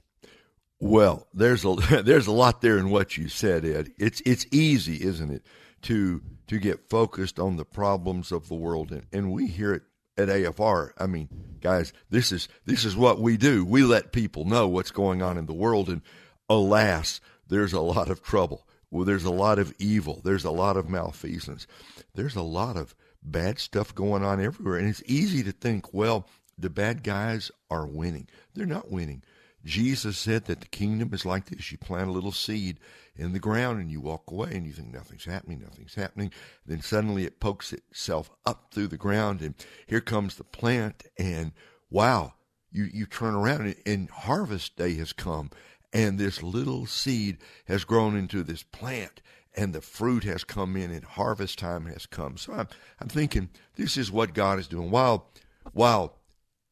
Well, 0.79 1.27
there's 1.33 1.63
a 1.63 1.75
there's 2.03 2.27
a 2.27 2.33
lot 2.33 2.61
there 2.61 2.77
in 2.77 2.89
what 2.89 3.15
you 3.15 3.29
said, 3.29 3.63
Ed. 3.63 3.91
It's 3.97 4.21
it's 4.25 4.45
easy, 4.51 5.01
isn't 5.01 5.31
it, 5.31 5.45
to 5.83 6.21
to 6.47 6.59
get 6.59 6.89
focused 6.89 7.39
on 7.39 7.55
the 7.55 7.65
problems 7.65 8.33
of 8.33 8.49
the 8.49 8.55
world, 8.55 8.91
and, 8.91 9.05
and 9.13 9.31
we 9.31 9.47
hear 9.47 9.73
it 9.73 9.83
at 10.17 10.27
AFR. 10.27 10.91
I 10.97 11.07
mean, 11.07 11.29
guys, 11.61 11.93
this 12.09 12.31
is 12.31 12.47
this 12.65 12.85
is 12.85 12.95
what 12.95 13.19
we 13.19 13.37
do. 13.37 13.65
We 13.65 13.83
let 13.83 14.11
people 14.11 14.45
know 14.45 14.67
what's 14.67 14.91
going 14.91 15.21
on 15.21 15.37
in 15.37 15.45
the 15.45 15.53
world, 15.53 15.89
and 15.89 16.01
alas, 16.49 17.21
there's 17.47 17.73
a 17.73 17.81
lot 17.81 18.09
of 18.09 18.21
trouble. 18.21 18.67
Well, 18.91 19.05
there's 19.05 19.25
a 19.25 19.31
lot 19.31 19.57
of 19.57 19.73
evil. 19.79 20.21
There's 20.23 20.45
a 20.45 20.51
lot 20.51 20.77
of 20.77 20.87
malfeasance. 20.89 21.65
There's 22.13 22.35
a 22.35 22.43
lot 22.43 22.77
of 22.77 22.93
bad 23.23 23.57
stuff 23.57 23.95
going 23.95 24.23
on 24.23 24.39
everywhere, 24.39 24.77
and 24.77 24.87
it's 24.87 25.03
easy 25.07 25.41
to 25.43 25.51
think, 25.51 25.93
well, 25.93 26.27
the 26.57 26.69
bad 26.69 27.03
guys 27.03 27.51
are 27.71 27.87
winning. 27.87 28.27
They're 28.53 28.65
not 28.65 28.91
winning. 28.91 29.23
Jesus 29.65 30.17
said 30.17 30.45
that 30.45 30.59
the 30.59 30.67
kingdom 30.67 31.13
is 31.13 31.25
like 31.25 31.45
this. 31.45 31.71
You 31.71 31.77
plant 31.77 32.09
a 32.09 32.11
little 32.11 32.31
seed 32.31 32.79
in 33.15 33.33
the 33.33 33.39
ground 33.39 33.79
and 33.79 33.91
you 33.91 34.01
walk 34.01 34.29
away 34.29 34.49
and 34.53 34.65
you 34.65 34.73
think 34.73 34.93
nothing's 34.93 35.25
happening, 35.25 35.59
nothing's 35.59 35.95
happening. 35.95 36.31
Then 36.65 36.81
suddenly 36.81 37.25
it 37.25 37.39
pokes 37.39 37.73
itself 37.73 38.29
up 38.45 38.71
through 38.71 38.87
the 38.87 38.97
ground 38.97 39.41
and 39.41 39.55
here 39.87 40.01
comes 40.01 40.35
the 40.35 40.43
plant 40.43 41.03
and 41.17 41.51
wow, 41.89 42.33
you, 42.71 42.89
you 42.91 43.05
turn 43.05 43.35
around 43.35 43.61
and, 43.61 43.75
and 43.85 44.09
harvest 44.09 44.75
day 44.75 44.95
has 44.95 45.13
come 45.13 45.51
and 45.91 46.17
this 46.17 46.41
little 46.41 46.85
seed 46.85 47.37
has 47.67 47.83
grown 47.83 48.17
into 48.17 48.43
this 48.43 48.63
plant 48.63 49.21
and 49.55 49.73
the 49.73 49.81
fruit 49.81 50.23
has 50.23 50.43
come 50.43 50.75
in 50.75 50.89
and 50.89 51.03
harvest 51.03 51.59
time 51.59 51.85
has 51.85 52.07
come. 52.07 52.37
So 52.37 52.53
I'm, 52.53 52.67
I'm 52.99 53.07
thinking 53.07 53.49
this 53.75 53.97
is 53.97 54.11
what 54.11 54.33
God 54.33 54.57
is 54.57 54.67
doing. 54.67 54.89
While, 54.89 55.31
while 55.73 56.17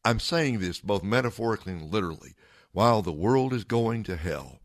I'm 0.04 0.20
saying 0.20 0.60
this 0.60 0.80
both 0.80 1.04
metaphorically 1.04 1.74
and 1.74 1.92
literally, 1.92 2.34
while 2.72 3.02
the 3.02 3.12
world 3.12 3.54
is 3.54 3.64
going 3.64 4.04
to 4.04 4.16
hell, 4.16 4.61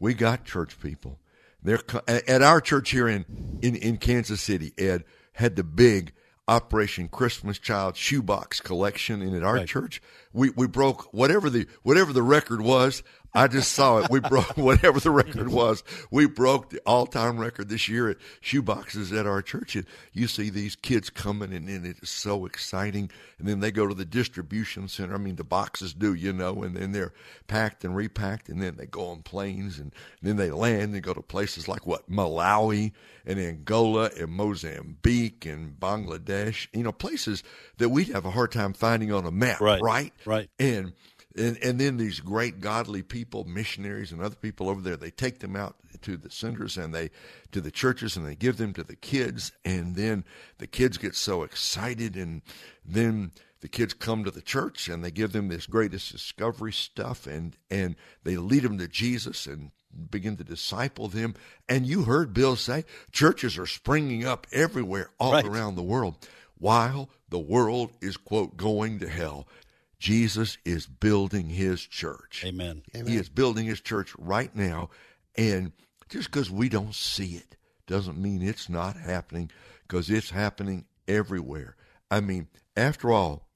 we 0.00 0.14
got 0.14 0.44
church 0.44 0.80
people. 0.80 1.20
They're 1.62 1.80
at 2.08 2.42
our 2.42 2.60
church 2.60 2.90
here 2.90 3.06
in, 3.06 3.58
in, 3.62 3.76
in 3.76 3.98
Kansas 3.98 4.40
City. 4.40 4.72
Ed 4.78 5.04
had 5.34 5.56
the 5.56 5.62
big 5.62 6.12
Operation 6.48 7.08
Christmas 7.08 7.58
Child 7.58 7.96
shoebox 7.96 8.60
collection, 8.60 9.22
and 9.22 9.36
at 9.36 9.44
our 9.44 9.56
right. 9.56 9.68
church, 9.68 10.02
we, 10.32 10.50
we 10.50 10.66
broke 10.66 11.12
whatever 11.14 11.48
the 11.48 11.66
whatever 11.84 12.12
the 12.12 12.24
record 12.24 12.60
was. 12.60 13.04
I 13.32 13.46
just 13.46 13.72
saw 13.72 13.98
it. 13.98 14.10
We 14.10 14.20
broke 14.20 14.50
whatever 14.56 14.98
the 15.00 15.10
record 15.10 15.48
was. 15.48 15.84
We 16.10 16.26
broke 16.26 16.70
the 16.70 16.80
all-time 16.84 17.38
record 17.38 17.68
this 17.68 17.88
year 17.88 18.10
at 18.10 18.16
shoeboxes 18.42 19.16
at 19.16 19.26
our 19.26 19.42
church. 19.42 19.76
And 19.76 19.86
you 20.12 20.26
see 20.26 20.50
these 20.50 20.76
kids 20.76 21.10
coming, 21.10 21.52
and, 21.52 21.68
and 21.68 21.86
it 21.86 21.98
is 22.02 22.10
so 22.10 22.46
exciting. 22.46 23.10
And 23.38 23.48
then 23.48 23.60
they 23.60 23.70
go 23.70 23.86
to 23.86 23.94
the 23.94 24.04
distribution 24.04 24.88
center. 24.88 25.14
I 25.14 25.18
mean, 25.18 25.36
the 25.36 25.44
boxes 25.44 25.94
do, 25.94 26.14
you 26.14 26.32
know, 26.32 26.62
and 26.62 26.76
then 26.76 26.92
they're 26.92 27.12
packed 27.46 27.84
and 27.84 27.94
repacked, 27.94 28.48
and 28.48 28.60
then 28.60 28.76
they 28.76 28.86
go 28.86 29.06
on 29.08 29.22
planes, 29.22 29.78
and, 29.78 29.92
and 30.20 30.28
then 30.28 30.36
they 30.36 30.50
land 30.50 30.94
and 30.94 31.02
go 31.02 31.14
to 31.14 31.22
places 31.22 31.68
like 31.68 31.86
what 31.86 32.10
Malawi 32.10 32.92
and 33.26 33.38
Angola 33.38 34.10
and 34.18 34.30
Mozambique 34.30 35.46
and 35.46 35.78
Bangladesh. 35.78 36.66
You 36.72 36.82
know, 36.82 36.92
places 36.92 37.42
that 37.78 37.90
we'd 37.90 38.08
have 38.08 38.24
a 38.24 38.30
hard 38.30 38.52
time 38.52 38.72
finding 38.72 39.12
on 39.12 39.24
a 39.24 39.30
map, 39.30 39.60
right? 39.60 39.80
Right. 39.80 40.12
Right. 40.24 40.50
And 40.58 40.92
and, 41.36 41.56
and 41.62 41.78
then 41.78 41.96
these 41.96 42.20
great 42.20 42.60
godly 42.60 43.02
people, 43.02 43.44
missionaries 43.44 44.10
and 44.10 44.20
other 44.20 44.34
people 44.34 44.68
over 44.68 44.80
there, 44.80 44.96
they 44.96 45.10
take 45.10 45.38
them 45.38 45.54
out 45.54 45.76
to 46.02 46.16
the 46.16 46.30
centers 46.30 46.76
and 46.76 46.94
they 46.94 47.10
to 47.52 47.60
the 47.60 47.70
churches 47.70 48.16
and 48.16 48.26
they 48.26 48.34
give 48.34 48.56
them 48.56 48.72
to 48.74 48.82
the 48.82 48.96
kids. 48.96 49.52
And 49.64 49.94
then 49.94 50.24
the 50.58 50.66
kids 50.66 50.98
get 50.98 51.14
so 51.14 51.42
excited 51.44 52.16
and 52.16 52.42
then 52.84 53.30
the 53.60 53.68
kids 53.68 53.94
come 53.94 54.24
to 54.24 54.30
the 54.30 54.42
church 54.42 54.88
and 54.88 55.04
they 55.04 55.10
give 55.10 55.32
them 55.32 55.48
this 55.48 55.66
greatest 55.66 56.10
discovery 56.10 56.72
stuff 56.72 57.26
and 57.26 57.56
and 57.70 57.94
they 58.24 58.36
lead 58.36 58.62
them 58.62 58.78
to 58.78 58.88
Jesus 58.88 59.46
and 59.46 59.70
begin 60.10 60.36
to 60.36 60.44
disciple 60.44 61.08
them. 61.08 61.34
And 61.68 61.86
you 61.86 62.04
heard 62.04 62.34
Bill 62.34 62.56
say 62.56 62.84
churches 63.12 63.56
are 63.56 63.66
springing 63.66 64.24
up 64.24 64.46
everywhere 64.52 65.10
all 65.20 65.32
right. 65.32 65.44
around 65.44 65.76
the 65.76 65.82
world 65.82 66.16
while 66.58 67.08
the 67.28 67.38
world 67.38 67.92
is 68.00 68.16
quote 68.16 68.56
going 68.56 68.98
to 68.98 69.08
hell 69.08 69.46
Jesus 70.00 70.56
is 70.64 70.86
building 70.86 71.50
his 71.50 71.82
church. 71.82 72.42
Amen. 72.46 72.82
Amen. 72.96 73.06
He 73.06 73.18
is 73.18 73.28
building 73.28 73.66
his 73.66 73.82
church 73.82 74.14
right 74.18 74.54
now. 74.56 74.88
And 75.36 75.72
just 76.08 76.30
because 76.30 76.50
we 76.50 76.70
don't 76.70 76.94
see 76.94 77.34
it 77.36 77.56
doesn't 77.86 78.20
mean 78.20 78.42
it's 78.42 78.70
not 78.70 78.96
happening 78.96 79.50
because 79.86 80.08
it's 80.08 80.30
happening 80.30 80.86
everywhere. 81.06 81.76
I 82.10 82.20
mean, 82.20 82.48
after 82.76 83.12
all, 83.12 83.46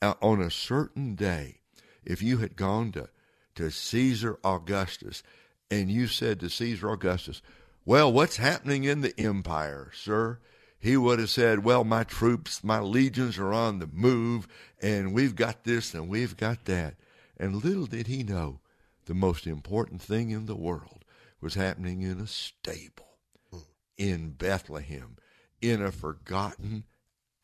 uh, 0.00 0.14
on 0.22 0.40
a 0.40 0.50
certain 0.50 1.14
day, 1.14 1.60
if 2.02 2.22
you 2.22 2.38
had 2.38 2.56
gone 2.56 2.92
to, 2.92 3.10
to 3.56 3.70
Caesar 3.70 4.38
Augustus 4.42 5.22
and 5.70 5.90
you 5.90 6.06
said 6.06 6.40
to 6.40 6.48
Caesar 6.48 6.90
Augustus, 6.90 7.42
Well, 7.84 8.10
what's 8.10 8.38
happening 8.38 8.84
in 8.84 9.02
the 9.02 9.18
empire, 9.20 9.90
sir? 9.94 10.38
He 10.80 10.96
would 10.96 11.18
have 11.18 11.30
said, 11.30 11.62
Well, 11.62 11.84
my 11.84 12.04
troops, 12.04 12.64
my 12.64 12.80
legions 12.80 13.38
are 13.38 13.52
on 13.52 13.78
the 13.78 13.88
move, 13.92 14.48
and 14.80 15.12
we've 15.12 15.36
got 15.36 15.64
this 15.64 15.94
and 15.94 16.08
we've 16.08 16.36
got 16.36 16.64
that. 16.64 16.94
And 17.36 17.62
little 17.62 17.86
did 17.86 18.06
he 18.06 18.22
know 18.22 18.60
the 19.04 19.14
most 19.14 19.46
important 19.46 20.00
thing 20.00 20.30
in 20.30 20.46
the 20.46 20.56
world 20.56 21.04
was 21.40 21.54
happening 21.54 22.02
in 22.02 22.18
a 22.18 22.26
stable 22.26 23.18
hmm. 23.50 23.58
in 23.98 24.30
Bethlehem, 24.30 25.16
in 25.60 25.82
a 25.82 25.92
forgotten 25.92 26.84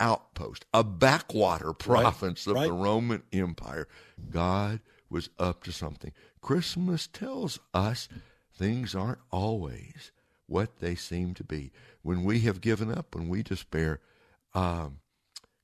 outpost, 0.01 0.65
a 0.73 0.83
backwater 0.83 1.73
province 1.73 2.47
right, 2.47 2.53
of 2.53 2.57
right. 2.57 2.67
the 2.67 2.73
Roman 2.73 3.23
Empire. 3.33 3.87
God 4.31 4.81
was 5.11 5.29
up 5.39 5.63
to 5.65 5.73
something. 5.73 6.13
Christmas 6.41 7.07
tells 7.07 7.59
us 7.75 8.09
things 8.55 8.95
aren't 8.95 9.21
always 9.31 10.13
what 10.47 10.79
they 10.79 10.95
seem 10.95 11.35
to 11.35 11.45
be. 11.45 11.73
When 12.03 12.25
we 12.25 12.41
have 12.41 12.61
given 12.61 12.93
up, 12.93 13.15
when 13.15 13.29
we 13.29 13.43
despair, 13.43 14.01
um, 14.55 14.99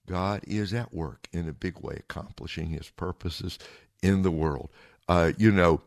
God 0.06 0.42
is 0.46 0.74
at 0.74 0.92
work 0.92 1.28
in 1.32 1.48
a 1.48 1.52
big 1.52 1.78
way, 1.80 1.96
accomplishing 2.00 2.68
His 2.68 2.90
purposes 2.90 3.58
in 4.02 4.22
the 4.22 4.30
world. 4.30 4.70
Uh, 5.08 5.32
you 5.36 5.50
know, 5.50 5.80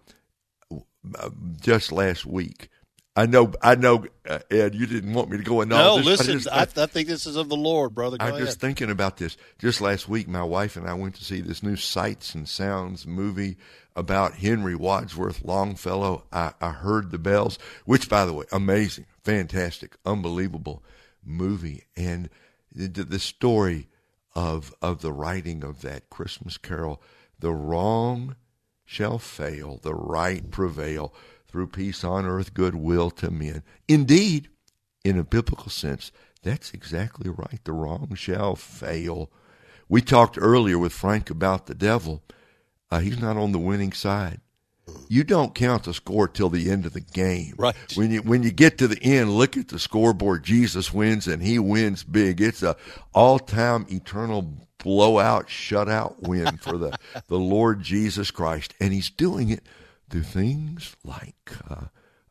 just 1.62 1.92
last 1.92 2.26
week, 2.26 2.70
I 3.18 3.28
know, 3.28 3.54
I 3.62 3.76
know, 3.76 4.06
uh, 4.28 4.40
Ed, 4.52 4.76
you 4.76 4.86
didn't 4.86 5.14
want 5.14 5.30
me 5.30 5.38
to 5.38 5.44
go 5.44 5.62
into 5.62 5.76
no, 5.76 5.82
all 5.82 5.98
this. 5.98 6.06
listen, 6.28 6.32
I, 6.52 6.66
just, 6.66 6.78
I, 6.78 6.84
I, 6.84 6.86
think 6.88 7.08
this 7.08 7.26
is 7.26 7.38
of 7.38 7.48
the 7.48 7.56
Lord, 7.56 7.96
brother. 7.96 8.18
Go 8.18 8.26
I'm 8.26 8.34
ahead. 8.34 8.46
just 8.46 8.60
thinking 8.60 8.90
about 8.90 9.18
this. 9.18 9.38
Just 9.58 9.80
last 9.80 10.10
week, 10.10 10.28
my 10.28 10.44
wife 10.44 10.76
and 10.76 10.88
I 10.88 10.96
went 10.96 11.16
to 11.16 11.24
see 11.24 11.40
this 11.40 11.64
new 11.64 11.78
Sights 11.78 12.36
and 12.36 12.48
Sounds 12.48 13.08
movie 13.08 13.56
about 13.96 14.36
Henry 14.36 14.76
Wadsworth 14.76 15.44
Longfellow. 15.44 16.26
I, 16.32 16.54
I 16.60 16.72
heard 16.72 17.12
the 17.12 17.18
bells, 17.18 17.58
which, 17.86 18.10
by 18.10 18.26
the 18.26 18.34
way, 18.34 18.46
amazing, 18.52 19.06
fantastic, 19.24 19.96
unbelievable 20.06 20.84
movie, 21.24 21.84
and 21.96 22.30
the, 22.74 22.88
the 22.88 23.20
story 23.20 23.88
of 24.36 24.74
of 24.82 25.02
the 25.02 25.14
writing 25.14 25.64
of 25.64 25.82
that 25.82 26.10
Christmas 26.10 26.58
carol. 26.58 27.02
The 27.40 27.54
wrong 27.54 28.36
shall 28.86 29.18
fail, 29.18 29.80
the 29.82 29.96
right 29.96 30.50
prevail 30.52 31.14
through 31.48 31.68
peace 31.68 32.04
on 32.04 32.26
earth, 32.26 32.54
goodwill 32.54 33.12
to 33.12 33.32
men. 33.32 33.64
Indeed, 33.88 34.50
in 35.04 35.18
a 35.18 35.24
biblical 35.24 35.70
sense, 35.70 36.12
that's 36.44 36.72
exactly 36.74 37.30
right. 37.30 37.60
The 37.64 37.72
wrong 37.72 38.14
shall 38.16 38.56
fail. 38.56 39.32
We 39.88 40.02
talked 40.02 40.38
earlier 40.40 40.78
with 40.78 40.94
Frank 40.94 41.30
about 41.30 41.66
the 41.66 41.76
devil. 41.76 42.24
Uh, 42.96 43.00
he's 43.00 43.20
not 43.20 43.36
on 43.36 43.52
the 43.52 43.60
winning 43.60 43.92
side. 43.92 44.40
You 45.10 45.26
don't 45.26 45.54
count 45.54 45.84
the 45.84 45.94
score 45.94 46.30
till 46.30 46.48
the 46.48 46.72
end 46.72 46.86
of 46.86 46.94
the 46.94 47.02
game. 47.02 47.56
Right. 47.58 47.76
When 47.96 48.10
you 48.10 48.22
when 48.22 48.42
you 48.42 48.52
get 48.52 48.78
to 48.78 48.88
the 48.88 49.02
end, 49.04 49.38
look 49.38 49.58
at 49.58 49.68
the 49.68 49.80
scoreboard. 49.80 50.46
Jesus 50.46 50.94
wins 50.94 51.28
and 51.28 51.44
he 51.44 51.60
wins 51.60 52.04
big. 52.04 52.40
It's 52.40 52.64
a 52.64 52.78
all 53.14 53.38
time 53.38 53.86
eternal 53.90 54.54
blowout 54.78 55.48
shutout 55.48 56.22
win 56.22 56.56
for 56.62 56.78
the, 56.78 56.98
the 57.28 57.38
Lord 57.38 57.82
Jesus 57.82 58.32
Christ. 58.32 58.74
And 58.80 58.94
he's 58.94 59.10
doing 59.10 59.50
it 59.50 59.66
do 60.08 60.22
things 60.22 60.96
like 61.04 61.52
uh, 61.70 61.88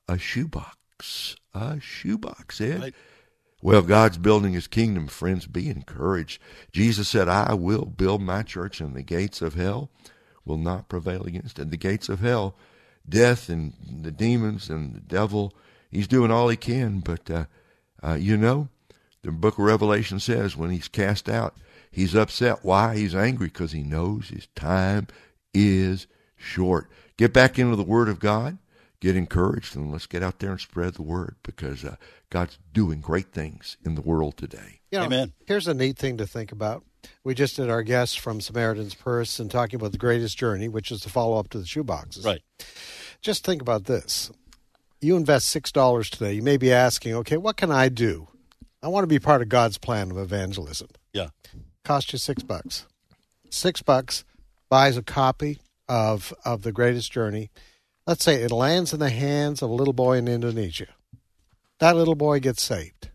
a 0.08 0.16
shoebox. 0.16 1.36
A 1.52 1.78
shoebox, 1.78 2.58
Ed. 2.58 2.80
Right. 2.80 2.94
Well, 3.60 3.82
God's 3.82 4.16
building 4.16 4.54
his 4.54 4.66
kingdom, 4.66 5.08
friends. 5.08 5.46
Be 5.46 5.68
encouraged. 5.68 6.40
Jesus 6.72 7.08
said, 7.08 7.28
I 7.28 7.52
will 7.52 7.84
build 7.84 8.22
my 8.22 8.42
church, 8.42 8.80
and 8.80 8.94
the 8.94 9.02
gates 9.02 9.42
of 9.42 9.54
hell 9.54 9.90
will 10.44 10.58
not 10.58 10.88
prevail 10.88 11.24
against 11.24 11.58
it. 11.58 11.70
The 11.70 11.76
gates 11.76 12.08
of 12.08 12.20
hell, 12.20 12.56
death 13.08 13.48
and 13.48 13.72
the 14.02 14.10
demons 14.10 14.68
and 14.68 14.94
the 14.94 15.00
devil, 15.00 15.54
he's 15.90 16.08
doing 16.08 16.30
all 16.30 16.48
he 16.48 16.56
can. 16.56 17.00
But, 17.00 17.30
uh, 17.30 17.44
uh, 18.02 18.14
you 18.14 18.36
know, 18.36 18.68
the 19.22 19.32
book 19.32 19.54
of 19.54 19.64
Revelation 19.64 20.20
says 20.20 20.56
when 20.56 20.70
he's 20.70 20.88
cast 20.88 21.28
out, 21.28 21.56
he's 21.90 22.14
upset. 22.14 22.58
Why? 22.62 22.96
He's 22.96 23.14
angry 23.14 23.48
because 23.48 23.72
he 23.72 23.82
knows 23.82 24.28
his 24.28 24.48
time 24.54 25.06
is 25.52 26.06
short. 26.36 26.90
Get 27.16 27.32
back 27.32 27.58
into 27.58 27.76
the 27.76 27.84
Word 27.84 28.08
of 28.08 28.18
God, 28.18 28.58
get 29.00 29.16
encouraged, 29.16 29.76
and 29.76 29.92
let's 29.92 30.06
get 30.06 30.22
out 30.22 30.40
there 30.40 30.50
and 30.50 30.60
spread 30.60 30.94
the 30.94 31.02
Word 31.02 31.36
because 31.42 31.84
uh, 31.84 31.96
God's 32.28 32.58
doing 32.72 33.00
great 33.00 33.32
things 33.32 33.76
in 33.84 33.94
the 33.94 34.02
world 34.02 34.36
today. 34.36 34.80
You 34.90 34.98
know, 34.98 35.04
Amen. 35.06 35.32
Here's 35.46 35.68
a 35.68 35.74
neat 35.74 35.96
thing 35.96 36.18
to 36.18 36.26
think 36.26 36.52
about. 36.52 36.84
We 37.24 37.34
just 37.34 37.56
did 37.56 37.70
our 37.70 37.82
guest 37.82 38.20
from 38.20 38.40
Samaritan's 38.40 38.94
Purse 38.94 39.38
and 39.38 39.50
talking 39.50 39.78
about 39.78 39.92
the 39.92 39.98
greatest 39.98 40.38
journey, 40.38 40.68
which 40.68 40.90
is 40.90 41.02
the 41.02 41.08
follow 41.08 41.38
up 41.38 41.48
to 41.50 41.58
the 41.58 41.64
shoeboxes. 41.64 42.24
Right. 42.24 42.42
Just 43.20 43.44
think 43.44 43.62
about 43.62 43.84
this. 43.84 44.30
You 45.00 45.16
invest 45.16 45.48
six 45.48 45.72
dollars 45.72 46.10
today. 46.10 46.32
You 46.34 46.42
may 46.42 46.56
be 46.56 46.72
asking, 46.72 47.14
okay, 47.16 47.36
what 47.36 47.56
can 47.56 47.70
I 47.70 47.88
do? 47.88 48.28
I 48.82 48.88
want 48.88 49.04
to 49.04 49.08
be 49.08 49.18
part 49.18 49.42
of 49.42 49.48
God's 49.48 49.78
plan 49.78 50.10
of 50.10 50.18
evangelism. 50.18 50.88
Yeah. 51.12 51.28
Cost 51.84 52.12
you 52.12 52.18
six 52.18 52.42
bucks. 52.42 52.86
Six 53.50 53.82
bucks 53.82 54.24
buys 54.68 54.96
a 54.96 55.02
copy 55.02 55.58
of 55.88 56.32
of 56.44 56.62
the 56.62 56.72
greatest 56.72 57.12
journey. 57.12 57.50
Let's 58.06 58.24
say 58.24 58.42
it 58.42 58.50
lands 58.50 58.92
in 58.92 59.00
the 59.00 59.10
hands 59.10 59.62
of 59.62 59.70
a 59.70 59.74
little 59.74 59.94
boy 59.94 60.18
in 60.18 60.28
Indonesia. 60.28 60.88
That 61.78 61.96
little 61.96 62.14
boy 62.14 62.40
gets 62.40 62.62
saved. 62.62 63.10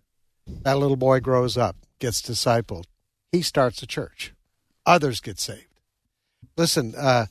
That 0.63 0.77
little 0.79 0.97
boy 0.97 1.19
grows 1.19 1.57
up, 1.57 1.75
gets 1.99 2.21
discipled. 2.21 2.85
He 3.31 3.41
starts 3.41 3.81
a 3.83 3.87
church. 3.87 4.33
Others 4.85 5.19
get 5.21 5.39
saved. 5.39 5.65
Listen, 6.57 6.93
uh, 6.97 7.27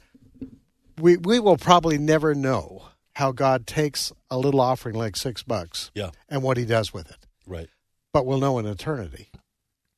we 0.99 1.16
we 1.16 1.38
will 1.40 1.57
probably 1.57 1.99
never 1.99 2.34
know 2.34 2.88
how 3.14 3.32
God 3.32 3.66
takes 3.66 4.12
a 4.30 4.38
little 4.38 4.61
offering 4.61 4.94
like 4.94 5.16
six 5.16 5.42
bucks 5.42 5.90
Yeah. 5.94 6.11
and 6.28 6.42
what 6.42 6.57
He 6.57 6.64
does 6.64 6.92
with 6.92 7.11
it, 7.11 7.26
Right. 7.46 7.68
but 8.12 8.24
we'll 8.26 8.38
know 8.38 8.59
in 8.61 8.66
eternity, 8.66 9.30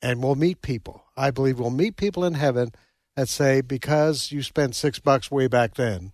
and 0.01 0.23
we'll 0.23 0.37
meet 0.37 0.63
people. 0.63 1.05
I 1.17 1.31
believe 1.31 1.59
we'll 1.59 1.69
meet 1.71 1.97
people 1.97 2.25
in 2.25 2.35
heaven 2.35 2.73
that 3.17 3.29
say, 3.29 3.61
because 3.61 4.33
you 4.33 4.43
spent 4.43 4.75
six 4.75 4.99
bucks 4.99 5.31
way 5.31 5.49
back 5.49 5.75
then, 5.75 6.13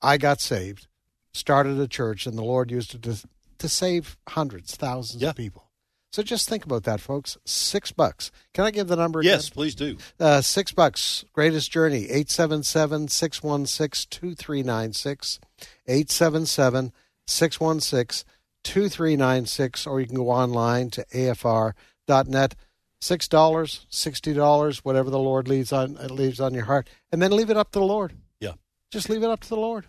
I 0.00 0.16
got 0.16 0.40
saved, 0.40 0.86
started 1.32 1.78
a 1.78 1.88
church, 1.88 2.24
and 2.26 2.38
the 2.38 2.44
Lord 2.44 2.70
used 2.70 2.94
it 2.94 3.02
to 3.02 3.28
to 3.58 3.68
save 3.68 4.16
hundreds, 4.28 4.74
thousands 4.76 5.20
Yeah. 5.22 5.30
of 5.30 5.36
people. 5.36 5.67
So 6.10 6.22
just 6.22 6.48
think 6.48 6.64
about 6.64 6.84
that, 6.84 7.00
folks. 7.00 7.36
Six 7.44 7.92
bucks. 7.92 8.30
Can 8.54 8.64
I 8.64 8.70
give 8.70 8.88
the 8.88 8.96
number 8.96 9.20
again? 9.20 9.32
Yes, 9.32 9.50
please 9.50 9.74
do. 9.74 9.98
Uh, 10.18 10.40
six 10.40 10.72
bucks. 10.72 11.24
Greatest 11.32 11.70
Journey. 11.70 12.04
877 12.04 13.08
616 13.08 14.06
2396. 14.10 15.40
877 15.86 16.92
616 17.26 18.24
2396. 18.64 19.86
Or 19.86 20.00
you 20.00 20.06
can 20.06 20.16
go 20.16 20.30
online 20.30 20.90
to 20.90 21.04
afr.net. 21.12 22.54
Six 23.00 23.28
dollars, 23.28 23.86
sixty 23.88 24.32
dollars, 24.32 24.84
whatever 24.84 25.08
the 25.08 25.20
Lord 25.20 25.46
leaves 25.46 25.72
on 25.72 25.96
uh, 25.98 26.06
leaves 26.06 26.40
on 26.40 26.52
your 26.52 26.64
heart, 26.64 26.90
and 27.12 27.22
then 27.22 27.30
leave 27.30 27.48
it 27.48 27.56
up 27.56 27.70
to 27.70 27.78
the 27.78 27.84
Lord. 27.84 28.12
Yeah. 28.40 28.54
Just 28.90 29.08
leave 29.08 29.22
it 29.22 29.30
up 29.30 29.38
to 29.42 29.48
the 29.48 29.56
Lord. 29.56 29.86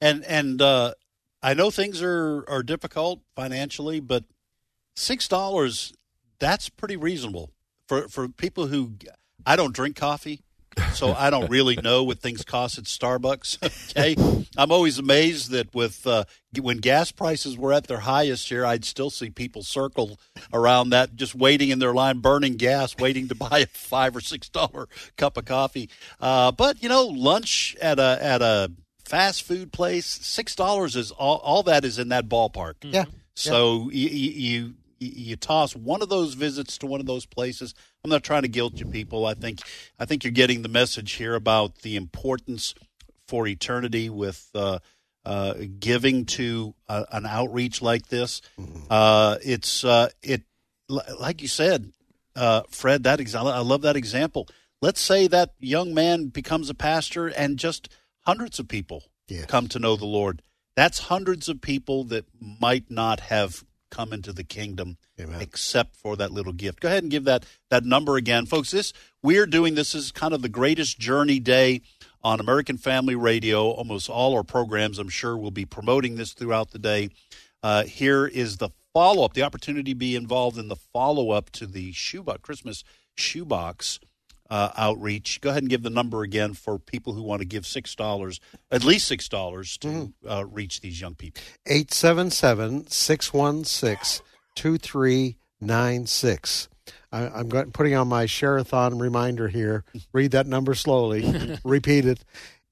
And 0.00 0.24
and 0.24 0.62
uh, 0.62 0.94
I 1.42 1.52
know 1.52 1.70
things 1.70 2.00
are 2.00 2.48
are 2.48 2.62
difficult 2.62 3.20
financially, 3.34 4.00
but 4.00 4.24
six 4.96 5.28
dollars 5.28 5.92
that's 6.38 6.68
pretty 6.68 6.96
reasonable 6.96 7.52
for 7.86 8.08
for 8.08 8.28
people 8.28 8.66
who 8.66 8.92
I 9.44 9.56
don't 9.56 9.74
drink 9.74 9.96
coffee, 9.96 10.42
so 10.92 11.12
I 11.16 11.30
don't 11.30 11.50
really 11.50 11.76
know 11.76 12.02
what 12.04 12.20
things 12.20 12.44
cost 12.44 12.78
at 12.78 12.84
Starbucks. 12.84 13.58
Okay, 13.96 14.16
I'm 14.58 14.70
always 14.70 14.98
amazed 14.98 15.50
that 15.52 15.74
with 15.74 16.06
uh, 16.06 16.24
when 16.60 16.78
gas 16.78 17.10
prices 17.12 17.56
were 17.56 17.72
at 17.72 17.86
their 17.86 18.00
highest 18.00 18.48
here, 18.48 18.66
I'd 18.66 18.84
still 18.84 19.08
see 19.08 19.30
people 19.30 19.62
circle 19.62 20.20
around 20.52 20.90
that, 20.90 21.16
just 21.16 21.34
waiting 21.34 21.70
in 21.70 21.78
their 21.78 21.94
line, 21.94 22.18
burning 22.18 22.56
gas, 22.56 22.94
waiting 22.98 23.28
to 23.28 23.34
buy 23.34 23.60
a 23.60 23.66
five 23.66 24.14
or 24.14 24.20
six 24.20 24.48
dollar 24.50 24.88
cup 25.16 25.38
of 25.38 25.46
coffee. 25.46 25.88
Uh, 26.20 26.52
but 26.52 26.82
you 26.82 26.88
know, 26.88 27.06
lunch 27.06 27.74
at 27.80 27.98
a 27.98 28.18
at 28.20 28.42
a 28.42 28.70
fast 29.06 29.44
food 29.44 29.72
place, 29.72 30.04
six 30.06 30.54
dollars 30.54 30.94
is 30.94 31.10
all. 31.10 31.38
All 31.38 31.62
that 31.62 31.84
is 31.84 31.98
in 31.98 32.08
that 32.10 32.28
ballpark. 32.28 32.74
Yeah. 32.82 33.06
So 33.34 33.90
you, 33.90 34.08
you 34.08 34.30
you 34.30 34.74
you 34.98 35.36
toss 35.36 35.76
one 35.76 36.02
of 36.02 36.08
those 36.08 36.34
visits 36.34 36.78
to 36.78 36.86
one 36.86 37.00
of 37.00 37.06
those 37.06 37.26
places. 37.26 37.74
I'm 38.04 38.10
not 38.10 38.22
trying 38.22 38.42
to 38.42 38.48
guilt 38.48 38.74
you 38.74 38.86
people. 38.86 39.26
I 39.26 39.34
think 39.34 39.60
I 39.98 40.04
think 40.04 40.24
you're 40.24 40.30
getting 40.32 40.62
the 40.62 40.68
message 40.68 41.12
here 41.12 41.34
about 41.34 41.78
the 41.78 41.96
importance 41.96 42.74
for 43.26 43.46
eternity 43.46 44.08
with 44.08 44.48
uh, 44.54 44.78
uh, 45.24 45.54
giving 45.78 46.24
to 46.24 46.74
uh, 46.88 47.04
an 47.12 47.26
outreach 47.26 47.82
like 47.82 48.08
this. 48.08 48.40
Uh, 48.88 49.36
it's 49.44 49.84
uh, 49.84 50.08
it 50.22 50.42
like 50.88 51.42
you 51.42 51.48
said, 51.48 51.92
uh, 52.34 52.62
Fred. 52.70 53.02
That 53.04 53.20
ex- 53.20 53.34
I 53.34 53.40
love 53.60 53.82
that 53.82 53.96
example. 53.96 54.48
Let's 54.80 55.00
say 55.00 55.26
that 55.28 55.54
young 55.58 55.94
man 55.94 56.26
becomes 56.26 56.70
a 56.70 56.74
pastor, 56.74 57.28
and 57.28 57.58
just 57.58 57.88
hundreds 58.20 58.58
of 58.58 58.68
people 58.68 59.04
come 59.48 59.68
to 59.68 59.78
know 59.78 59.96
the 59.96 60.06
Lord. 60.06 60.42
That's 60.76 60.98
hundreds 60.98 61.48
of 61.48 61.60
people 61.60 62.04
that 62.04 62.26
might 62.38 62.90
not 62.90 63.20
have 63.20 63.64
come 63.96 64.12
into 64.12 64.32
the 64.32 64.44
kingdom 64.44 64.98
except 65.16 65.96
for 65.96 66.16
that 66.16 66.30
little 66.30 66.52
gift. 66.52 66.80
Go 66.80 66.88
ahead 66.88 67.02
and 67.02 67.10
give 67.10 67.24
that 67.24 67.46
that 67.70 67.84
number 67.84 68.16
again, 68.16 68.44
folks. 68.44 68.70
This 68.70 68.92
we're 69.22 69.46
doing 69.46 69.74
this 69.74 69.94
is 69.94 70.12
kind 70.12 70.34
of 70.34 70.42
the 70.42 70.50
greatest 70.50 70.98
journey 70.98 71.40
day 71.40 71.80
on 72.22 72.38
American 72.38 72.76
Family 72.76 73.14
Radio. 73.14 73.70
Almost 73.70 74.10
all 74.10 74.34
our 74.34 74.42
programs, 74.42 74.98
I'm 74.98 75.08
sure, 75.08 75.36
will 75.36 75.50
be 75.50 75.64
promoting 75.64 76.16
this 76.16 76.34
throughout 76.34 76.72
the 76.72 76.78
day. 76.78 77.08
Uh, 77.62 77.84
here 77.84 78.26
is 78.26 78.58
the 78.58 78.68
follow 78.92 79.24
up, 79.24 79.32
the 79.32 79.42
opportunity 79.42 79.92
to 79.92 79.98
be 79.98 80.14
involved 80.14 80.58
in 80.58 80.68
the 80.68 80.76
follow 80.76 81.30
up 81.30 81.50
to 81.52 81.66
the 81.66 81.92
shoebox 81.92 82.40
Christmas 82.42 82.84
shoebox 83.16 83.98
uh, 84.50 84.70
outreach. 84.76 85.40
Go 85.40 85.50
ahead 85.50 85.62
and 85.62 85.70
give 85.70 85.82
the 85.82 85.90
number 85.90 86.22
again 86.22 86.54
for 86.54 86.78
people 86.78 87.12
who 87.12 87.22
want 87.22 87.40
to 87.40 87.46
give 87.46 87.66
six 87.66 87.94
dollars, 87.94 88.40
at 88.70 88.84
least 88.84 89.08
six 89.08 89.28
dollars, 89.28 89.76
to 89.78 90.12
uh, 90.28 90.44
reach 90.46 90.80
these 90.80 91.00
young 91.00 91.14
people. 91.14 91.42
877 91.66 92.88
616 92.88 94.24
2396. 94.54 96.68
I'm 97.12 97.48
putting 97.72 97.94
on 97.94 98.08
my 98.08 98.26
Sharathon 98.26 99.00
reminder 99.00 99.48
here. 99.48 99.84
Read 100.12 100.32
that 100.32 100.46
number 100.46 100.74
slowly. 100.74 101.56
Repeat 101.64 102.04
it 102.04 102.22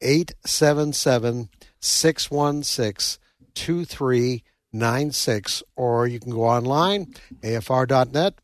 877 0.01 1.49
616 1.81 3.20
2396. 3.55 5.62
Or 5.77 6.07
you 6.07 6.20
can 6.20 6.33
go 6.33 6.45
online, 6.45 7.14
afr.net, 7.43 8.35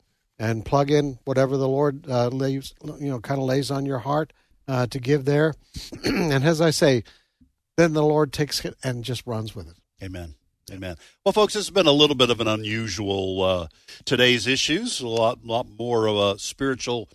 and 0.41 0.65
plug 0.65 0.91
in 0.91 1.19
whatever 1.25 1.59
the 1.59 1.69
Lord 1.69 2.07
uh, 2.09 2.29
lays, 2.29 2.75
you 2.99 3.11
know, 3.11 3.21
kind 3.21 3.39
of 3.39 3.47
lays 3.47 3.71
on 3.71 3.85
your 3.85 3.99
heart 3.99 4.33
uh, 4.67 4.87
to 4.87 4.99
give 4.99 5.27
there. 5.27 5.55
and 6.05 6.43
as 6.43 6.63
I 6.63 6.71
say, 6.71 7.05
then 7.77 7.93
the 7.93 8.03
Lord 8.03 8.33
takes 8.33 8.65
it 8.65 8.75
and 8.83 9.05
just 9.05 9.27
runs 9.27 9.55
with 9.55 9.69
it. 9.69 9.77
Amen. 10.03 10.35
Amen. 10.73 10.97
Well, 11.25 11.33
folks, 11.33 11.55
this 11.55 11.67
has 11.67 11.75
been 11.75 11.87
a 11.87 11.93
little 11.93 12.17
bit 12.17 12.31
of 12.31 12.41
an 12.41 12.49
unusual 12.49 13.43
uh, 13.43 13.67
today's 14.07 14.47
issues. 14.47 15.01
A 15.01 15.09
lot, 15.09 15.45
lot 15.45 15.67
more 15.79 16.07
of 16.07 16.17
a 16.17 16.39
spiritual 16.39 17.11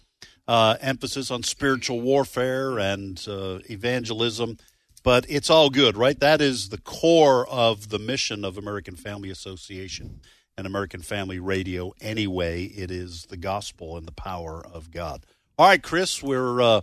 uh, 0.47 0.76
emphasis 0.80 1.32
on 1.32 1.41
spiritual 1.41 2.01
warfare 2.01 2.78
and 2.78 3.26
uh, 3.28 3.59
evangelism, 3.69 4.59
but 5.03 5.26
it's 5.28 5.49
all 5.49 5.71
good, 5.71 5.97
right? 5.97 6.19
That 6.19 6.41
is 6.41 6.69
the 6.69 6.78
core 6.78 7.47
of 7.47 7.89
the 7.89 7.97
mission 7.97 8.45
of 8.45 8.57
American 8.57 8.95
Family 8.95 9.32
Association 9.32 10.21
and 10.57 10.67
American 10.67 11.01
Family 11.01 11.39
Radio. 11.39 11.93
Anyway, 12.01 12.63
it 12.63 12.91
is 12.91 13.25
the 13.25 13.37
gospel 13.37 13.97
and 13.97 14.07
the 14.07 14.11
power 14.11 14.65
of 14.65 14.91
God. 14.91 15.25
All 15.57 15.67
right, 15.67 15.81
Chris, 15.81 16.21
we're 16.21 16.61
uh, 16.61 16.81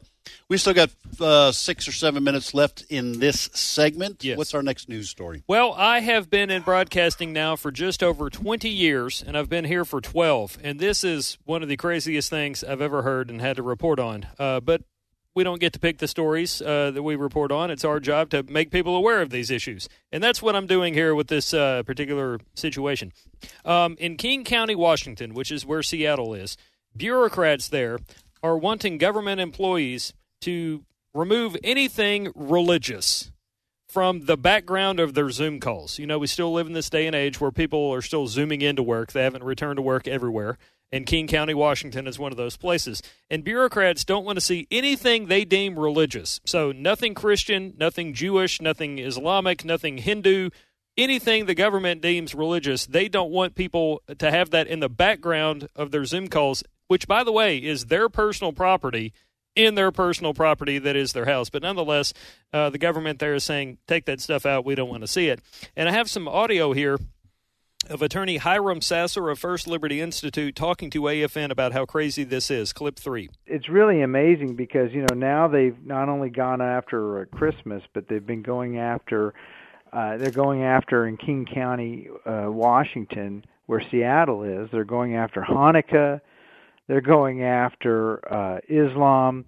we 0.48 0.56
still 0.56 0.72
got 0.72 0.90
uh, 1.20 1.52
six 1.52 1.86
or 1.86 1.92
seven 1.92 2.24
minutes 2.24 2.54
left 2.54 2.84
in 2.88 3.18
this 3.18 3.50
segment. 3.52 4.24
Yes. 4.24 4.38
What's 4.38 4.54
our 4.54 4.62
next 4.62 4.88
news 4.88 5.10
story? 5.10 5.42
Well, 5.46 5.74
I 5.74 6.00
have 6.00 6.30
been 6.30 6.50
in 6.50 6.62
broadcasting 6.62 7.32
now 7.32 7.56
for 7.56 7.70
just 7.70 8.02
over 8.02 8.30
20 8.30 8.68
years, 8.68 9.22
and 9.26 9.36
I've 9.36 9.50
been 9.50 9.64
here 9.64 9.84
for 9.84 10.00
12. 10.00 10.58
And 10.62 10.78
this 10.78 11.04
is 11.04 11.36
one 11.44 11.62
of 11.62 11.68
the 11.68 11.76
craziest 11.76 12.30
things 12.30 12.64
I've 12.64 12.80
ever 12.80 13.02
heard 13.02 13.30
and 13.30 13.40
had 13.40 13.56
to 13.56 13.62
report 13.62 13.98
on. 13.98 14.26
Uh, 14.38 14.60
but 14.60 14.82
we 15.34 15.44
don't 15.44 15.60
get 15.60 15.72
to 15.72 15.78
pick 15.78 15.98
the 15.98 16.08
stories 16.08 16.60
uh, 16.60 16.90
that 16.90 17.02
we 17.02 17.16
report 17.16 17.50
on. 17.50 17.70
It's 17.70 17.84
our 17.84 18.00
job 18.00 18.30
to 18.30 18.42
make 18.42 18.70
people 18.70 18.96
aware 18.96 19.22
of 19.22 19.30
these 19.30 19.50
issues. 19.50 19.88
And 20.10 20.22
that's 20.22 20.42
what 20.42 20.54
I'm 20.54 20.66
doing 20.66 20.94
here 20.94 21.14
with 21.14 21.28
this 21.28 21.54
uh, 21.54 21.82
particular 21.84 22.38
situation. 22.54 23.12
Um, 23.64 23.96
in 23.98 24.16
King 24.16 24.44
County, 24.44 24.74
Washington, 24.74 25.34
which 25.34 25.50
is 25.50 25.64
where 25.64 25.82
Seattle 25.82 26.34
is, 26.34 26.56
bureaucrats 26.96 27.68
there 27.68 27.98
are 28.42 28.58
wanting 28.58 28.98
government 28.98 29.40
employees 29.40 30.12
to 30.42 30.84
remove 31.14 31.56
anything 31.62 32.30
religious 32.34 33.30
from 33.88 34.24
the 34.24 34.36
background 34.38 34.98
of 34.98 35.14
their 35.14 35.30
Zoom 35.30 35.60
calls. 35.60 35.98
You 35.98 36.06
know, 36.06 36.18
we 36.18 36.26
still 36.26 36.52
live 36.52 36.66
in 36.66 36.72
this 36.72 36.88
day 36.88 37.06
and 37.06 37.14
age 37.14 37.40
where 37.40 37.50
people 37.50 37.92
are 37.92 38.00
still 38.00 38.26
zooming 38.26 38.62
into 38.62 38.82
work. 38.82 39.12
They 39.12 39.22
haven't 39.22 39.44
returned 39.44 39.76
to 39.76 39.82
work 39.82 40.08
everywhere. 40.08 40.56
And 40.92 41.06
King 41.06 41.26
County, 41.26 41.54
Washington 41.54 42.06
is 42.06 42.18
one 42.18 42.32
of 42.32 42.36
those 42.36 42.56
places. 42.56 43.02
And 43.30 43.42
bureaucrats 43.42 44.04
don't 44.04 44.24
want 44.24 44.36
to 44.36 44.42
see 44.42 44.68
anything 44.70 45.26
they 45.26 45.44
deem 45.44 45.78
religious. 45.78 46.40
So 46.44 46.70
nothing 46.70 47.14
Christian, 47.14 47.74
nothing 47.78 48.12
Jewish, 48.12 48.60
nothing 48.60 48.98
Islamic, 48.98 49.64
nothing 49.64 49.98
Hindu, 49.98 50.50
anything 50.98 51.46
the 51.46 51.54
government 51.54 52.02
deems 52.02 52.34
religious. 52.34 52.84
They 52.84 53.08
don't 53.08 53.30
want 53.30 53.54
people 53.54 54.02
to 54.18 54.30
have 54.30 54.50
that 54.50 54.66
in 54.66 54.80
the 54.80 54.90
background 54.90 55.68
of 55.74 55.90
their 55.90 56.04
Zoom 56.04 56.28
calls, 56.28 56.62
which, 56.88 57.08
by 57.08 57.24
the 57.24 57.32
way, 57.32 57.56
is 57.56 57.86
their 57.86 58.10
personal 58.10 58.52
property 58.52 59.14
in 59.54 59.74
their 59.74 59.92
personal 59.92 60.34
property 60.34 60.78
that 60.78 60.96
is 60.96 61.12
their 61.12 61.26
house. 61.26 61.50
But 61.50 61.62
nonetheless, 61.62 62.12
uh, 62.52 62.70
the 62.70 62.78
government 62.78 63.18
there 63.18 63.34
is 63.34 63.44
saying, 63.44 63.78
take 63.86 64.06
that 64.06 64.20
stuff 64.20 64.46
out. 64.46 64.64
We 64.64 64.74
don't 64.74 64.88
want 64.88 65.02
to 65.02 65.06
see 65.06 65.28
it. 65.28 65.40
And 65.76 65.88
I 65.88 65.92
have 65.92 66.08
some 66.08 66.26
audio 66.28 66.72
here 66.72 66.98
of 67.88 68.02
attorney 68.02 68.36
Hiram 68.38 68.80
Sasser 68.80 69.28
of 69.28 69.38
First 69.38 69.66
Liberty 69.66 70.00
Institute 70.00 70.54
talking 70.56 70.90
to 70.90 71.02
AFN 71.02 71.50
about 71.50 71.72
how 71.72 71.84
crazy 71.84 72.24
this 72.24 72.50
is. 72.50 72.72
Clip 72.72 72.96
three. 72.96 73.28
It's 73.46 73.68
really 73.68 74.02
amazing 74.02 74.56
because, 74.56 74.92
you 74.92 75.02
know, 75.02 75.14
now 75.14 75.48
they've 75.48 75.76
not 75.84 76.08
only 76.08 76.30
gone 76.30 76.60
after 76.60 77.22
uh, 77.22 77.24
Christmas, 77.26 77.82
but 77.92 78.08
they've 78.08 78.26
been 78.26 78.42
going 78.42 78.78
after, 78.78 79.34
uh, 79.92 80.16
they're 80.16 80.30
going 80.30 80.62
after 80.62 81.06
in 81.06 81.16
King 81.16 81.46
County, 81.52 82.08
uh, 82.24 82.46
Washington, 82.46 83.44
where 83.66 83.82
Seattle 83.90 84.42
is. 84.42 84.68
They're 84.72 84.84
going 84.84 85.16
after 85.16 85.40
Hanukkah. 85.40 86.20
They're 86.88 87.00
going 87.00 87.42
after 87.42 88.32
uh, 88.32 88.60
Islam. 88.68 89.44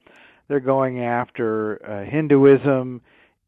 They're 0.49 0.61
going 0.61 1.01
after 1.03 1.85
uh, 1.85 2.11
Hinduism 2.11 3.01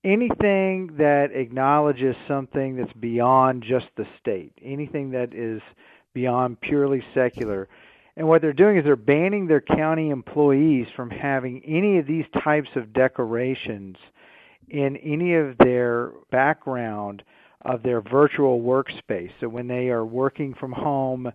anything 0.07 0.97
that 0.99 1.31
acknowledges 1.35 2.15
something 2.29 2.77
that's 2.77 2.93
beyond 2.93 3.65
just 3.69 3.87
the 3.97 4.07
state, 4.21 4.53
anything 4.63 5.11
that 5.11 5.35
is 5.35 5.61
beyond 6.15 6.61
purely 6.61 7.03
secular. 7.13 7.69
And 8.17 8.29
what 8.29 8.41
they're 8.41 8.53
doing 8.53 8.79
is 8.79 8.85
they're 8.85 8.97
banning 8.97 9.49
their 9.49 9.61
county 9.61 10.11
employees 10.11 10.87
from 10.95 11.11
having 11.11 11.61
any 11.67 11.99
of 11.99 12.07
these 12.07 12.25
types 12.45 12.71
of 12.77 12.93
decorations 12.93 13.97
in 14.69 14.97
any 14.99 15.35
of 15.35 15.59
their 15.59 16.13
background 16.31 17.25
of 17.63 17.83
their 17.83 18.01
virtual 18.01 18.61
workspace. 18.61 19.33
So 19.41 19.49
when 19.49 19.67
they 19.67 19.89
are 19.89 20.05
working 20.07 20.55
from 20.55 20.73
home 20.73 21.33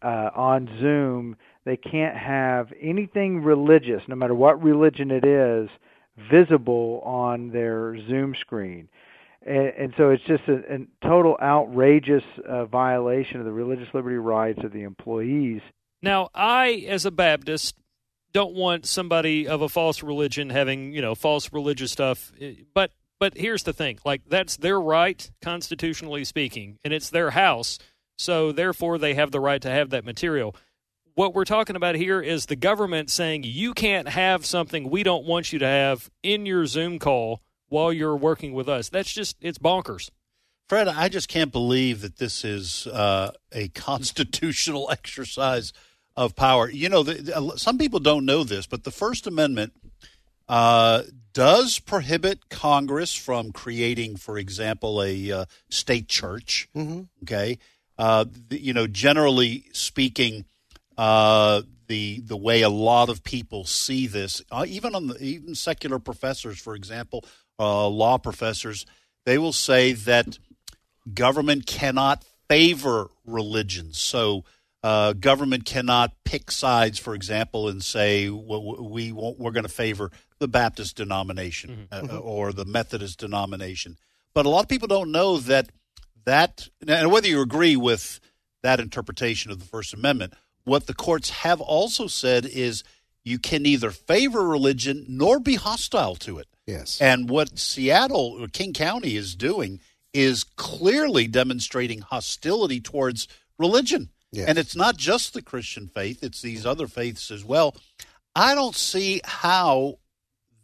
uh, 0.00 0.30
on 0.34 0.68
Zoom, 0.80 1.36
they 1.64 1.76
can't 1.76 2.16
have 2.16 2.72
anything 2.80 3.42
religious, 3.42 4.02
no 4.06 4.14
matter 4.14 4.34
what 4.34 4.62
religion 4.62 5.10
it 5.10 5.24
is, 5.24 5.68
visible 6.16 7.00
on 7.04 7.50
their 7.50 7.96
Zoom 8.08 8.34
screen. 8.40 8.88
And, 9.44 9.72
and 9.78 9.94
so 9.96 10.10
it's 10.10 10.22
just 10.24 10.44
a, 10.48 10.74
a 10.74 11.06
total 11.06 11.36
outrageous 11.42 12.24
uh, 12.48 12.66
violation 12.66 13.38
of 13.38 13.44
the 13.44 13.52
religious 13.52 13.88
liberty 13.92 14.16
rights 14.16 14.60
of 14.62 14.72
the 14.72 14.82
employees. 14.82 15.60
Now, 16.02 16.30
I, 16.34 16.84
as 16.88 17.06
a 17.06 17.10
Baptist, 17.10 17.76
don't 18.32 18.54
want 18.54 18.86
somebody 18.86 19.46
of 19.46 19.62
a 19.62 19.68
false 19.68 20.02
religion 20.02 20.50
having, 20.50 20.92
you 20.92 21.02
know, 21.02 21.14
false 21.14 21.52
religious 21.52 21.92
stuff. 21.92 22.32
But 22.74 22.92
but 23.18 23.36
here's 23.36 23.62
the 23.62 23.72
thing, 23.72 24.00
like 24.04 24.22
that's 24.26 24.56
their 24.56 24.80
right 24.80 25.30
constitutionally 25.42 26.24
speaking, 26.24 26.78
and 26.82 26.92
it's 26.92 27.08
their 27.08 27.30
house, 27.30 27.78
so 28.18 28.50
therefore 28.50 28.98
they 28.98 29.14
have 29.14 29.30
the 29.30 29.38
right 29.38 29.62
to 29.62 29.70
have 29.70 29.90
that 29.90 30.04
material 30.04 30.56
what 31.14 31.34
we're 31.34 31.44
talking 31.44 31.76
about 31.76 31.94
here 31.94 32.20
is 32.20 32.46
the 32.46 32.56
government 32.56 33.10
saying 33.10 33.44
you 33.44 33.74
can't 33.74 34.08
have 34.08 34.46
something 34.46 34.88
we 34.88 35.02
don't 35.02 35.24
want 35.24 35.52
you 35.52 35.58
to 35.58 35.66
have 35.66 36.10
in 36.22 36.46
your 36.46 36.66
Zoom 36.66 36.98
call 36.98 37.42
while 37.68 37.92
you're 37.92 38.16
working 38.16 38.52
with 38.52 38.68
us. 38.68 38.88
That's 38.88 39.12
just, 39.12 39.36
it's 39.40 39.58
bonkers. 39.58 40.10
Fred, 40.68 40.88
I 40.88 41.08
just 41.08 41.28
can't 41.28 41.52
believe 41.52 42.00
that 42.00 42.16
this 42.16 42.44
is 42.44 42.86
uh, 42.86 43.32
a 43.52 43.68
constitutional 43.74 44.90
exercise 44.90 45.72
of 46.16 46.36
power. 46.36 46.70
You 46.70 46.88
know, 46.88 47.02
the, 47.02 47.52
some 47.56 47.78
people 47.78 48.00
don't 48.00 48.24
know 48.24 48.44
this, 48.44 48.66
but 48.66 48.84
the 48.84 48.90
First 48.90 49.26
Amendment 49.26 49.72
uh, 50.48 51.02
does 51.32 51.78
prohibit 51.78 52.48
Congress 52.50 53.14
from 53.14 53.52
creating, 53.52 54.16
for 54.16 54.38
example, 54.38 55.02
a 55.02 55.32
uh, 55.32 55.44
state 55.70 56.08
church. 56.08 56.68
Mm-hmm. 56.76 57.02
Okay. 57.22 57.58
Uh, 57.98 58.24
the, 58.48 58.60
you 58.60 58.72
know, 58.72 58.86
generally 58.86 59.64
speaking, 59.72 60.44
uh, 60.96 61.62
the 61.88 62.20
the 62.20 62.36
way 62.36 62.62
a 62.62 62.68
lot 62.68 63.08
of 63.08 63.22
people 63.22 63.64
see 63.64 64.06
this, 64.06 64.42
uh, 64.50 64.64
even 64.68 64.94
on 64.94 65.08
the 65.08 65.22
even 65.22 65.54
secular 65.54 65.98
professors, 65.98 66.58
for 66.58 66.74
example, 66.74 67.24
uh, 67.58 67.88
law 67.88 68.18
professors, 68.18 68.86
they 69.24 69.38
will 69.38 69.52
say 69.52 69.92
that 69.92 70.38
government 71.12 71.66
cannot 71.66 72.24
favor 72.48 73.10
religions. 73.24 73.98
So. 73.98 74.44
Uh, 74.84 75.12
government 75.12 75.64
cannot 75.64 76.10
pick 76.24 76.50
sides, 76.50 76.98
for 76.98 77.14
example, 77.14 77.68
and 77.68 77.84
say 77.84 78.28
well, 78.28 78.82
we 78.90 79.12
we're 79.12 79.52
going 79.52 79.62
to 79.62 79.68
favor 79.68 80.10
the 80.40 80.48
Baptist 80.48 80.96
denomination 80.96 81.86
mm-hmm. 81.88 82.10
uh, 82.10 82.18
or 82.18 82.52
the 82.52 82.64
Methodist 82.64 83.20
denomination. 83.20 83.96
But 84.34 84.44
a 84.44 84.48
lot 84.48 84.64
of 84.64 84.68
people 84.68 84.88
don't 84.88 85.12
know 85.12 85.38
that 85.38 85.70
that, 86.24 86.68
and 86.86 87.12
whether 87.12 87.28
you 87.28 87.40
agree 87.40 87.76
with 87.76 88.18
that 88.62 88.80
interpretation 88.80 89.50
of 89.50 89.58
the 89.58 89.64
First 89.64 89.94
Amendment, 89.94 90.34
what 90.64 90.86
the 90.86 90.94
courts 90.94 91.30
have 91.30 91.60
also 91.60 92.06
said 92.06 92.46
is 92.46 92.84
you 93.24 93.38
can 93.38 93.62
neither 93.62 93.90
favor 93.90 94.46
religion 94.46 95.04
nor 95.08 95.38
be 95.38 95.54
hostile 95.54 96.16
to 96.16 96.38
it. 96.38 96.48
Yes. 96.66 97.00
And 97.00 97.28
what 97.28 97.58
Seattle 97.58 98.36
or 98.40 98.48
King 98.48 98.72
County 98.72 99.16
is 99.16 99.34
doing 99.34 99.80
is 100.12 100.44
clearly 100.44 101.26
demonstrating 101.26 102.00
hostility 102.00 102.80
towards 102.80 103.28
religion. 103.58 104.10
Yes. 104.30 104.48
And 104.48 104.58
it's 104.58 104.76
not 104.76 104.96
just 104.96 105.34
the 105.34 105.42
Christian 105.42 105.88
faith, 105.88 106.22
it's 106.22 106.42
these 106.42 106.64
other 106.64 106.86
faiths 106.86 107.30
as 107.30 107.44
well. 107.44 107.76
I 108.34 108.54
don't 108.54 108.76
see 108.76 109.20
how 109.24 109.98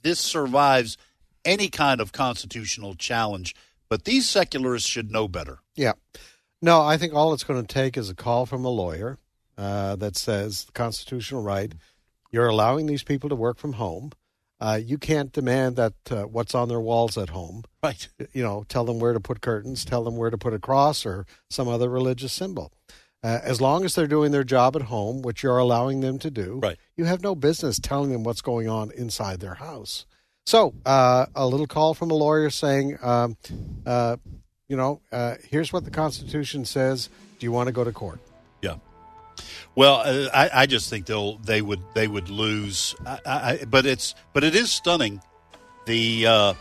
this 0.02 0.18
survives 0.18 0.96
any 1.44 1.68
kind 1.68 2.00
of 2.00 2.12
constitutional 2.12 2.94
challenge, 2.94 3.54
but 3.88 4.04
these 4.04 4.28
secularists 4.28 4.88
should 4.88 5.10
know 5.10 5.28
better. 5.28 5.58
Yeah. 5.76 5.92
No, 6.60 6.82
I 6.82 6.96
think 6.96 7.14
all 7.14 7.32
it's 7.32 7.44
going 7.44 7.64
to 7.64 7.74
take 7.74 7.96
is 7.96 8.10
a 8.10 8.14
call 8.14 8.46
from 8.46 8.64
a 8.64 8.70
lawyer 8.70 9.18
uh, 9.58 9.96
that 9.96 10.16
says 10.16 10.64
the 10.64 10.72
constitutional 10.72 11.42
right. 11.42 11.74
You're 12.30 12.46
allowing 12.46 12.86
these 12.86 13.02
people 13.02 13.28
to 13.28 13.34
work 13.34 13.58
from 13.58 13.74
home. 13.74 14.12
Uh, 14.60 14.80
you 14.82 14.98
can't 14.98 15.32
demand 15.32 15.76
that 15.76 15.94
uh, 16.10 16.22
what's 16.22 16.54
on 16.54 16.68
their 16.68 16.80
walls 16.80 17.18
at 17.18 17.30
home. 17.30 17.64
Right. 17.82 18.08
You 18.32 18.42
know, 18.42 18.64
tell 18.68 18.84
them 18.84 18.98
where 18.98 19.12
to 19.12 19.20
put 19.20 19.40
curtains, 19.40 19.84
tell 19.84 20.04
them 20.04 20.16
where 20.16 20.30
to 20.30 20.38
put 20.38 20.54
a 20.54 20.58
cross 20.58 21.04
or 21.04 21.26
some 21.50 21.68
other 21.68 21.88
religious 21.88 22.32
symbol. 22.32 22.72
Uh, 23.22 23.40
as 23.42 23.60
long 23.60 23.84
as 23.84 23.94
they're 23.94 24.06
doing 24.06 24.30
their 24.30 24.44
job 24.44 24.76
at 24.76 24.82
home, 24.82 25.22
which 25.22 25.42
you're 25.42 25.58
allowing 25.58 26.00
them 26.00 26.18
to 26.20 26.30
do, 26.30 26.60
right. 26.62 26.78
you 26.96 27.04
have 27.04 27.22
no 27.22 27.34
business 27.34 27.78
telling 27.78 28.12
them 28.12 28.22
what's 28.22 28.40
going 28.40 28.68
on 28.68 28.92
inside 28.92 29.40
their 29.40 29.54
house. 29.54 30.06
So, 30.46 30.72
uh, 30.86 31.26
a 31.34 31.46
little 31.46 31.66
call 31.66 31.94
from 31.94 32.10
a 32.10 32.14
lawyer 32.14 32.48
saying, 32.48 32.96
um, 33.02 33.36
uh, 33.84 34.16
you 34.68 34.76
know, 34.76 35.00
uh, 35.10 35.34
here's 35.48 35.72
what 35.72 35.84
the 35.84 35.90
Constitution 35.90 36.64
says. 36.64 37.08
Do 37.38 37.46
you 37.46 37.52
want 37.52 37.66
to 37.66 37.72
go 37.72 37.84
to 37.84 37.92
court? 37.92 38.20
Well, 39.74 39.96
uh, 40.04 40.28
I, 40.34 40.62
I 40.62 40.66
just 40.66 40.90
think 40.90 41.06
they'll 41.06 41.36
they 41.38 41.62
would 41.62 41.80
they 41.94 42.08
would 42.08 42.30
lose. 42.30 42.94
I, 43.06 43.18
I, 43.26 43.64
but 43.64 43.86
it's 43.86 44.14
but 44.32 44.44
it 44.44 44.54
is 44.54 44.70
stunning. 44.70 45.20
The 45.86 46.26
uh, 46.26 46.54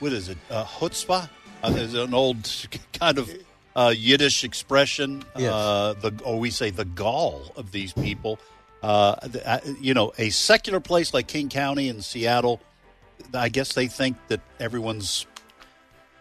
what 0.00 0.12
is 0.12 0.28
it? 0.28 0.38
Uh, 0.50 0.64
chutzpah 0.64 1.28
uh, 1.62 1.68
is 1.76 1.94
an 1.94 2.12
old 2.14 2.50
kind 2.92 3.18
of 3.18 3.30
uh, 3.74 3.94
Yiddish 3.96 4.44
expression. 4.44 5.24
Yes. 5.36 5.52
Uh, 5.52 5.94
the 6.00 6.22
or 6.24 6.38
we 6.38 6.50
say 6.50 6.70
the 6.70 6.84
gall 6.84 7.52
of 7.56 7.72
these 7.72 7.92
people. 7.92 8.38
Uh, 8.82 9.16
uh, 9.44 9.58
you 9.80 9.94
know, 9.94 10.12
a 10.18 10.30
secular 10.30 10.80
place 10.80 11.12
like 11.14 11.26
King 11.26 11.48
County 11.48 11.88
in 11.88 12.02
Seattle. 12.02 12.60
I 13.34 13.48
guess 13.48 13.72
they 13.72 13.86
think 13.88 14.16
that 14.28 14.40
everyone's 14.60 15.26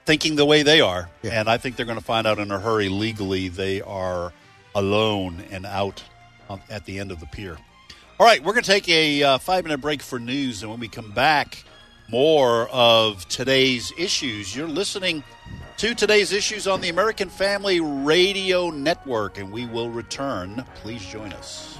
thinking 0.05 0.35
the 0.35 0.45
way 0.45 0.63
they 0.63 0.81
are, 0.81 1.09
Yeah. 1.21 1.39
and 1.39 1.49
I 1.49 1.57
think 1.57 1.75
they're 1.75 1.85
going 1.85 1.97
to 1.99 2.03
find 2.03 2.25
out 2.25 2.39
in 2.39 2.51
a 2.51 2.59
hurry. 2.59 2.89
Legally, 2.89 3.49
they 3.49 3.81
are 3.81 4.33
alone 4.75 5.43
and 5.49 5.65
out 5.65 6.03
on, 6.49 6.61
at 6.69 6.85
the 6.85 6.99
end 6.99 7.11
of 7.11 7.19
the 7.19 7.25
pier. 7.25 7.57
All 8.19 8.25
right, 8.27 8.41
we're 8.41 8.53
going 8.53 8.63
to 8.63 8.71
take 8.71 8.87
a 8.87 9.23
uh, 9.23 9.37
five 9.39 9.63
minute 9.63 9.81
break 9.81 10.01
for 10.01 10.19
news, 10.19 10.61
and 10.61 10.71
when 10.71 10.79
we 10.79 10.87
come 10.87 11.11
back, 11.11 11.63
more 12.07 12.69
of 12.69 13.27
today's 13.27 13.91
issues. 13.97 14.55
You're 14.55 14.67
listening 14.67 15.23
to 15.77 15.95
today's 15.95 16.31
issues 16.31 16.67
on 16.67 16.81
the 16.81 16.89
American 16.89 17.29
Family 17.29 17.79
Radio 17.79 18.69
Network, 18.69 19.37
and 19.37 19.51
we 19.51 19.65
will 19.65 19.89
return. 19.89 20.63
Please 20.75 21.05
join 21.05 21.33
us. 21.33 21.79